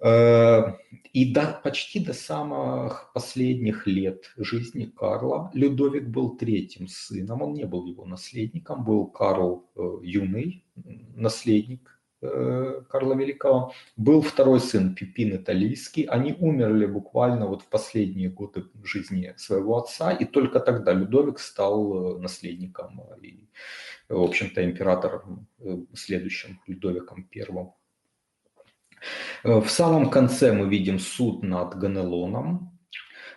Э, 0.00 0.74
и 1.12 1.32
до, 1.32 1.60
почти 1.64 2.04
до 2.04 2.12
самых 2.12 3.10
последних 3.12 3.86
лет 3.86 4.30
жизни 4.36 4.84
Карла. 4.84 5.50
Людовик 5.54 6.08
был 6.08 6.36
третьим 6.36 6.86
сыном, 6.86 7.42
он 7.42 7.54
не 7.54 7.64
был 7.64 7.86
его 7.86 8.04
наследником, 8.04 8.84
был 8.84 9.06
Карл 9.06 9.68
э, 9.74 9.98
юный, 10.02 10.64
наследник 11.16 12.00
э, 12.22 12.82
Карла 12.88 13.14
Великого, 13.14 13.72
был 13.96 14.22
второй 14.22 14.60
сын 14.60 14.94
Пипин 14.94 15.34
Италийский, 15.34 16.04
они 16.04 16.36
умерли 16.38 16.86
буквально 16.86 17.48
вот 17.48 17.62
в 17.62 17.66
последние 17.68 18.30
годы 18.30 18.66
жизни 18.84 19.34
своего 19.36 19.78
отца, 19.78 20.12
и 20.12 20.24
только 20.24 20.60
тогда 20.60 20.92
Людовик 20.92 21.40
стал 21.40 22.18
наследником 22.20 23.02
и, 23.20 23.48
в 24.08 24.22
общем-то, 24.22 24.64
императором 24.64 25.48
следующим 25.92 26.60
Людовиком 26.68 27.24
Первым. 27.24 27.72
Э, 29.44 29.60
в 29.60 29.68
самом 29.68 30.10
конце 30.10 30.52
мы 30.52 30.68
видим 30.68 30.98
суд 30.98 31.42
над 31.42 31.76
Ганелоном. 31.76 32.78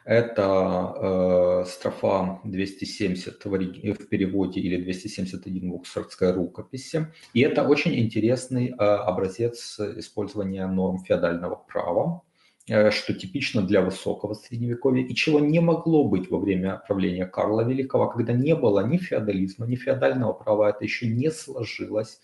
Это 0.03 0.95
э, 0.95 1.65
строфа 1.69 2.39
270 2.43 3.45
в, 3.45 3.49
в 3.49 4.09
переводе 4.09 4.59
или 4.59 4.81
271 4.81 5.71
в 5.71 5.75
Оксфордской 5.75 6.33
рукописи. 6.33 7.13
И 7.33 7.41
это 7.41 7.67
очень 7.67 7.95
интересный 7.99 8.69
э, 8.69 8.73
образец 8.73 9.79
использования 9.79 10.65
норм 10.65 11.03
феодального 11.03 11.55
права, 11.55 12.23
э, 12.67 12.89
что 12.89 13.13
типично 13.13 13.61
для 13.61 13.81
высокого 13.81 14.33
средневековья 14.33 15.05
и 15.05 15.13
чего 15.13 15.39
не 15.39 15.59
могло 15.59 16.03
быть 16.07 16.31
во 16.31 16.39
время 16.39 16.81
правления 16.87 17.27
Карла 17.27 17.61
Великого, 17.61 18.09
когда 18.09 18.33
не 18.33 18.55
было 18.55 18.83
ни 18.83 18.97
феодализма, 18.97 19.67
ни 19.67 19.75
феодального 19.75 20.33
права, 20.33 20.71
это 20.71 20.83
еще 20.83 21.07
не 21.07 21.29
сложилось 21.29 22.19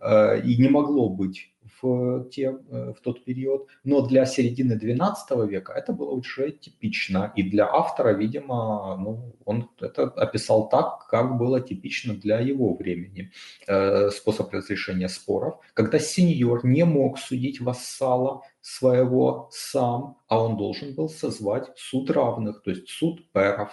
э, 0.00 0.40
и 0.40 0.56
не 0.56 0.68
могло 0.68 1.08
быть 1.08 1.53
в, 1.80 2.28
те, 2.30 2.56
э, 2.70 2.92
в 2.96 3.00
тот 3.00 3.24
период, 3.24 3.68
но 3.84 4.06
для 4.06 4.26
середины 4.26 4.74
XII 4.74 5.46
века 5.46 5.72
это 5.72 5.92
было 5.92 6.10
уже 6.10 6.52
типично, 6.52 7.32
и 7.36 7.42
для 7.42 7.66
автора, 7.66 8.10
видимо, 8.10 8.96
ну, 8.96 9.34
он 9.44 9.70
это 9.80 10.04
описал 10.04 10.68
так, 10.68 11.06
как 11.08 11.38
было 11.38 11.60
типично 11.60 12.14
для 12.14 12.40
его 12.40 12.74
времени. 12.74 13.30
Э, 13.66 14.10
способ 14.10 14.52
разрешения 14.52 15.08
споров, 15.08 15.58
когда 15.74 15.98
сеньор 15.98 16.64
не 16.64 16.84
мог 16.84 17.18
судить 17.18 17.60
вассала 17.60 18.42
своего 18.60 19.48
сам, 19.52 20.18
а 20.28 20.42
он 20.42 20.56
должен 20.56 20.94
был 20.94 21.08
созвать 21.08 21.70
суд 21.76 22.10
равных, 22.10 22.62
то 22.62 22.70
есть 22.70 22.88
суд 22.88 23.30
перов, 23.32 23.70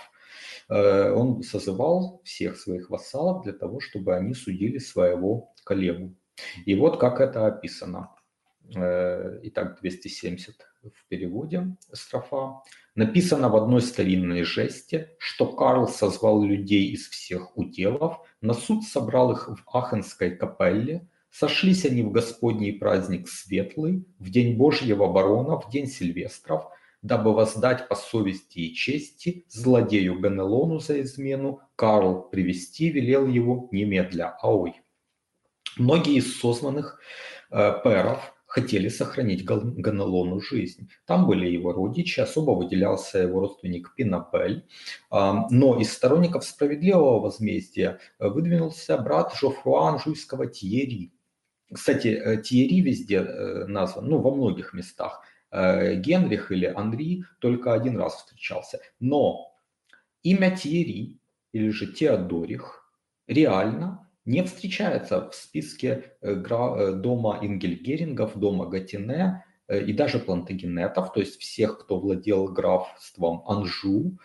э, 0.70 1.12
он 1.14 1.44
созывал 1.44 2.22
всех 2.24 2.58
своих 2.58 2.90
вассалов 2.90 3.44
для 3.44 3.54
того, 3.54 3.80
чтобы 3.80 4.16
они 4.16 4.34
судили 4.34 4.80
своего 4.80 5.54
коллегу. 5.64 6.16
И 6.66 6.76
вот 6.76 7.00
как 7.00 7.22
это 7.22 7.48
описано. 7.48 8.12
Э, 8.76 9.40
итак, 9.44 9.80
270 9.82 10.56
в 10.84 11.08
переводе 11.10 11.76
строфа. 11.92 12.62
Написано 12.96 13.50
в 13.50 13.56
одной 13.56 13.82
старинной 13.82 14.44
жесте, 14.44 15.16
что 15.18 15.46
Карл 15.46 15.88
созвал 15.88 16.44
людей 16.44 16.90
из 16.92 17.08
всех 17.08 17.58
уделов, 17.58 18.20
на 18.42 18.54
суд 18.54 18.84
собрал 18.84 19.32
их 19.32 19.48
в 19.48 19.76
Ахенской 19.76 20.36
капелле, 20.36 21.08
сошлись 21.30 21.86
они 21.86 22.04
в 22.04 22.12
Господний 22.12 22.74
праздник 22.74 23.30
Светлый, 23.30 24.06
в 24.20 24.30
день 24.30 24.58
Божьего 24.58 25.08
барона, 25.12 25.60
в 25.60 25.70
день 25.70 25.88
Сильвестров, 25.88 26.66
дабы 27.02 27.34
воздать 27.34 27.88
по 27.88 27.96
совести 27.96 28.60
и 28.60 28.74
чести 28.74 29.46
злодею 29.48 30.20
Ганелону 30.20 30.80
за 30.80 31.02
измену, 31.02 31.62
Карл 31.76 32.30
привести 32.30 32.90
велел 32.90 33.28
его 33.28 33.70
немедля, 33.72 34.38
аой. 34.42 34.82
Многие 35.78 36.16
из 36.16 36.40
созванных 36.40 37.00
э, 37.50 37.72
пэров 37.84 38.34
хотели 38.46 38.90
сохранить 38.90 39.46
Ганелону 39.46 40.42
жизнь. 40.42 40.90
Там 41.06 41.26
были 41.26 41.48
его 41.48 41.72
родичи, 41.72 42.20
особо 42.20 42.52
выделялся 42.52 43.20
его 43.20 43.40
родственник 43.40 43.96
Пинапель. 43.96 44.66
Э, 45.12 45.34
но 45.50 45.80
из 45.80 45.94
сторонников 45.94 46.44
справедливого 46.44 47.20
возмездия 47.22 48.00
выдвинулся 48.20 48.98
брат 48.98 49.34
Жофруа 49.36 49.90
Анжуйского 49.90 50.48
Тьерри. 50.48 51.14
Кстати, 51.74 52.10
э, 52.10 52.42
Тьерри 52.42 52.82
везде 52.82 53.18
э, 53.18 53.66
назван, 53.66 54.08
ну, 54.08 54.20
во 54.20 54.36
многих 54.36 54.74
местах. 54.74 55.24
Э, 55.52 55.96
Генрих 55.96 56.52
или 56.52 56.66
Анри 56.66 57.24
только 57.40 57.74
один 57.74 57.98
раз 57.98 58.16
встречался. 58.16 58.80
Но 59.00 59.56
имя 60.24 60.56
Тьерри 60.56 61.20
или 61.54 61.70
же 61.70 61.88
Теодорих 61.88 62.90
реально 63.28 64.10
не 64.26 64.44
встречается 64.44 65.30
в 65.30 65.36
списке 65.36 66.14
э, 66.22 66.34
э, 66.34 66.92
дома 66.94 67.40
Ингельгерингов, 67.42 68.38
дома 68.38 68.68
Гатине 68.68 69.44
э, 69.68 69.82
и 69.84 69.94
даже 69.94 70.20
плантагенетов, 70.20 71.12
то 71.14 71.20
есть 71.20 71.40
всех, 71.40 71.80
кто 71.80 72.00
владел 72.00 72.48
графством 72.48 73.44
Анжу. 73.48 74.18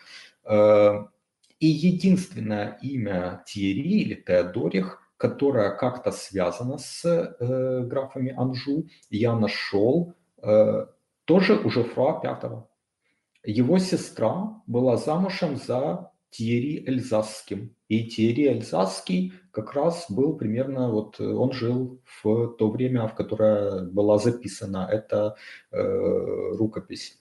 И 1.58 1.66
единственное 1.68 2.78
имя 2.82 3.42
Тьерри 3.46 4.02
или 4.02 4.14
Теодорих, 4.14 5.00
которое 5.16 5.70
как-то 5.70 6.12
связано 6.12 6.76
с 6.78 7.02
графами 7.40 8.34
Анжу, 8.36 8.86
я 9.10 9.34
нашел 9.34 10.14
тоже 11.24 11.56
у 11.56 11.70
Жофруа 11.70 12.20
V. 12.20 12.68
Его 13.42 13.78
сестра 13.78 14.62
была 14.66 14.96
замужем 14.98 15.56
за 15.56 16.12
Тьерри 16.30 16.84
Эльзасским. 16.86 17.74
И 17.88 18.04
Тьерри 18.04 18.48
Эльзасский 18.48 19.32
как 19.52 19.74
раз 19.74 20.06
был 20.08 20.36
примерно, 20.36 20.90
вот 20.90 21.20
он 21.20 21.52
жил 21.52 22.00
в 22.22 22.56
то 22.58 22.70
время, 22.70 23.06
в 23.08 23.14
которое 23.14 23.82
была 23.84 24.18
записана 24.18 24.88
эта 24.90 25.36
э, 25.70 26.56
рукопись. 26.56 27.20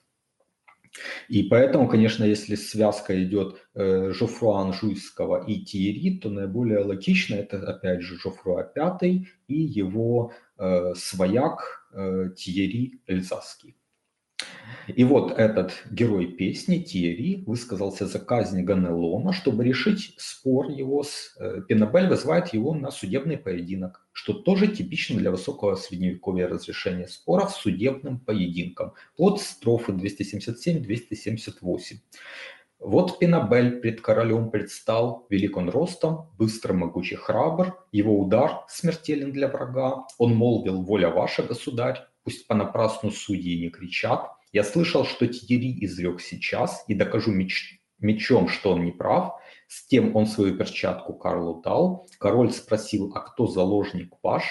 И 1.28 1.44
поэтому, 1.44 1.88
конечно, 1.88 2.24
если 2.24 2.56
связка 2.56 3.22
идет 3.24 3.58
э, 3.74 4.12
Жофруа 4.12 4.62
Анжуйского 4.62 5.46
и 5.46 5.62
Тиери, 5.62 6.18
то 6.20 6.30
наиболее 6.30 6.80
логично 6.80 7.36
это, 7.36 7.60
опять 7.60 8.02
же, 8.02 8.18
Жофруа 8.18 8.72
V 8.76 9.26
и 9.48 9.56
его 9.56 10.32
э, 10.58 10.94
свояк 10.96 11.88
э, 11.94 12.30
Тиери 12.36 13.02
Эльзасский. 13.08 13.76
И 14.88 15.04
вот 15.04 15.38
этот 15.38 15.74
герой 15.90 16.28
песни 16.28 16.78
Тиери 16.78 17.44
высказался 17.46 18.06
за 18.06 18.20
казнь 18.20 18.64
Ганелона, 18.64 19.34
чтобы 19.34 19.64
решить 19.64 20.14
спор 20.18 20.70
его 20.70 21.04
с 21.04 21.36
э, 21.40 21.62
Пенобель, 21.68 22.08
вызывает 22.08 22.54
его 22.54 22.74
на 22.74 22.92
судебный 22.92 23.38
поединок, 23.38 24.06
что 24.12 24.34
тоже 24.34 24.68
типично 24.68 25.18
для 25.18 25.32
высокого 25.32 25.76
средневековья 25.76 26.48
разрешения 26.48 27.08
споров 27.08 27.52
судебным 27.52 28.20
поединком. 28.20 28.94
Плод 29.18 29.42
строфы 29.42 29.94
277-278. 29.94 31.98
Вот 32.80 33.20
Пенобель 33.20 33.80
пред 33.80 34.02
королем 34.02 34.52
предстал, 34.52 35.26
велик 35.30 35.58
он 35.58 35.70
ростом, 35.70 36.30
быстро, 36.38 36.74
могучий, 36.74 37.16
храбр, 37.16 37.74
его 37.92 38.20
удар 38.20 38.64
смертелен 38.68 39.32
для 39.32 39.48
врага, 39.48 40.06
он 40.20 40.36
молвил, 40.36 40.84
воля 40.84 41.10
ваша, 41.10 41.42
государь, 41.42 42.06
пусть 42.24 42.46
понапрасну 42.48 43.12
судьи 43.12 43.60
не 43.60 43.70
кричат, 43.70 44.30
я 44.56 44.64
слышал, 44.64 45.04
что 45.04 45.28
Тьерри 45.28 45.78
изрек 45.82 46.22
сейчас, 46.22 46.86
и 46.88 46.96
докажу 46.96 47.30
меч, 47.30 47.82
мечом, 48.00 48.48
что 48.48 48.72
он 48.72 48.86
не 48.86 48.94
прав. 48.94 49.34
С 49.68 49.86
тем 49.86 50.16
он 50.16 50.28
свою 50.28 50.58
перчатку 50.58 51.14
Карлу 51.14 51.62
дал. 51.62 52.08
Король 52.20 52.54
спросил, 52.54 53.12
а 53.14 53.20
кто 53.20 53.48
заложник 53.48 54.14
ваш? 54.24 54.46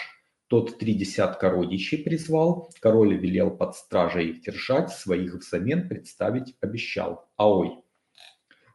Тот 0.49 0.77
три 0.77 0.93
десятка 0.93 1.49
родичей 1.49 2.05
призвал. 2.05 2.71
Король 2.81 3.17
велел 3.17 3.51
под 3.51 3.77
стражей 3.77 4.29
их 4.29 4.43
держать, 4.43 4.91
своих 4.91 5.37
взамен 5.37 5.89
представить 5.89 6.55
обещал. 6.61 7.27
А 7.39 7.49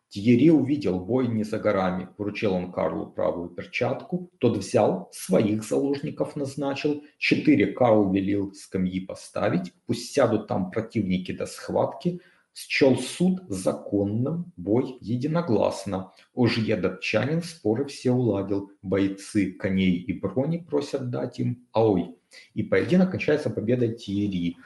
ой, 0.10 0.22
Тьерри 0.22 0.50
увидел 0.50 1.00
бой 1.00 1.28
не 1.28 1.44
за 1.44 1.60
горами. 1.60 2.08
Вручил 2.18 2.54
он 2.54 2.72
Карлу 2.72 3.12
правую 3.12 3.50
перчатку. 3.50 4.32
Тот 4.40 4.58
взял, 4.58 5.10
своих 5.12 5.64
заложников 5.64 6.36
назначил. 6.36 7.04
Четыре 7.18 7.68
Карл 7.68 8.12
велел 8.12 8.54
скамьи 8.54 9.00
поставить. 9.00 9.74
Пусть 9.86 10.14
сядут 10.14 10.48
там 10.48 10.72
противники 10.72 11.32
до 11.32 11.46
схватки. 11.46 12.22
Счел 12.54 12.98
суд 12.98 13.42
законным, 13.48 14.52
бой 14.58 14.98
единогласно. 15.02 16.12
Ожье 16.34 16.76
датчанин 16.76 17.42
споры 17.42 17.86
все 17.86 18.12
уладил. 18.12 18.72
Бойцы 18.82 19.54
коней 19.54 19.94
и 19.94 20.14
брони 20.20 20.58
просят 20.58 21.10
дать 21.10 21.40
им. 21.40 21.68
А 21.72 21.88
ой, 21.88 22.16
и 22.56 22.64
поединок 22.64 23.12
кончается 23.12 23.50
победой 23.50 23.96
Тьерри. 23.96 24.58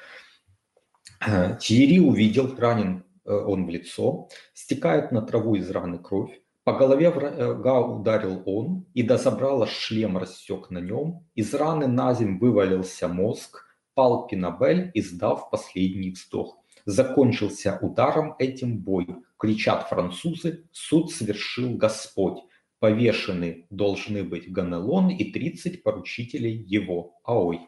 Тьерри 1.59 1.99
увидел 1.99 2.55
ранен 2.57 3.03
Э, 3.03 3.12
он 3.25 3.65
в 3.65 3.69
лицо, 3.69 4.29
стекает 4.53 5.11
на 5.11 5.21
траву 5.21 5.55
из 5.55 5.69
раны 5.69 5.99
кровь, 5.99 6.41
по 6.63 6.71
голове 6.71 7.09
врага 7.09 7.81
ударил 7.81 8.41
он, 8.45 8.85
и 8.93 9.03
до 9.03 9.17
забрала 9.17 9.67
шлем 9.67 10.17
рассек 10.17 10.69
на 10.69 10.79
нем, 10.79 11.27
из 11.35 11.53
раны 11.53 11.87
на 11.87 12.13
земь 12.13 12.39
вывалился 12.39 13.09
мозг, 13.09 13.65
пал 13.93 14.27
Пинабель, 14.27 14.89
издав 14.93 15.49
последний 15.49 16.11
вздох. 16.11 16.57
Закончился 16.85 17.79
ударом 17.81 18.35
этим 18.39 18.77
бой, 18.79 19.07
кричат 19.37 19.89
французы, 19.89 20.65
суд 20.71 21.11
совершил 21.11 21.75
Господь. 21.75 22.39
Повешены 22.79 23.65
должны 23.69 24.23
быть 24.23 24.51
Ганелон 24.51 25.09
и 25.09 25.31
30 25.31 25.83
поручителей 25.83 26.53
его. 26.53 27.15
Аой. 27.25 27.61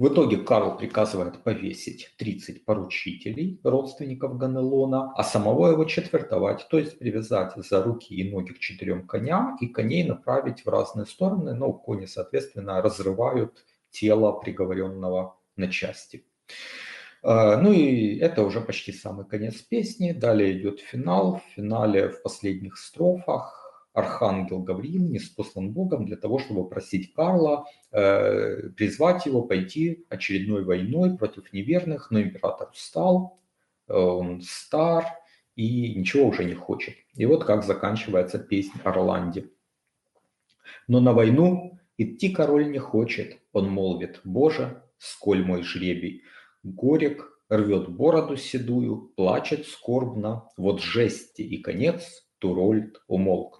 В 0.00 0.08
итоге 0.08 0.38
Карл 0.38 0.78
приказывает 0.78 1.42
повесить 1.42 2.14
30 2.16 2.64
поручителей, 2.64 3.60
родственников 3.62 4.38
Ганелона, 4.38 5.12
а 5.14 5.22
самого 5.22 5.66
его 5.66 5.84
четвертовать, 5.84 6.66
то 6.70 6.78
есть 6.78 6.98
привязать 6.98 7.52
за 7.56 7.82
руки 7.82 8.14
и 8.14 8.32
ноги 8.32 8.52
к 8.52 8.60
четырем 8.60 9.06
коням 9.06 9.58
и 9.60 9.66
коней 9.66 10.04
направить 10.04 10.64
в 10.64 10.70
разные 10.70 11.04
стороны, 11.04 11.52
но 11.52 11.74
кони, 11.74 12.06
соответственно, 12.06 12.80
разрывают 12.80 13.62
тело 13.90 14.32
приговоренного 14.32 15.36
на 15.56 15.70
части. 15.70 16.24
А, 17.22 17.58
ну 17.58 17.70
и 17.70 18.16
это 18.20 18.42
уже 18.42 18.62
почти 18.62 18.92
самый 18.92 19.26
конец 19.26 19.56
песни. 19.56 20.12
Далее 20.12 20.58
идет 20.58 20.80
финал. 20.80 21.42
В 21.46 21.54
финале 21.56 22.08
в 22.08 22.22
последних 22.22 22.78
строфах 22.78 23.59
архангел 24.00 24.60
Гавриил 24.60 25.08
не 25.08 25.18
спослан 25.18 25.72
Богом 25.72 26.06
для 26.06 26.16
того, 26.16 26.38
чтобы 26.38 26.68
просить 26.68 27.12
Карла 27.14 27.66
э, 27.92 28.68
призвать 28.70 29.26
его 29.26 29.42
пойти 29.42 30.04
очередной 30.08 30.64
войной 30.64 31.16
против 31.16 31.52
неверных, 31.52 32.10
но 32.10 32.20
император 32.20 32.70
устал, 32.70 33.38
э, 33.88 33.94
он 33.94 34.42
стар 34.42 35.06
и 35.56 35.94
ничего 35.94 36.28
уже 36.28 36.44
не 36.44 36.54
хочет. 36.54 36.94
И 37.14 37.26
вот 37.26 37.44
как 37.44 37.64
заканчивается 37.64 38.38
песня 38.38 38.80
Орланде. 38.84 39.50
Но 40.88 41.00
на 41.00 41.12
войну 41.12 41.78
идти 41.98 42.30
король 42.30 42.70
не 42.70 42.78
хочет, 42.78 43.38
он 43.52 43.70
молвит, 43.70 44.20
Боже, 44.24 44.82
сколь 44.98 45.44
мой 45.44 45.62
жребий, 45.62 46.22
горек, 46.62 47.30
рвет 47.50 47.88
бороду 47.88 48.36
седую, 48.36 49.12
плачет 49.16 49.66
скорбно, 49.66 50.48
вот 50.56 50.80
жести 50.80 51.42
и 51.42 51.60
конец, 51.60 52.24
Турольд 52.38 53.02
умолкнул. 53.06 53.59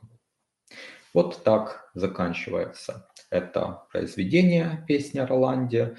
Вот 1.13 1.43
так 1.43 1.91
заканчивается 1.95 3.09
это 3.31 3.83
произведение 3.91 4.85
«Песня 4.87 5.27
Роланде». 5.27 5.97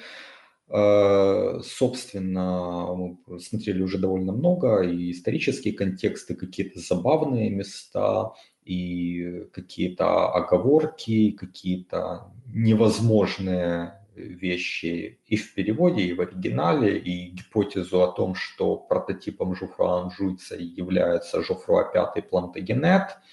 Э, 0.69 1.59
собственно, 1.63 2.93
мы 2.95 3.39
смотрели 3.39 3.82
уже 3.82 3.97
довольно 3.97 4.32
много, 4.32 4.82
и 4.82 5.11
исторические 5.11 5.74
контексты, 5.74 6.34
какие-то 6.36 6.80
забавные 6.80 7.49
места, 7.49 8.32
и 8.63 9.47
какие-то 9.53 10.30
оговорки, 10.30 11.32
какие-то 11.32 12.32
невозможные 12.45 13.95
вещи 14.15 15.19
и 15.26 15.36
в 15.36 15.53
переводе, 15.55 16.03
и 16.03 16.13
в 16.13 16.22
оригинале, 16.22 16.97
и 16.99 17.32
гипотезу 17.32 18.03
о 18.03 18.11
том, 18.11 18.36
что 18.36 18.78
прототипом 18.78 19.55
Жуфруа 19.55 20.03
Анжуйца 20.03 20.55
является 20.55 21.43
Жофруа 21.43 21.91
V 21.93 22.22
Плантагенет– 22.22 23.17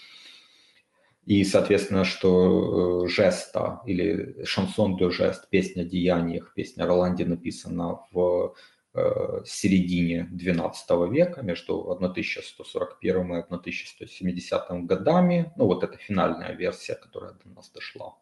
и, 1.29 1.45
соответственно, 1.45 2.05
что 2.05 3.05
э, 3.05 3.09
жеста 3.09 3.83
или 3.85 4.43
шансон 4.45 4.97
де 4.97 5.11
жест, 5.11 5.51
песня 5.51 5.83
о 5.83 5.85
деяниях, 5.85 6.55
песня 6.55 6.87
Роланде 6.87 7.27
написана 7.27 7.99
в 8.11 8.55
э, 8.95 9.43
середине 9.45 10.31
XII 10.33 11.11
века, 11.11 11.43
между 11.43 11.91
1141 11.91 13.37
и 13.37 13.41
1170 13.41 14.87
годами. 14.87 15.53
Ну, 15.59 15.67
вот 15.67 15.85
это 15.85 15.99
финальная 15.99 16.55
версия, 16.55 16.95
которая 16.95 17.35
до 17.45 17.51
нас 17.51 17.71
дошла. 17.73 18.15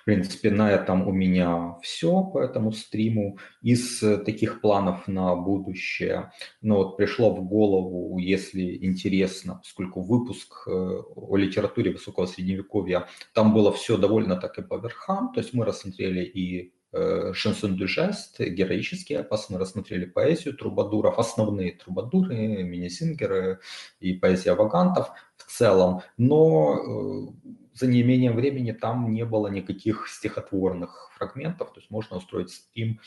В 0.00 0.04
принципе, 0.04 0.50
на 0.50 0.70
этом 0.70 1.06
у 1.06 1.12
меня 1.12 1.76
все 1.82 2.22
по 2.24 2.40
этому 2.40 2.72
стриму. 2.72 3.38
Из 3.62 4.02
э, 4.02 4.18
таких 4.18 4.60
планов 4.60 5.06
на 5.08 5.34
будущее, 5.36 6.32
ну 6.60 6.76
вот 6.76 6.96
пришло 6.96 7.34
в 7.34 7.44
голову, 7.44 8.18
если 8.18 8.84
интересно, 8.84 9.56
поскольку 9.62 10.00
выпуск 10.00 10.64
э, 10.66 10.70
о 10.70 11.36
литературе 11.36 11.92
высокого 11.92 12.26
средневековья, 12.26 13.08
там 13.34 13.54
было 13.54 13.72
все 13.72 13.96
довольно 13.96 14.36
так 14.36 14.58
и 14.58 14.62
по 14.62 14.78
верхам, 14.78 15.32
то 15.32 15.40
есть 15.40 15.54
мы 15.54 15.64
рассмотрели 15.64 16.24
и 16.24 16.74
э, 16.92 17.32
шансон 17.34 17.76
дю 17.76 17.86
жест, 17.86 18.40
героический 18.40 19.14
эпос, 19.14 19.50
мы 19.50 19.58
рассмотрели 19.58 20.04
поэзию 20.04 20.54
трубадуров, 20.54 21.18
основные 21.18 21.72
трубадуры, 21.72 22.62
мини-сингеры 22.64 23.60
и 24.00 24.14
поэзия 24.14 24.54
вагантов 24.54 25.10
в 25.36 25.50
целом, 25.50 26.02
но 26.16 27.32
за 27.74 27.86
неимением 27.86 28.36
времени 28.36 28.72
там 28.72 29.12
не 29.12 29.24
было 29.24 29.48
никаких 29.48 30.08
стихотворных 30.08 31.10
фрагментов, 31.14 31.72
то 31.72 31.80
есть 31.80 31.90
можно 31.90 32.16
устроить 32.16 32.50
стрим, 32.50 33.00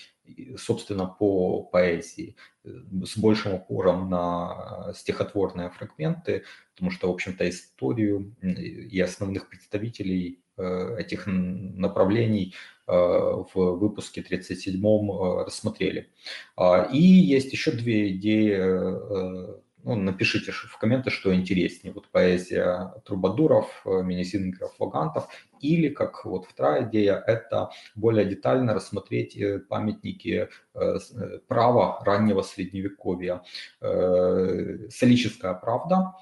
собственно, 0.57 1.05
по 1.05 1.63
поэзии 1.63 2.35
э, 2.63 2.69
с 3.05 3.17
большим 3.17 3.55
упором 3.55 4.09
на 4.09 4.91
стихотворные 4.95 5.69
фрагменты, 5.69 6.43
потому 6.73 6.91
что, 6.91 7.09
в 7.09 7.13
общем-то, 7.13 7.47
историю 7.47 8.35
и 8.41 8.99
основных 8.99 9.49
представителей 9.49 10.41
э, 10.57 10.97
этих 10.97 11.27
направлений 11.27 12.55
э, 12.87 12.91
в 12.91 13.49
выпуске 13.53 14.21
37-м 14.21 15.45
рассмотрели. 15.45 16.11
А, 16.55 16.89
и 16.91 16.99
есть 16.99 17.51
еще 17.51 17.71
две 17.71 18.15
идеи 18.15 19.63
ну, 19.85 19.95
напишите 19.95 20.51
в 20.51 20.77
комменты, 20.79 21.11
что 21.11 21.33
интереснее. 21.33 21.93
Вот 21.93 22.09
поэзия 22.09 22.91
трубадуров, 23.05 23.83
э, 23.85 24.01
мини-сингеров, 24.01 24.73
вагантов. 24.79 25.27
Или, 25.61 25.89
как 25.89 26.25
вот 26.25 26.45
вторая 26.47 26.89
идея, 26.89 27.23
это 27.27 27.69
более 27.93 28.25
детально 28.25 28.73
рассмотреть 28.73 29.37
э, 29.37 29.59
памятники 29.59 30.49
э, 30.73 30.99
права 31.47 32.03
раннего 32.03 32.41
средневековья. 32.41 33.43
Солическая 33.79 35.53
правда 35.53 36.13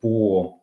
по 0.00 0.62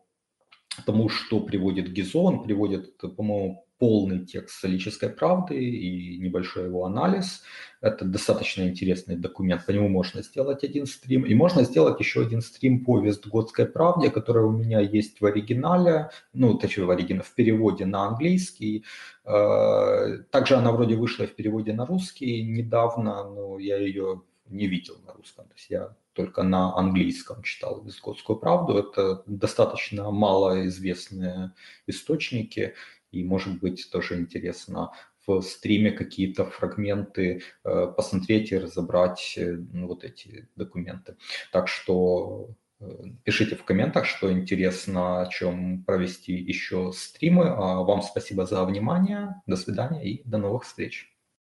тому, 0.84 1.08
что 1.08 1.40
приводит 1.40 1.92
Гизон, 1.92 2.42
приводит, 2.42 2.98
по-моему, 2.98 3.65
полный 3.78 4.24
текст 4.24 4.60
солической 4.60 5.10
правды 5.10 5.62
и 5.62 6.18
небольшой 6.18 6.64
его 6.64 6.84
анализ. 6.84 7.42
Это 7.80 8.04
достаточно 8.04 8.62
интересный 8.62 9.16
документ, 9.16 9.66
по 9.66 9.70
нему 9.70 9.88
можно 9.88 10.22
сделать 10.22 10.64
один 10.64 10.86
стрим. 10.86 11.24
И 11.24 11.34
можно 11.34 11.62
сделать 11.62 12.00
еще 12.00 12.22
один 12.22 12.40
стрим 12.40 12.84
по 12.84 13.00
Вестготской 13.00 13.66
правде, 13.66 14.10
которая 14.10 14.44
у 14.44 14.52
меня 14.52 14.80
есть 14.80 15.20
в 15.20 15.26
оригинале, 15.26 16.10
ну, 16.32 16.54
точнее, 16.54 16.84
в 16.84 16.90
оригинале, 16.90 17.24
в 17.24 17.34
переводе 17.34 17.84
на 17.84 18.06
английский. 18.06 18.84
Э, 19.24 20.18
также 20.30 20.56
она 20.56 20.72
вроде 20.72 20.96
вышла 20.96 21.26
в 21.26 21.34
переводе 21.34 21.72
на 21.74 21.86
русский 21.86 22.42
недавно, 22.42 23.24
но 23.24 23.58
я 23.58 23.76
ее 23.76 24.22
не 24.48 24.66
видел 24.66 24.96
на 25.06 25.12
русском. 25.12 25.46
То 25.46 25.54
есть 25.56 25.70
я 25.70 25.94
только 26.12 26.42
на 26.42 26.74
английском 26.74 27.42
читал 27.42 27.82
Вестготскую 27.82 28.38
правду. 28.38 28.78
Это 28.78 29.22
достаточно 29.26 30.10
малоизвестные 30.10 31.52
источники 31.86 32.74
и, 33.20 33.24
может 33.24 33.58
быть, 33.60 33.88
тоже 33.90 34.18
интересно 34.18 34.92
в 35.26 35.40
стриме 35.42 35.90
какие-то 35.90 36.44
фрагменты 36.44 37.42
э, 37.64 37.86
посмотреть 37.96 38.52
и 38.52 38.58
разобрать 38.58 39.34
э, 39.36 39.56
ну, 39.72 39.88
вот 39.88 40.04
эти 40.04 40.48
документы. 40.56 41.16
Так 41.52 41.68
что 41.68 42.50
э, 42.80 42.86
пишите 43.24 43.56
в 43.56 43.64
комментах, 43.64 44.06
что 44.06 44.32
интересно, 44.32 45.22
о 45.22 45.26
чем 45.26 45.84
провести 45.84 46.32
еще 46.32 46.92
стримы. 46.94 47.48
А 47.48 47.82
вам 47.82 48.02
спасибо 48.02 48.46
за 48.46 48.64
внимание. 48.64 49.42
До 49.46 49.56
свидания 49.56 50.04
и 50.04 50.22
до 50.28 50.38
новых 50.38 50.64
встреч. 50.64 51.15